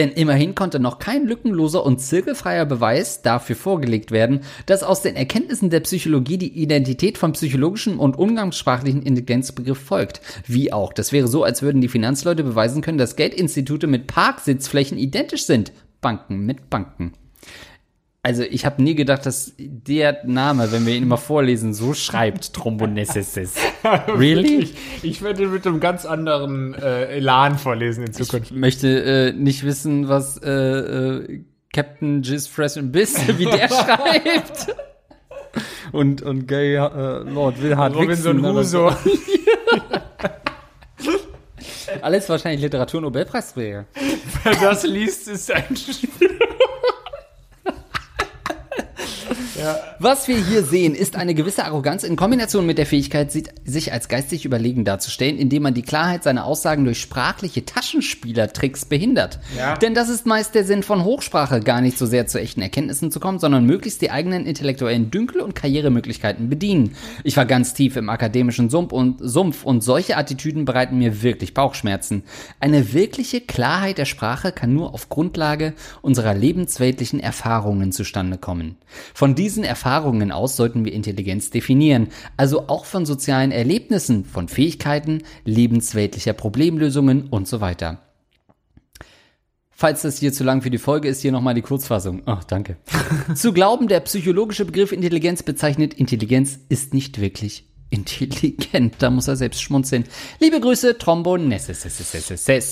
Denn 0.00 0.12
immerhin 0.12 0.54
konnte 0.54 0.80
noch 0.80 0.98
kein 0.98 1.26
lückenloser 1.26 1.84
und 1.84 2.00
zirkelfreier 2.00 2.64
Beweis 2.64 3.20
dafür 3.20 3.54
vorgelegt 3.54 4.12
werden, 4.12 4.40
dass 4.64 4.82
aus 4.82 5.02
den 5.02 5.14
Erkenntnissen 5.14 5.68
der 5.68 5.80
Psychologie 5.80 6.38
die 6.38 6.58
Identität 6.58 7.18
vom 7.18 7.32
psychologischen 7.32 7.98
und 7.98 8.18
umgangssprachlichen 8.18 9.02
Intelligenzbegriff 9.02 9.76
folgt. 9.76 10.22
Wie 10.46 10.72
auch. 10.72 10.94
Das 10.94 11.12
wäre 11.12 11.28
so, 11.28 11.44
als 11.44 11.60
würden 11.60 11.82
die 11.82 11.88
Finanzleute 11.88 12.44
beweisen 12.44 12.80
können, 12.80 12.96
dass 12.96 13.14
Geldinstitute 13.14 13.88
mit 13.88 14.06
Parksitzflächen 14.06 14.96
identisch 14.96 15.44
sind. 15.44 15.70
Banken 16.00 16.46
mit 16.46 16.70
Banken. 16.70 17.12
Also 18.22 18.42
ich 18.42 18.66
habe 18.66 18.82
nie 18.82 18.94
gedacht, 18.94 19.24
dass 19.24 19.54
der 19.56 20.20
Name, 20.26 20.70
wenn 20.72 20.84
wir 20.84 20.94
ihn 20.94 21.04
immer 21.04 21.16
vorlesen, 21.16 21.72
so 21.72 21.94
schreibt, 21.94 22.52
Trombonessis. 22.52 23.54
Really? 24.08 24.58
Ich, 24.58 24.74
ich 25.02 25.22
werde 25.22 25.46
mit 25.46 25.66
einem 25.66 25.80
ganz 25.80 26.04
anderen 26.04 26.74
äh, 26.74 27.16
Elan 27.16 27.56
vorlesen 27.58 28.04
in 28.04 28.12
Zukunft. 28.12 28.50
Ich 28.50 28.56
möchte 28.56 28.88
äh, 28.88 29.32
nicht 29.32 29.64
wissen, 29.64 30.08
was 30.08 30.36
äh, 30.36 30.50
äh, 30.50 31.44
Captain 31.72 32.22
Jizz 32.22 32.46
Fresh 32.46 32.76
and 32.76 32.92
Biss, 32.92 33.16
wie 33.38 33.46
der 33.46 33.68
schreibt. 33.68 34.76
Und, 35.92 36.20
und 36.20 36.46
Gay 36.46 36.74
äh, 36.74 36.78
Lord 36.78 37.62
Wilhard 37.62 37.96
Robinson 37.96 38.36
Wixen, 38.36 38.52
Crusoe. 38.54 38.96
Alles 42.02 42.28
wahrscheinlich 42.28 42.60
Literatur-Nobelpreisträger. 42.60 43.86
Wer 44.44 44.54
das 44.56 44.84
liest, 44.84 45.26
ist 45.28 45.50
ein 45.50 45.74
Spiel. 45.74 46.38
Was 49.98 50.28
wir 50.28 50.36
hier 50.36 50.62
sehen, 50.62 50.94
ist 50.94 51.16
eine 51.16 51.34
gewisse 51.34 51.64
Arroganz 51.64 52.04
in 52.04 52.16
Kombination 52.16 52.66
mit 52.66 52.78
der 52.78 52.86
Fähigkeit, 52.86 53.30
si- 53.30 53.44
sich 53.64 53.92
als 53.92 54.08
geistig 54.08 54.44
überlegen 54.44 54.84
darzustellen, 54.84 55.36
indem 55.38 55.62
man 55.62 55.74
die 55.74 55.82
Klarheit 55.82 56.22
seiner 56.24 56.44
Aussagen 56.44 56.84
durch 56.84 57.00
sprachliche 57.00 57.64
Taschenspielertricks 57.64 58.84
behindert. 58.86 59.38
Ja. 59.56 59.76
Denn 59.76 59.94
das 59.94 60.08
ist 60.08 60.26
meist 60.26 60.54
der 60.54 60.64
Sinn 60.64 60.82
von 60.82 61.04
Hochsprache, 61.04 61.60
gar 61.60 61.80
nicht 61.80 61.98
so 61.98 62.06
sehr 62.06 62.26
zu 62.26 62.40
echten 62.40 62.62
Erkenntnissen 62.62 63.10
zu 63.10 63.20
kommen, 63.20 63.38
sondern 63.38 63.64
möglichst 63.66 64.00
die 64.02 64.10
eigenen 64.10 64.46
intellektuellen 64.46 65.10
Dünkel 65.10 65.40
und 65.40 65.54
Karrieremöglichkeiten 65.54 66.48
bedienen. 66.48 66.96
Ich 67.24 67.36
war 67.36 67.46
ganz 67.46 67.74
tief 67.74 67.96
im 67.96 68.08
akademischen 68.08 68.70
Sumpf 68.70 68.92
und, 68.92 69.18
Sumpf 69.20 69.64
und 69.64 69.82
solche 69.82 70.16
Attitüden 70.16 70.64
bereiten 70.64 70.98
mir 70.98 71.22
wirklich 71.22 71.54
Bauchschmerzen. 71.54 72.22
Eine 72.60 72.92
wirkliche 72.92 73.40
Klarheit 73.40 73.98
der 73.98 74.04
Sprache 74.04 74.52
kann 74.52 74.72
nur 74.72 74.94
auf 74.94 75.08
Grundlage 75.08 75.74
unserer 76.02 76.34
lebensweltlichen 76.34 77.20
Erfahrungen 77.20 77.92
zustande 77.92 78.38
kommen. 78.38 78.76
Von 79.14 79.34
diesen 79.50 79.64
Erfahrungen 79.64 80.30
aus 80.30 80.54
sollten 80.54 80.84
wir 80.84 80.92
Intelligenz 80.92 81.50
definieren, 81.50 82.06
also 82.36 82.68
auch 82.68 82.84
von 82.84 83.04
sozialen 83.04 83.50
Erlebnissen, 83.50 84.24
von 84.24 84.46
Fähigkeiten, 84.46 85.24
lebensweltlicher 85.44 86.34
Problemlösungen 86.34 87.26
und 87.26 87.48
so 87.48 87.60
weiter. 87.60 87.98
Falls 89.72 90.02
das 90.02 90.18
hier 90.18 90.32
zu 90.32 90.44
lang 90.44 90.62
für 90.62 90.70
die 90.70 90.78
Folge 90.78 91.08
ist, 91.08 91.20
hier 91.22 91.32
nochmal 91.32 91.54
die 91.54 91.62
Kurzfassung. 91.62 92.22
Ach, 92.26 92.44
danke. 92.44 92.76
zu 93.34 93.52
glauben, 93.52 93.88
der 93.88 93.98
psychologische 94.00 94.66
Begriff 94.66 94.92
Intelligenz 94.92 95.42
bezeichnet 95.42 95.94
Intelligenz 95.94 96.60
ist 96.68 96.94
nicht 96.94 97.20
wirklich 97.20 97.69
intelligent. 97.90 98.94
Da 99.00 99.10
muss 99.10 99.28
er 99.28 99.36
selbst 99.36 99.62
schmunzeln. 99.62 100.04
Liebe 100.38 100.60
Grüße, 100.60 100.96
Trombonesses. 100.98 101.84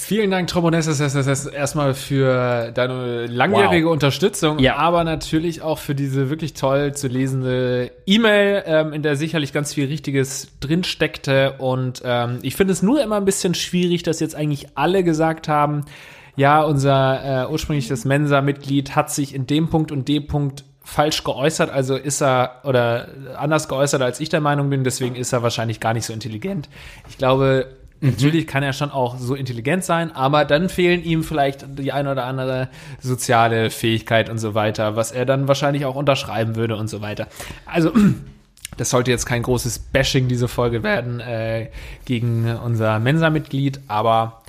Vielen 0.05 0.31
Dank, 0.31 0.49
Trombonesses, 0.49 1.01
erstmal 1.01 1.95
für 1.95 2.71
deine 2.73 3.27
langjährige 3.27 3.87
Wow. 3.87 3.93
Unterstützung, 3.93 4.59
Ja. 4.61 4.77
aber 4.77 5.05
natürlich 5.05 5.63
auch 5.63 5.79
für 5.79 5.95
diese 5.95 6.31
wirklich 6.31 6.55
toll 6.55 6.95
zu 6.95 7.09
lesende 7.09 7.91
E-Mail, 8.07 8.63
ähm, 8.67 8.93
in 8.93 9.03
der 9.03 9.17
sicherlich 9.17 9.53
ganz 9.53 9.75
viel 9.75 9.87
Richtiges 9.87 10.49
drinsteckte. 10.61 11.55
Und 11.59 12.03
ähm, 12.05 12.39
ich 12.43 12.55
finde 12.57 12.73
es 12.73 12.83
nur 12.83 13.03
immer 13.03 13.17
ein 13.17 13.25
bisschen 13.25 13.55
schwierig, 13.55 14.05
dass 14.05 14.21
jetzt 14.21 14.35
eigentlich 14.37 14.69
alle 14.77 15.03
gesagt 15.03 15.49
haben, 15.49 15.85
ja, 16.37 16.63
unser 16.63 17.47
äh, 17.49 17.51
ursprüngliches 17.51 18.05
Mensa-Mitglied 18.05 18.95
hat 18.95 19.11
sich 19.11 19.35
in 19.35 19.49
dem 19.49 19.69
Punkt 19.69 19.91
und 19.91 20.07
dem 20.07 20.29
Punkt 20.29 20.65
falsch 20.89 21.23
geäußert, 21.23 21.71
also 21.71 21.97
ist 21.97 22.23
er 22.23 22.63
oder 22.65 23.09
anders 23.37 23.69
geäußert, 23.69 24.01
als 24.01 24.21
ich 24.21 24.31
der 24.31 24.41
Meinung 24.41 24.71
bin, 24.71 24.85
deswegen 24.85 25.17
ist 25.17 25.35
er 25.35 25.43
wahrscheinlich 25.43 25.81
gar 25.81 25.93
nicht 25.93 26.07
so 26.07 26.15
intelligent. 26.15 26.71
Ich 27.11 27.19
glaube, 27.19 27.67
natürlich 28.01 28.47
kann 28.47 28.63
er 28.63 28.73
schon 28.73 28.91
auch 28.91 29.19
so 29.19 29.35
intelligent 29.35 29.85
sein, 29.85 30.11
aber 30.17 30.47
dann 30.47 30.71
fehlen 30.71 31.05
ihm 31.05 31.25
vielleicht 31.25 31.79
die 31.79 31.93
eine 31.93 32.11
oder 32.11 32.25
andere 32.25 32.71
soziale 33.01 33.69
Fähigkeit 33.69 34.31
und 34.31 34.39
so 34.39 34.55
weiter, 34.55 34.97
was 34.97 35.13
er 35.13 35.27
dann 35.27 35.47
wahrscheinlich 35.47 35.85
auch 35.85 35.95
unterschreiben 35.95 36.57
würde 36.57 36.77
und 36.77 36.89
so 36.89 37.03
weiter. 37.03 37.29
Also 37.67 37.93
das 38.79 38.89
sollte 38.89 39.11
jetzt 39.11 39.27
kein 39.27 39.43
großes 39.43 39.79
Bashing 39.79 40.27
diese 40.27 40.49
Folge 40.49 40.83
werden 40.83 41.21
äh, 41.21 41.69
gegen 42.07 42.51
unser 42.65 42.99
Mensa-Mitglied, 42.99 43.81
aber 43.89 44.41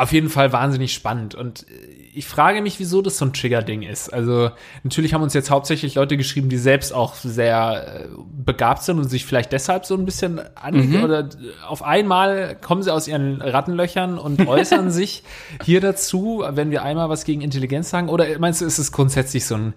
auf 0.00 0.12
jeden 0.12 0.30
Fall 0.30 0.50
wahnsinnig 0.50 0.94
spannend. 0.94 1.34
Und 1.34 1.66
äh, 1.68 1.74
ich 2.14 2.26
frage 2.26 2.62
mich, 2.62 2.80
wieso 2.80 3.02
das 3.02 3.18
so 3.18 3.26
ein 3.26 3.34
Trigger-Ding 3.34 3.82
ist. 3.82 4.12
Also 4.12 4.50
natürlich 4.82 5.12
haben 5.12 5.22
uns 5.22 5.34
jetzt 5.34 5.50
hauptsächlich 5.50 5.94
Leute 5.94 6.16
geschrieben, 6.16 6.48
die 6.48 6.56
selbst 6.56 6.92
auch 6.94 7.14
sehr 7.14 8.04
äh, 8.04 8.08
begabt 8.44 8.82
sind 8.82 8.98
und 8.98 9.08
sich 9.08 9.26
vielleicht 9.26 9.52
deshalb 9.52 9.84
so 9.84 9.94
ein 9.94 10.06
bisschen 10.06 10.40
an 10.56 11.02
oder 11.04 11.20
äh, 11.20 11.28
auf 11.68 11.82
einmal 11.82 12.56
kommen 12.56 12.82
sie 12.82 12.92
aus 12.92 13.08
ihren 13.08 13.42
Rattenlöchern 13.42 14.18
und 14.18 14.46
äußern 14.46 14.90
sich 14.90 15.22
hier 15.62 15.82
dazu, 15.82 16.44
wenn 16.48 16.70
wir 16.70 16.82
einmal 16.82 17.10
was 17.10 17.24
gegen 17.24 17.42
Intelligenz 17.42 17.90
sagen. 17.90 18.08
Oder 18.08 18.38
meinst 18.38 18.62
du, 18.62 18.64
ist 18.64 18.78
es 18.78 18.92
grundsätzlich 18.92 19.44
so 19.44 19.56
ein 19.56 19.74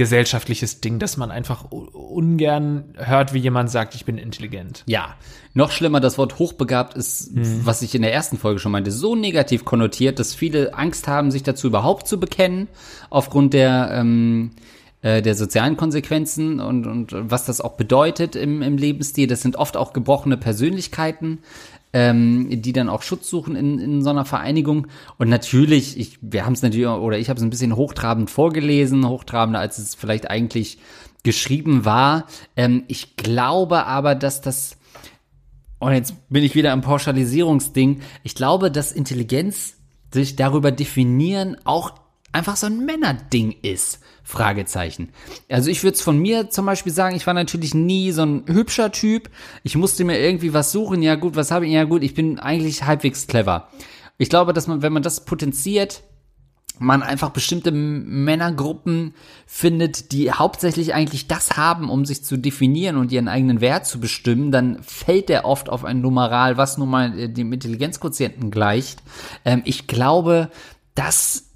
gesellschaftliches 0.00 0.80
Ding, 0.80 0.98
dass 0.98 1.18
man 1.18 1.30
einfach 1.30 1.70
ungern 1.70 2.94
hört, 2.96 3.34
wie 3.34 3.38
jemand 3.38 3.70
sagt, 3.70 3.94
ich 3.94 4.06
bin 4.06 4.16
intelligent. 4.16 4.82
Ja, 4.86 5.14
noch 5.52 5.70
schlimmer, 5.70 6.00
das 6.00 6.16
Wort 6.16 6.38
hochbegabt 6.38 6.96
ist, 6.96 7.32
was 7.66 7.82
ich 7.82 7.94
in 7.94 8.00
der 8.00 8.10
ersten 8.10 8.38
Folge 8.38 8.60
schon 8.60 8.72
meinte, 8.72 8.92
so 8.92 9.14
negativ 9.14 9.66
konnotiert, 9.66 10.18
dass 10.18 10.34
viele 10.34 10.72
Angst 10.72 11.06
haben, 11.06 11.30
sich 11.30 11.42
dazu 11.42 11.66
überhaupt 11.66 12.08
zu 12.08 12.18
bekennen, 12.18 12.68
aufgrund 13.10 13.52
der, 13.52 13.90
ähm, 13.92 14.52
äh, 15.02 15.20
der 15.20 15.34
sozialen 15.34 15.76
Konsequenzen 15.76 16.60
und, 16.60 16.86
und 16.86 17.12
was 17.14 17.44
das 17.44 17.60
auch 17.60 17.74
bedeutet 17.74 18.36
im, 18.36 18.62
im 18.62 18.78
Lebensstil. 18.78 19.26
Das 19.26 19.42
sind 19.42 19.56
oft 19.56 19.76
auch 19.76 19.92
gebrochene 19.92 20.38
Persönlichkeiten, 20.38 21.40
ähm, 21.92 22.48
die 22.62 22.72
dann 22.72 22.88
auch 22.88 23.02
Schutz 23.02 23.28
suchen 23.28 23.56
in, 23.56 23.78
in 23.78 24.02
so 24.02 24.10
einer 24.10 24.24
Vereinigung. 24.24 24.86
Und 25.18 25.28
natürlich, 25.28 25.98
ich, 25.98 26.18
wir 26.20 26.46
haben 26.46 26.52
es 26.52 26.62
natürlich, 26.62 26.86
oder 26.86 27.18
ich 27.18 27.28
habe 27.28 27.38
es 27.38 27.44
ein 27.44 27.50
bisschen 27.50 27.76
hochtrabend 27.76 28.30
vorgelesen, 28.30 29.08
hochtrabender, 29.08 29.60
als 29.60 29.78
es 29.78 29.94
vielleicht 29.94 30.30
eigentlich 30.30 30.78
geschrieben 31.22 31.84
war. 31.84 32.26
Ähm, 32.56 32.84
ich 32.88 33.16
glaube 33.16 33.86
aber, 33.86 34.14
dass 34.14 34.40
das 34.40 34.76
und 35.80 35.94
jetzt 35.94 36.28
bin 36.28 36.44
ich 36.44 36.54
wieder 36.54 36.74
im 36.74 36.82
Pauschalisierungsding. 36.82 38.02
Ich 38.22 38.34
glaube, 38.34 38.70
dass 38.70 38.92
Intelligenz 38.92 39.78
sich 40.12 40.36
darüber 40.36 40.72
definieren 40.72 41.56
auch 41.64 41.94
einfach 42.32 42.56
so 42.56 42.66
ein 42.66 42.84
Männerding 42.84 43.56
ist. 43.62 44.00
Fragezeichen. 44.22 45.08
Also 45.48 45.70
ich 45.70 45.82
würde 45.82 45.96
es 45.96 46.02
von 46.02 46.16
mir 46.18 46.50
zum 46.50 46.64
Beispiel 46.64 46.92
sagen, 46.92 47.16
ich 47.16 47.26
war 47.26 47.34
natürlich 47.34 47.74
nie 47.74 48.12
so 48.12 48.22
ein 48.22 48.44
hübscher 48.46 48.92
Typ. 48.92 49.28
Ich 49.64 49.76
musste 49.76 50.04
mir 50.04 50.18
irgendwie 50.20 50.54
was 50.54 50.70
suchen. 50.70 51.02
Ja 51.02 51.16
gut, 51.16 51.34
was 51.34 51.50
habe 51.50 51.66
ich? 51.66 51.72
Ja 51.72 51.84
gut, 51.84 52.02
ich 52.02 52.14
bin 52.14 52.38
eigentlich 52.38 52.84
halbwegs 52.84 53.26
clever. 53.26 53.68
Ich 54.18 54.28
glaube, 54.28 54.52
dass 54.52 54.68
man, 54.68 54.82
wenn 54.82 54.92
man 54.92 55.02
das 55.02 55.24
potenziert, 55.24 56.02
man 56.78 57.02
einfach 57.02 57.30
bestimmte 57.30 57.72
Männergruppen 57.72 59.14
findet, 59.46 60.12
die 60.12 60.32
hauptsächlich 60.32 60.94
eigentlich 60.94 61.28
das 61.28 61.56
haben, 61.56 61.90
um 61.90 62.06
sich 62.06 62.24
zu 62.24 62.38
definieren 62.38 62.96
und 62.96 63.12
ihren 63.12 63.28
eigenen 63.28 63.60
Wert 63.60 63.86
zu 63.86 64.00
bestimmen, 64.00 64.50
dann 64.50 64.82
fällt 64.82 65.28
der 65.28 65.44
oft 65.44 65.68
auf 65.68 65.84
ein 65.84 66.00
Numeral, 66.00 66.56
was 66.56 66.78
nun 66.78 66.88
mal 66.88 67.18
äh, 67.18 67.28
dem 67.28 67.52
Intelligenzquotienten 67.52 68.50
gleicht. 68.50 69.02
Ähm, 69.44 69.60
ich 69.66 69.88
glaube, 69.88 70.50
dass 70.94 71.49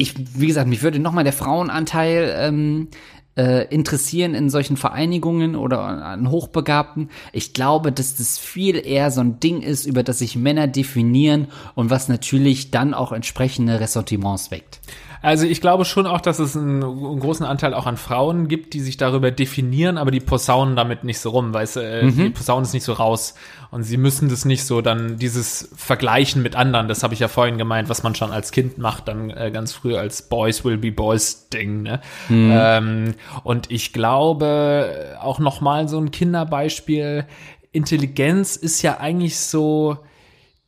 ich, 0.00 0.14
wie 0.34 0.46
gesagt, 0.46 0.68
mich 0.68 0.82
würde 0.82 0.98
nochmal 0.98 1.24
der 1.24 1.32
Frauenanteil 1.32 2.34
ähm, 2.38 2.88
äh, 3.36 3.66
interessieren 3.72 4.34
in 4.34 4.48
solchen 4.48 4.76
Vereinigungen 4.76 5.56
oder 5.56 5.80
an 5.82 6.30
Hochbegabten. 6.30 7.10
Ich 7.32 7.52
glaube, 7.52 7.92
dass 7.92 8.16
das 8.16 8.38
viel 8.38 8.76
eher 8.76 9.10
so 9.10 9.20
ein 9.20 9.40
Ding 9.40 9.60
ist, 9.60 9.86
über 9.86 10.02
das 10.02 10.18
sich 10.18 10.36
Männer 10.36 10.66
definieren 10.66 11.48
und 11.74 11.90
was 11.90 12.08
natürlich 12.08 12.70
dann 12.70 12.94
auch 12.94 13.12
entsprechende 13.12 13.78
Ressentiments 13.78 14.50
weckt. 14.50 14.80
Also 15.22 15.46
ich 15.46 15.60
glaube 15.60 15.84
schon 15.84 16.06
auch, 16.06 16.20
dass 16.20 16.38
es 16.38 16.56
einen, 16.56 16.82
einen, 16.82 17.20
großen 17.20 17.44
Anteil 17.44 17.74
auch 17.74 17.86
an 17.86 17.98
Frauen 17.98 18.48
gibt, 18.48 18.72
die 18.72 18.80
sich 18.80 18.96
darüber 18.96 19.30
definieren, 19.30 19.98
aber 19.98 20.10
die 20.10 20.20
posaunen 20.20 20.76
damit 20.76 21.04
nicht 21.04 21.18
so 21.18 21.30
rum, 21.30 21.52
weißt 21.52 21.76
du, 21.76 21.80
äh, 21.80 22.04
mhm. 22.04 22.16
die 22.16 22.30
posaunen 22.30 22.64
es 22.64 22.72
nicht 22.72 22.84
so 22.84 22.94
raus. 22.94 23.34
Und 23.70 23.82
sie 23.82 23.98
müssen 23.98 24.30
das 24.30 24.44
nicht 24.44 24.64
so 24.64 24.80
dann 24.80 25.18
dieses 25.18 25.70
Vergleichen 25.76 26.42
mit 26.42 26.56
anderen, 26.56 26.88
das 26.88 27.02
habe 27.02 27.12
ich 27.12 27.20
ja 27.20 27.28
vorhin 27.28 27.58
gemeint, 27.58 27.88
was 27.88 28.02
man 28.02 28.14
schon 28.14 28.32
als 28.32 28.50
Kind 28.50 28.78
macht, 28.78 29.08
dann 29.08 29.30
äh, 29.30 29.50
ganz 29.52 29.72
früh 29.72 29.94
als 29.94 30.28
Boys 30.28 30.64
will 30.64 30.78
be 30.78 30.90
Boys 30.90 31.48
Ding. 31.50 31.82
Ne? 31.82 32.00
Mhm. 32.28 32.52
Ähm, 32.52 33.14
und 33.44 33.70
ich 33.70 33.92
glaube 33.92 35.16
auch 35.20 35.38
noch 35.38 35.60
mal 35.60 35.88
so 35.88 35.98
ein 35.98 36.10
Kinderbeispiel. 36.10 37.26
Intelligenz 37.72 38.56
ist 38.56 38.80
ja 38.82 38.98
eigentlich 38.98 39.38
so 39.38 39.98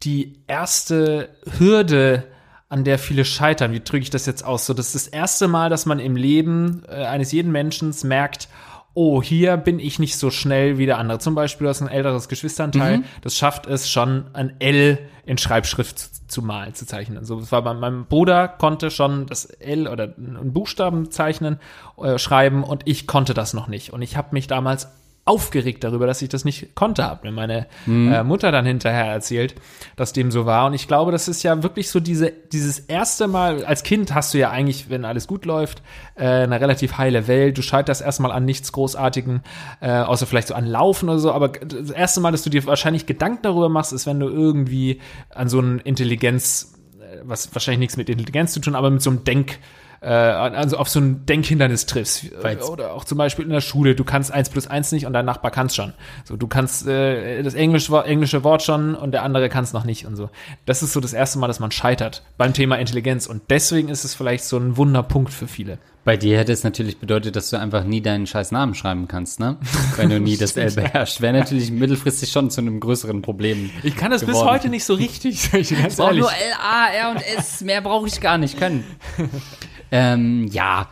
die 0.02 0.42
erste 0.46 1.30
Hürde, 1.58 2.24
an 2.72 2.84
der 2.84 2.98
viele 2.98 3.26
scheitern. 3.26 3.72
Wie 3.72 3.80
drücke 3.80 4.02
ich 4.02 4.10
das 4.10 4.24
jetzt 4.24 4.44
aus? 4.44 4.64
So, 4.64 4.72
das 4.72 4.94
ist 4.94 5.06
das 5.06 5.12
erste 5.12 5.46
Mal, 5.46 5.68
dass 5.68 5.84
man 5.84 5.98
im 5.98 6.16
Leben 6.16 6.82
äh, 6.88 7.04
eines 7.04 7.30
jeden 7.30 7.52
Menschen 7.52 7.94
merkt, 8.04 8.48
oh, 8.94 9.22
hier 9.22 9.58
bin 9.58 9.78
ich 9.78 9.98
nicht 9.98 10.16
so 10.16 10.30
schnell 10.30 10.78
wie 10.78 10.86
der 10.86 10.96
andere. 10.98 11.18
Zum 11.18 11.34
Beispiel, 11.34 11.66
du 11.66 11.68
hast 11.68 11.82
ein 11.82 11.88
älteres 11.88 12.28
Geschwisternteil, 12.28 12.98
mhm. 12.98 13.04
das 13.20 13.36
schafft 13.36 13.66
es 13.66 13.90
schon, 13.90 14.24
ein 14.32 14.54
L 14.58 14.98
in 15.26 15.36
Schreibschrift 15.36 15.98
zu, 15.98 16.08
zu 16.26 16.42
malen, 16.42 16.74
zu 16.74 16.86
zeichnen. 16.86 17.24
So, 17.24 17.34
also, 17.34 17.40
das 17.44 17.52
war 17.52 17.62
bei 17.62 17.74
meinem 17.74 18.06
Bruder, 18.06 18.48
konnte 18.48 18.90
schon 18.90 19.26
das 19.26 19.44
L 19.44 19.86
oder 19.86 20.14
einen 20.16 20.54
Buchstaben 20.54 21.10
zeichnen, 21.10 21.58
äh, 22.02 22.18
schreiben 22.18 22.64
und 22.64 22.82
ich 22.86 23.06
konnte 23.06 23.34
das 23.34 23.52
noch 23.52 23.66
nicht. 23.66 23.92
Und 23.92 24.00
ich 24.00 24.16
habe 24.16 24.28
mich 24.32 24.46
damals 24.46 24.88
aufgeregt 25.24 25.84
darüber, 25.84 26.08
dass 26.08 26.20
ich 26.20 26.28
das 26.28 26.44
nicht 26.44 26.74
konnte, 26.74 27.04
hat 27.04 27.22
mir 27.22 27.30
meine 27.30 27.68
mhm. 27.86 28.12
äh, 28.12 28.24
Mutter 28.24 28.50
dann 28.50 28.66
hinterher 28.66 29.04
erzählt, 29.04 29.54
dass 29.94 30.12
dem 30.12 30.32
so 30.32 30.46
war. 30.46 30.66
Und 30.66 30.74
ich 30.74 30.88
glaube, 30.88 31.12
das 31.12 31.28
ist 31.28 31.44
ja 31.44 31.62
wirklich 31.62 31.90
so 31.90 32.00
diese, 32.00 32.30
dieses 32.30 32.80
erste 32.80 33.28
Mal, 33.28 33.64
als 33.64 33.84
Kind 33.84 34.14
hast 34.14 34.34
du 34.34 34.38
ja 34.38 34.50
eigentlich, 34.50 34.90
wenn 34.90 35.04
alles 35.04 35.28
gut 35.28 35.44
läuft, 35.44 35.80
äh, 36.16 36.24
eine 36.24 36.60
relativ 36.60 36.98
heile 36.98 37.28
Welt. 37.28 37.56
Du 37.56 37.62
scheiterst 37.62 38.02
erstmal 38.02 38.32
an 38.32 38.44
nichts 38.44 38.72
Großartigen, 38.72 39.42
äh, 39.80 39.92
außer 39.92 40.26
vielleicht 40.26 40.48
so 40.48 40.54
an 40.54 40.66
Laufen 40.66 41.08
oder 41.08 41.20
so. 41.20 41.30
Aber 41.32 41.50
das 41.50 41.90
erste 41.90 42.20
Mal, 42.20 42.32
dass 42.32 42.42
du 42.42 42.50
dir 42.50 42.66
wahrscheinlich 42.66 43.06
Gedanken 43.06 43.42
darüber 43.42 43.68
machst, 43.68 43.92
ist, 43.92 44.06
wenn 44.06 44.18
du 44.18 44.28
irgendwie 44.28 45.00
an 45.30 45.48
so 45.48 45.60
einen 45.60 45.78
Intelligenz, 45.78 46.74
äh, 47.00 47.18
was 47.22 47.54
wahrscheinlich 47.54 47.78
nichts 47.78 47.96
mit 47.96 48.08
Intelligenz 48.08 48.54
zu 48.54 48.60
tun, 48.60 48.74
aber 48.74 48.90
mit 48.90 49.02
so 49.02 49.10
einem 49.10 49.22
Denk- 49.22 49.60
äh, 50.02 50.08
also 50.08 50.76
auf 50.76 50.88
so 50.88 51.00
ein 51.00 51.24
Denkhindernis 51.26 51.86
triffst. 51.86 52.30
Weil's 52.42 52.68
Oder 52.68 52.92
auch 52.92 53.04
zum 53.04 53.18
Beispiel 53.18 53.44
in 53.44 53.50
der 53.50 53.60
Schule, 53.60 53.94
du 53.94 54.04
kannst 54.04 54.32
eins 54.32 54.50
plus 54.50 54.66
eins 54.66 54.92
nicht 54.92 55.06
und 55.06 55.12
dein 55.12 55.24
Nachbar 55.24 55.50
kann 55.50 55.66
es 55.66 55.76
schon. 55.76 55.92
So, 56.24 56.36
du 56.36 56.48
kannst 56.48 56.86
äh, 56.86 57.42
das 57.42 57.54
englische, 57.54 57.96
englische 58.04 58.44
Wort 58.44 58.62
schon 58.62 58.94
und 58.94 59.12
der 59.12 59.22
andere 59.22 59.48
kann 59.48 59.64
es 59.64 59.72
noch 59.72 59.84
nicht 59.84 60.06
und 60.06 60.16
so. 60.16 60.30
Das 60.66 60.82
ist 60.82 60.92
so 60.92 61.00
das 61.00 61.12
erste 61.12 61.38
Mal, 61.38 61.46
dass 61.46 61.60
man 61.60 61.70
scheitert 61.70 62.22
beim 62.36 62.52
Thema 62.52 62.76
Intelligenz 62.76 63.26
und 63.26 63.42
deswegen 63.48 63.88
ist 63.88 64.04
es 64.04 64.14
vielleicht 64.14 64.44
so 64.44 64.56
ein 64.58 64.76
Wunderpunkt 64.76 65.32
für 65.32 65.46
viele. 65.46 65.78
Bei 66.04 66.16
dir 66.16 66.36
hätte 66.36 66.50
es 66.50 66.64
natürlich 66.64 66.98
bedeutet, 66.98 67.36
dass 67.36 67.50
du 67.50 67.60
einfach 67.60 67.84
nie 67.84 68.00
deinen 68.00 68.26
scheiß 68.26 68.50
Namen 68.50 68.74
schreiben 68.74 69.06
kannst, 69.06 69.38
ne? 69.38 69.56
Wenn 69.94 70.10
du 70.10 70.18
nie 70.18 70.36
das 70.38 70.56
L 70.56 70.72
beherrschst. 70.72 71.20
Wäre 71.20 71.32
natürlich 71.32 71.70
mittelfristig 71.70 72.32
schon 72.32 72.50
zu 72.50 72.60
einem 72.60 72.80
größeren 72.80 73.22
Problem. 73.22 73.70
Ich 73.84 73.94
kann 73.94 74.10
das 74.10 74.22
geworden. 74.22 74.44
bis 74.44 74.52
heute 74.52 74.68
nicht 74.68 74.84
so 74.84 74.94
richtig. 74.94 75.54
Ich 75.54 75.72
brauche 75.96 76.14
nur 76.16 76.28
L, 76.28 76.52
A, 76.60 76.88
R 76.88 77.10
und 77.12 77.22
S. 77.38 77.60
Mehr 77.60 77.80
brauche 77.82 78.08
ich 78.08 78.20
gar 78.20 78.36
nicht 78.36 78.58
können. 78.58 78.82
Ähm, 79.92 80.48
ja, 80.50 80.88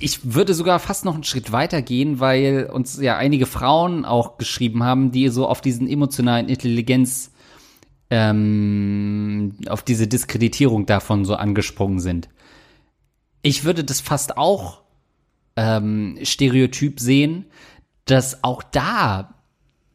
ich 0.00 0.34
würde 0.34 0.52
sogar 0.52 0.78
fast 0.80 1.04
noch 1.04 1.14
einen 1.14 1.24
Schritt 1.24 1.52
weiter 1.52 1.80
gehen, 1.80 2.20
weil 2.20 2.68
uns 2.70 3.00
ja 3.00 3.16
einige 3.16 3.46
Frauen 3.46 4.04
auch 4.04 4.36
geschrieben 4.36 4.82
haben, 4.82 5.12
die 5.12 5.28
so 5.28 5.48
auf 5.48 5.60
diesen 5.62 5.88
emotionalen 5.88 6.48
Intelligenz, 6.48 7.30
ähm, 8.10 9.54
auf 9.68 9.82
diese 9.82 10.08
Diskreditierung 10.08 10.84
davon 10.84 11.24
so 11.24 11.36
angesprungen 11.36 12.00
sind. 12.00 12.28
Ich 13.40 13.64
würde 13.64 13.84
das 13.84 14.00
fast 14.00 14.36
auch 14.36 14.82
ähm, 15.56 16.18
Stereotyp 16.22 17.00
sehen, 17.00 17.46
dass 18.04 18.44
auch 18.44 18.62
da 18.62 19.34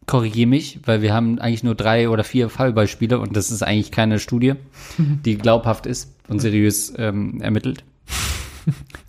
korrigiere 0.08 0.48
mich, 0.48 0.80
weil 0.86 1.02
wir 1.02 1.14
haben 1.14 1.38
eigentlich 1.38 1.64
nur 1.64 1.76
drei 1.76 2.10
oder 2.10 2.24
vier 2.24 2.50
Fallbeispiele 2.50 3.20
und 3.20 3.36
das 3.36 3.52
ist 3.52 3.62
eigentlich 3.62 3.92
keine 3.92 4.20
Studie, 4.20 4.54
die 4.98 5.38
glaubhaft 5.38 5.86
ist 5.86 6.16
und 6.30 6.40
seriös 6.40 6.94
ähm, 6.98 7.42
ermittelt. 7.42 7.84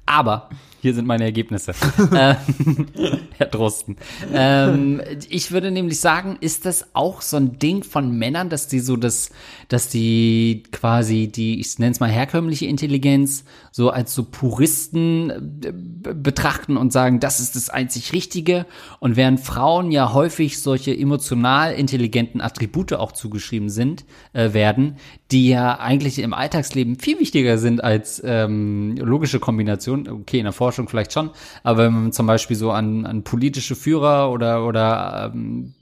Aber 0.06 0.48
hier 0.81 0.95
sind 0.95 1.07
meine 1.07 1.24
Ergebnisse. 1.24 1.72
äh, 2.12 2.35
Herr 3.37 3.47
Drosten. 3.47 3.97
Ähm, 4.33 5.01
ich 5.29 5.51
würde 5.51 5.70
nämlich 5.70 5.99
sagen, 6.01 6.37
ist 6.41 6.66
das 6.66 6.95
auch 6.95 7.20
so 7.20 7.37
ein 7.37 7.59
Ding 7.59 7.83
von 7.83 8.16
Männern, 8.16 8.49
dass 8.49 8.68
die 8.68 8.81
so 8.81 8.97
das, 8.97 9.31
dass 9.68 9.89
die 9.89 10.62
quasi 10.70 11.29
die, 11.29 11.61
ich 11.61 11.79
nenne 11.79 11.93
es 11.93 12.01
mal 12.01 12.11
herkömmliche 12.11 12.66
Intelligenz, 12.66 13.45
so 13.72 13.91
als 13.91 14.14
so 14.14 14.24
Puristen 14.24 15.31
äh, 15.64 15.72
betrachten 16.14 16.76
und 16.76 16.93
sagen, 16.93 17.18
das 17.20 17.41
ist 17.41 17.57
das 17.57 17.70
einzig 17.70 18.12
Richtige. 18.12 18.66
Und 19.01 19.16
während 19.16 19.41
Frauen 19.41 19.91
ja 19.91 20.12
häufig 20.12 20.61
solche 20.61 20.97
emotional 20.97 21.72
intelligenten 21.72 22.41
Attribute 22.41 22.93
auch 22.93 23.12
zugeschrieben 23.12 23.68
sind, 23.68 24.05
äh, 24.33 24.53
werden, 24.53 24.97
die 25.31 25.49
ja 25.49 25.79
eigentlich 25.79 26.20
im 26.20 26.33
Alltagsleben 26.33 26.99
viel 26.99 27.18
wichtiger 27.18 27.59
sind 27.59 27.83
als 27.83 28.22
ähm, 28.24 28.97
logische 28.97 29.41
Kombination. 29.41 30.09
Okay, 30.09 30.39
in 30.39 30.45
der 30.45 30.53
Forschung 30.53 30.78
vielleicht 30.87 31.12
schon, 31.12 31.31
aber 31.64 31.85
wenn 31.85 31.93
man 31.93 32.12
zum 32.12 32.26
Beispiel 32.26 32.57
so 32.57 32.70
an, 32.70 33.07
an 33.07 33.24
politische 33.24 33.74
Führer 33.74 34.31
oder, 34.31 34.64
oder 34.64 35.33
ähm, 35.35 35.74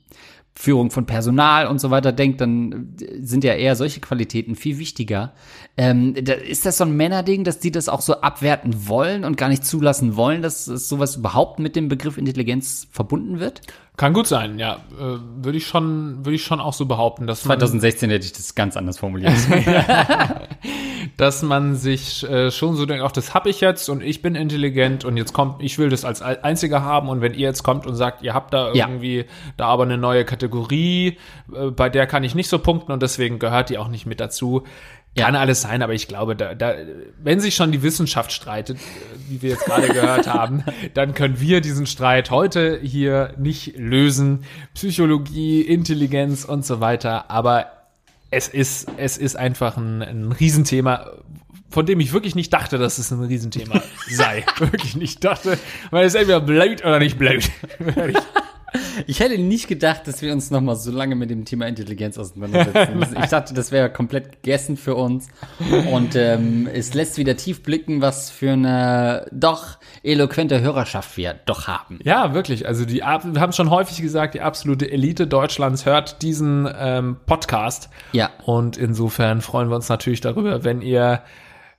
Führung 0.59 0.91
von 0.91 1.05
Personal 1.05 1.67
und 1.67 1.81
so 1.81 1.91
weiter 1.91 2.13
denkt, 2.13 2.41
dann 2.41 2.97
sind 3.21 3.45
ja 3.45 3.53
eher 3.53 3.77
solche 3.77 4.01
Qualitäten 4.01 4.57
viel 4.57 4.79
wichtiger. 4.79 5.35
Ähm, 5.77 6.15
da, 6.15 6.33
ist 6.33 6.65
das 6.65 6.79
so 6.79 6.85
ein 6.85 6.97
Männerding, 6.97 7.45
dass 7.45 7.59
die 7.59 7.71
das 7.71 7.91
auch 7.91 8.01
so 8.01 8.23
abwerten 8.23 8.89
wollen 8.89 9.25
und 9.25 9.37
gar 9.37 9.51
nicht 9.51 9.67
zulassen 9.67 10.17
wollen, 10.17 10.41
dass, 10.41 10.65
dass 10.65 10.89
sowas 10.89 11.17
überhaupt 11.17 11.59
mit 11.59 11.77
dem 11.77 11.89
Begriff 11.89 12.17
Intelligenz 12.17 12.89
verbunden 12.91 13.39
wird? 13.39 13.61
Kann 13.97 14.13
gut 14.13 14.27
sein, 14.27 14.59
ja. 14.59 14.75
Äh, 14.99 15.19
würde 15.43 15.57
ich 15.57 15.67
schon, 15.67 16.25
würde 16.25 16.35
ich 16.35 16.45
schon 16.45 16.61
auch 16.61 16.75
so 16.75 16.85
behaupten, 16.85 17.27
dass 17.27 17.43
2016 17.43 18.11
hätte 18.11 18.27
ich 18.27 18.33
das 18.33 18.55
ganz 18.55 18.77
anders 18.77 18.99
formuliert. 18.99 19.33
dass 21.17 21.43
man 21.43 21.77
sich 21.77 22.29
äh, 22.29 22.51
schon 22.51 22.77
so 22.77 22.85
denkt, 22.85 23.03
ach, 23.05 23.13
das 23.13 23.33
habe 23.33 23.49
ich 23.49 23.61
jetzt 23.63 23.89
und 23.89 24.03
ich 24.03 24.21
bin 24.21 24.35
intelligent 24.35 25.05
und 25.07 25.17
jetzt 25.17 25.33
kommt, 25.33 25.63
ich 25.63 25.79
will 25.79 25.89
das 25.89 26.05
als 26.05 26.21
einziger 26.21 26.83
haben 26.83 27.09
und 27.09 27.23
wenn 27.23 27.33
ihr 27.33 27.41
jetzt 27.41 27.63
kommt 27.63 27.87
und 27.87 27.95
sagt, 27.95 28.23
ihr 28.23 28.35
habt 28.35 28.53
da 28.53 28.73
irgendwie 28.73 29.19
ja. 29.19 29.25
da 29.57 29.67
aber 29.69 29.85
eine 29.85 29.97
neue 29.97 30.27
Kategorie, 30.27 31.17
äh, 31.55 31.71
bei 31.71 31.89
der 31.89 32.07
kann 32.07 32.23
ich 32.23 32.35
nicht 32.35 32.49
so 32.49 32.59
punkten 32.59 32.93
und 32.93 33.03
deswegen 33.03 33.39
gehört 33.39 33.71
die 33.71 33.79
auch 33.79 33.89
nicht 33.89 34.05
mit 34.05 34.21
dazu, 34.21 34.65
kann 35.17 35.35
ja. 35.35 35.41
alles 35.41 35.63
sein, 35.63 35.83
aber 35.83 35.95
ich 35.95 36.09
glaube, 36.09 36.37
da, 36.37 36.55
da, 36.55 36.75
wenn 37.23 37.41
sich 37.41 37.55
schon 37.55 37.73
die 37.73 37.83
Wissenschaft 37.83 38.33
streitet, 38.33 38.79
wie 39.29 39.43
wir 39.43 39.51
jetzt 39.51 39.65
gerade 39.65 39.89
gehört 39.89 40.27
haben, 40.33 40.63
dann 40.95 41.15
können 41.15 41.41
wir 41.41 41.61
diesen 41.61 41.87
Streit 41.87 42.31
heute 42.31 42.79
hier 42.83 43.35
nicht 43.39 43.77
lösen. 43.77 44.45
Psychologie, 44.75 45.63
Intelligenz 45.63 46.45
und 46.45 46.65
so 46.65 46.81
weiter. 46.81 47.31
Aber 47.31 47.67
es 48.31 48.49
ist, 48.49 48.89
es 48.97 49.17
ist 49.17 49.37
einfach 49.37 49.77
ein, 49.77 50.03
ein 50.03 50.33
Riesenthema, 50.33 51.11
von 51.71 51.87
dem 51.87 52.01
ich 52.01 52.13
wirklich 52.13 52.35
nicht 52.35 52.53
dachte, 52.53 52.79
dass 52.79 52.99
es 52.99 53.11
ein 53.11 53.23
Riesenthema 53.23 53.83
sei. 54.11 54.45
wirklich 54.59 54.97
nicht 54.97 55.25
dachte, 55.25 55.59
weil 55.91 56.07
es 56.07 56.15
entweder 56.15 56.41
blöd 56.41 56.85
oder 56.85 56.99
nicht 56.99 57.19
blöd. 57.19 57.51
Ich 59.07 59.21
hätte 59.21 59.39
nicht 59.39 59.69
gedacht, 59.69 60.07
dass 60.07 60.23
wir 60.23 60.33
uns 60.33 60.51
noch 60.51 60.61
mal 60.61 60.75
so 60.77 60.91
lange 60.91 61.15
mit 61.15 61.31
dem 61.31 61.45
Thema 61.45 61.67
Intelligenz 61.67 62.19
auseinandersetzen. 62.19 63.05
ich 63.23 63.31
dachte, 63.31 63.55
das 63.55 63.73
wäre 63.73 63.91
komplett 63.91 64.43
gegessen 64.43 64.77
für 64.77 64.95
uns. 64.95 65.29
Und 65.93 66.17
ähm, 66.17 66.69
es 66.73 66.95
lässt 66.95 67.19
wieder 67.19 67.37
tief 67.37 67.63
blicken, 67.63 68.01
was 68.01 68.31
für 68.31 68.53
eine 68.53 69.27
doch 69.33 69.79
eloquente 70.03 70.61
Hörerschaft 70.61 71.17
wir 71.17 71.35
doch 71.47 71.67
haben. 71.67 71.99
Ja, 72.03 72.35
wirklich. 72.35 72.67
Also 72.67 72.85
die, 72.85 72.99
wir 72.99 73.41
haben 73.41 73.53
schon 73.53 73.71
häufig 73.71 74.03
gesagt, 74.03 74.35
die 74.35 74.41
absolute 74.41 74.91
Elite 74.91 75.27
Deutschlands 75.27 75.87
hört 75.87 76.23
diesen 76.23 76.69
ähm, 76.79 77.17
Podcast. 77.27 77.89
Ja. 78.13 78.31
Und 78.45 78.77
insofern 78.77 79.41
freuen 79.41 79.69
wir 79.69 79.77
uns 79.77 79.89
natürlich 79.89 80.21
darüber, 80.21 80.65
wenn 80.65 80.83
ihr 80.83 81.23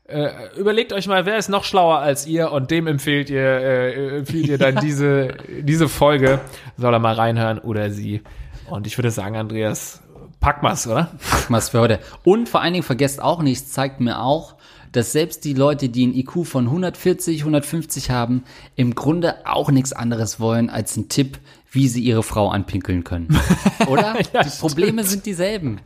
äh, 0.07 0.57
überlegt 0.57 0.93
euch 0.93 1.07
mal, 1.07 1.25
wer 1.25 1.37
ist 1.37 1.49
noch 1.49 1.63
schlauer 1.63 1.99
als 1.99 2.25
ihr 2.25 2.51
und 2.51 2.71
dem 2.71 2.87
empfehlt 2.87 3.29
ihr, 3.29 3.41
äh, 3.41 4.17
empfiehlt 4.19 4.47
ihr 4.47 4.57
dann 4.57 4.75
diese, 4.81 5.35
diese 5.61 5.89
Folge. 5.89 6.39
Soll 6.77 6.93
er 6.93 6.99
mal 6.99 7.15
reinhören 7.15 7.59
oder 7.59 7.89
sie. 7.91 8.21
Und 8.69 8.87
ich 8.87 8.97
würde 8.97 9.11
sagen, 9.11 9.35
Andreas, 9.35 10.01
pack 10.39 10.63
mal's, 10.63 10.87
oder? 10.87 11.11
Pack 11.29 11.49
mal's 11.49 11.69
für 11.69 11.79
heute. 11.79 11.99
Und 12.23 12.49
vor 12.49 12.61
allen 12.61 12.73
Dingen 12.73 12.83
vergesst 12.83 13.21
auch 13.21 13.41
nichts, 13.41 13.71
zeigt 13.71 13.99
mir 13.99 14.21
auch, 14.21 14.55
dass 14.91 15.11
selbst 15.11 15.43
die 15.45 15.53
Leute, 15.53 15.89
die 15.89 16.07
ein 16.07 16.15
IQ 16.15 16.45
von 16.45 16.65
140, 16.65 17.41
150 17.41 18.09
haben, 18.09 18.43
im 18.75 18.95
Grunde 18.95 19.45
auch 19.45 19.69
nichts 19.71 19.93
anderes 19.93 20.39
wollen 20.39 20.69
als 20.69 20.97
einen 20.97 21.09
Tipp, 21.09 21.39
wie 21.71 21.87
sie 21.87 22.01
ihre 22.01 22.23
Frau 22.23 22.49
anpinkeln 22.49 23.03
können. 23.03 23.27
Oder? 23.87 24.15
Ja, 24.33 24.43
die 24.43 24.59
Probleme 24.59 25.03
sind 25.03 25.25
dieselben. 25.25 25.79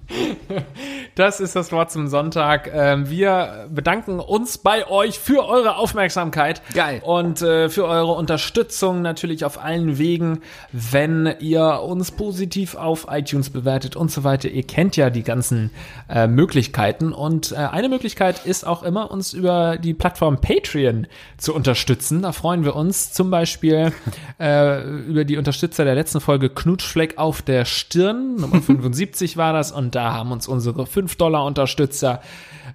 Das 1.15 1.39
ist 1.39 1.55
das 1.55 1.71
Wort 1.71 1.91
zum 1.91 2.07
Sonntag. 2.07 2.69
Ähm, 2.73 3.09
Wir 3.09 3.67
bedanken 3.69 4.19
uns 4.19 4.57
bei 4.57 4.87
euch 4.87 5.19
für 5.19 5.45
eure 5.47 5.77
Aufmerksamkeit. 5.77 6.61
Geil. 6.73 7.01
Und 7.03 7.41
äh, 7.41 7.69
für 7.69 7.85
eure 7.85 8.13
Unterstützung 8.13 9.01
natürlich 9.01 9.43
auf 9.43 9.61
allen 9.61 9.97
Wegen, 9.97 10.41
wenn 10.71 11.35
ihr 11.39 11.81
uns 11.81 12.11
positiv 12.11 12.75
auf 12.75 13.07
iTunes 13.09 13.49
bewertet 13.49 13.95
und 13.95 14.11
so 14.11 14.23
weiter. 14.23 14.49
Ihr 14.49 14.63
kennt 14.63 14.95
ja 14.97 15.09
die 15.09 15.23
ganzen 15.23 15.71
äh, 16.09 16.27
Möglichkeiten. 16.27 17.11
Und 17.11 17.51
äh, 17.51 17.55
eine 17.55 17.89
Möglichkeit 17.89 18.45
ist 18.45 18.65
auch 18.65 18.83
immer, 18.83 19.11
uns 19.11 19.33
über 19.33 19.77
die 19.77 19.93
Plattform 19.93 20.39
Patreon 20.39 21.07
zu 21.37 21.53
unterstützen. 21.53 22.21
Da 22.21 22.31
freuen 22.31 22.63
wir 22.63 22.75
uns 22.75 23.11
zum 23.11 23.31
Beispiel 23.31 23.91
über 24.37 25.25
die 25.25 25.37
Unterstützer 25.71 25.85
der 25.85 25.95
letzten 25.95 26.19
Folge 26.19 26.49
Knutschfleck 26.49 27.17
auf 27.17 27.41
der 27.41 27.63
Stirn. 27.63 28.35
Nummer 28.35 28.61
75 28.61 29.37
war 29.37 29.53
das. 29.53 29.71
Und 29.71 29.95
da 29.95 30.11
haben 30.11 30.33
uns 30.33 30.45
unsere 30.45 30.83
5-Dollar-Unterstützer 30.83 32.21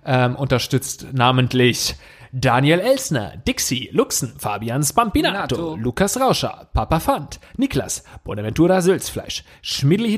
ähm, 0.07 0.35
unterstützt, 0.35 1.09
namentlich 1.13 1.95
Daniel 2.33 2.81
Elsner, 2.81 3.35
Dixie, 3.47 3.91
Luxen, 3.93 4.35
Fabian 4.39 4.83
Spampinato, 4.83 5.57
Nato. 5.57 5.77
Lukas 5.77 6.21
Rauscher, 6.21 6.69
Papa 6.73 7.01
Fand, 7.01 7.41
Niklas, 7.57 8.05
Bonaventura 8.25 8.81
Sülzfleisch, 8.81 9.45
Schmidli 9.63 10.17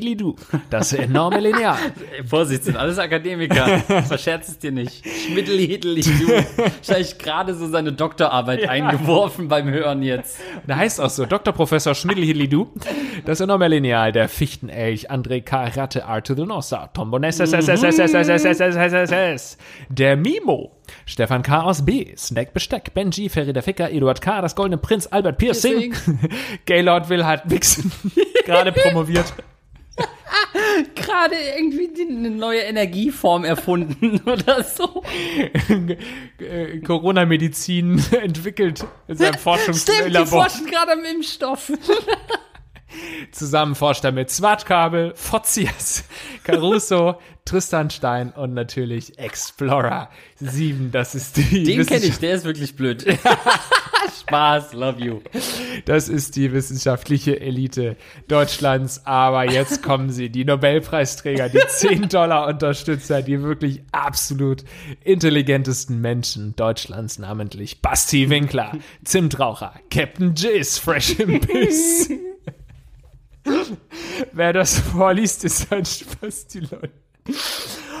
das 0.69 0.93
enorme 0.93 1.39
Lineal, 1.39 1.77
Vorsicht, 2.25 2.63
sind 2.63 2.77
alles 2.77 2.97
Akademiker. 2.99 3.79
Verscherz 3.79 4.49
es 4.49 4.59
dir 4.59 4.71
nicht. 4.71 5.03
Du. 5.03 6.27
Wahrscheinlich 6.27 7.17
gerade 7.17 7.53
so 7.55 7.67
seine 7.67 7.93
Doktorarbeit 7.93 8.67
eingeworfen 8.67 9.47
beim 9.47 9.69
Hören 9.69 10.01
jetzt. 10.03 10.39
Da 10.67 10.77
heißt 10.77 10.99
auch 11.01 11.09
so, 11.09 11.25
Dr. 11.25 11.53
Professor 11.53 11.95
Schmidli 11.95 12.29
das 13.25 13.39
enorme 13.39 13.67
Lineal, 13.67 14.11
der 14.11 14.29
Fichtenelch, 14.29 15.11
André 15.11 15.41
K. 15.41 15.65
Ratte, 15.65 16.05
Arthur 16.05 16.35
de 16.35 16.45
Nossa, 16.45 16.87
Tom 16.87 17.11
Boness, 17.11 17.37
der 19.89 20.17
Mimo, 20.17 20.71
Stefan 21.05 21.43
K. 21.43 21.61
aus 21.61 21.85
B, 21.85 22.13
Snack 22.15 22.53
Besteck, 22.53 22.93
Benji, 22.93 23.29
Ferida 23.29 23.61
Ficker, 23.61 23.91
Eduard 23.91 24.21
K., 24.21 24.41
das 24.41 24.55
Goldene 24.55 24.77
Prinz, 24.77 25.07
Albert 25.07 25.37
Piercing, 25.37 25.93
Gaylord 26.65 27.09
will 27.09 27.25
halt 27.25 27.43
wichsen, 27.45 27.91
gerade 28.45 28.71
promoviert. 28.71 29.33
Gerade 30.95 31.35
irgendwie 31.57 31.89
eine 32.01 32.29
neue 32.29 32.61
Energieform 32.61 33.43
erfunden 33.43 34.21
oder 34.25 34.63
so. 34.63 35.03
Corona-Medizin 36.85 38.01
entwickelt 38.11 38.85
in 39.09 39.17
seinem 39.17 39.33
Stimmt, 39.33 39.35
die 39.35 39.39
Forschungslabor. 39.41 40.25
forschen 40.27 40.67
gerade 40.67 40.93
am 40.93 41.03
Impfstoff. 41.03 41.71
Zusammen 43.31 43.75
forscht 43.75 44.03
er 44.03 44.11
mit 44.11 44.29
Zwartkabel, 44.29 45.13
Fotzias, 45.15 46.05
Caruso, 46.43 47.19
Tristan 47.49 47.89
Stein 47.89 48.29
und 48.29 48.53
natürlich 48.53 49.17
Explorer 49.17 50.11
7. 50.35 50.91
Das 50.91 51.15
ist 51.15 51.35
die 51.37 51.63
Den 51.63 51.83
kenne 51.83 52.05
ich, 52.05 52.19
der 52.19 52.35
ist 52.35 52.45
wirklich 52.45 52.75
blöd. 52.75 53.03
Spaß, 54.19 54.73
love 54.73 55.03
you. 55.03 55.21
Das 55.85 56.09
ist 56.09 56.35
die 56.35 56.53
wissenschaftliche 56.53 57.39
Elite 57.39 57.97
Deutschlands. 58.27 59.03
Aber 59.07 59.49
jetzt 59.49 59.81
kommen 59.81 60.11
sie, 60.11 60.29
die 60.29 60.45
Nobelpreisträger, 60.45 61.49
die 61.49 61.59
10 61.67 62.09
Dollar 62.09 62.45
Unterstützer, 62.45 63.23
die 63.23 63.41
wirklich 63.41 63.81
absolut 63.91 64.63
intelligentesten 65.03 65.99
Menschen 66.01 66.55
Deutschlands, 66.55 67.17
namentlich 67.17 67.81
Basti 67.81 68.29
Winkler, 68.29 68.77
Zimtraucher, 69.03 69.73
Captain 69.89 70.35
Jizz, 70.35 70.77
Fresh 70.77 71.17
im 71.19 71.39
Biss. 71.39 72.11
Wer 74.33 74.53
das 74.53 74.77
vorliest, 74.77 75.45
ist 75.45 75.73
ein 75.73 75.83
Spaß, 75.83 76.45
die 76.45 76.59
Leute. 76.59 77.08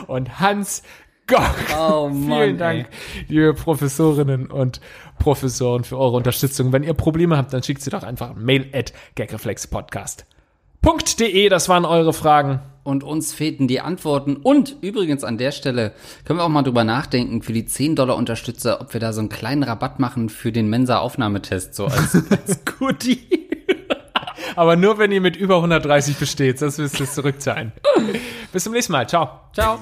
Und 0.07 0.39
Hans 0.39 0.83
Goch. 1.29 1.53
Oh 1.77 2.09
Mann, 2.13 2.41
Vielen 2.41 2.57
Dank, 2.57 2.87
liebe 3.27 3.53
Professorinnen 3.53 4.47
und 4.47 4.81
Professoren, 5.19 5.83
für 5.83 5.95
eure 5.97 6.17
Unterstützung. 6.17 6.73
Wenn 6.73 6.81
ihr 6.83 6.95
Probleme 6.95 7.37
habt, 7.37 7.53
dann 7.53 7.61
schickt 7.63 7.81
sie 7.81 7.91
doch 7.91 8.03
einfach 8.03 8.31
ein 8.31 8.43
Mail 8.43 8.67
at 8.73 8.91
gagreflexpodcast.de. 9.15 11.49
Das 11.49 11.69
waren 11.69 11.85
eure 11.85 12.11
Fragen. 12.13 12.61
Und 12.83 13.03
uns 13.03 13.33
fehlten 13.33 13.67
die 13.67 13.81
Antworten. 13.81 14.37
Und 14.37 14.77
übrigens 14.81 15.23
an 15.23 15.37
der 15.37 15.51
Stelle 15.51 15.93
können 16.25 16.39
wir 16.39 16.43
auch 16.43 16.49
mal 16.49 16.63
drüber 16.63 16.83
nachdenken, 16.83 17.43
für 17.43 17.53
die 17.53 17.65
10 17.65 17.95
Dollar 17.95 18.15
Unterstützer, 18.15 18.81
ob 18.81 18.93
wir 18.93 18.99
da 18.99 19.13
so 19.13 19.19
einen 19.19 19.29
kleinen 19.29 19.61
Rabatt 19.61 19.99
machen 19.99 20.29
für 20.29 20.51
den 20.51 20.67
Mensa-Aufnahmetest, 20.69 21.75
so 21.75 21.85
als, 21.85 22.15
als 22.31 22.65
Goodie. 22.65 23.27
Aber 24.55 24.75
nur, 24.75 24.97
wenn 24.97 25.11
ihr 25.11 25.21
mit 25.21 25.35
über 25.35 25.57
130 25.57 26.17
besteht, 26.17 26.59
sonst 26.59 26.77
müsst 26.77 26.99
ihr 26.99 27.03
es 27.03 27.13
zurückzahlen. 27.13 27.71
Bis 28.51 28.63
zum 28.63 28.73
nächsten 28.73 28.93
Mal. 28.93 29.07
Ciao. 29.07 29.41
Ciao. 29.53 29.79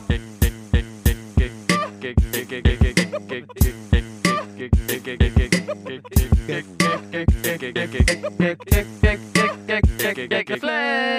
Reflex. 10.49 11.17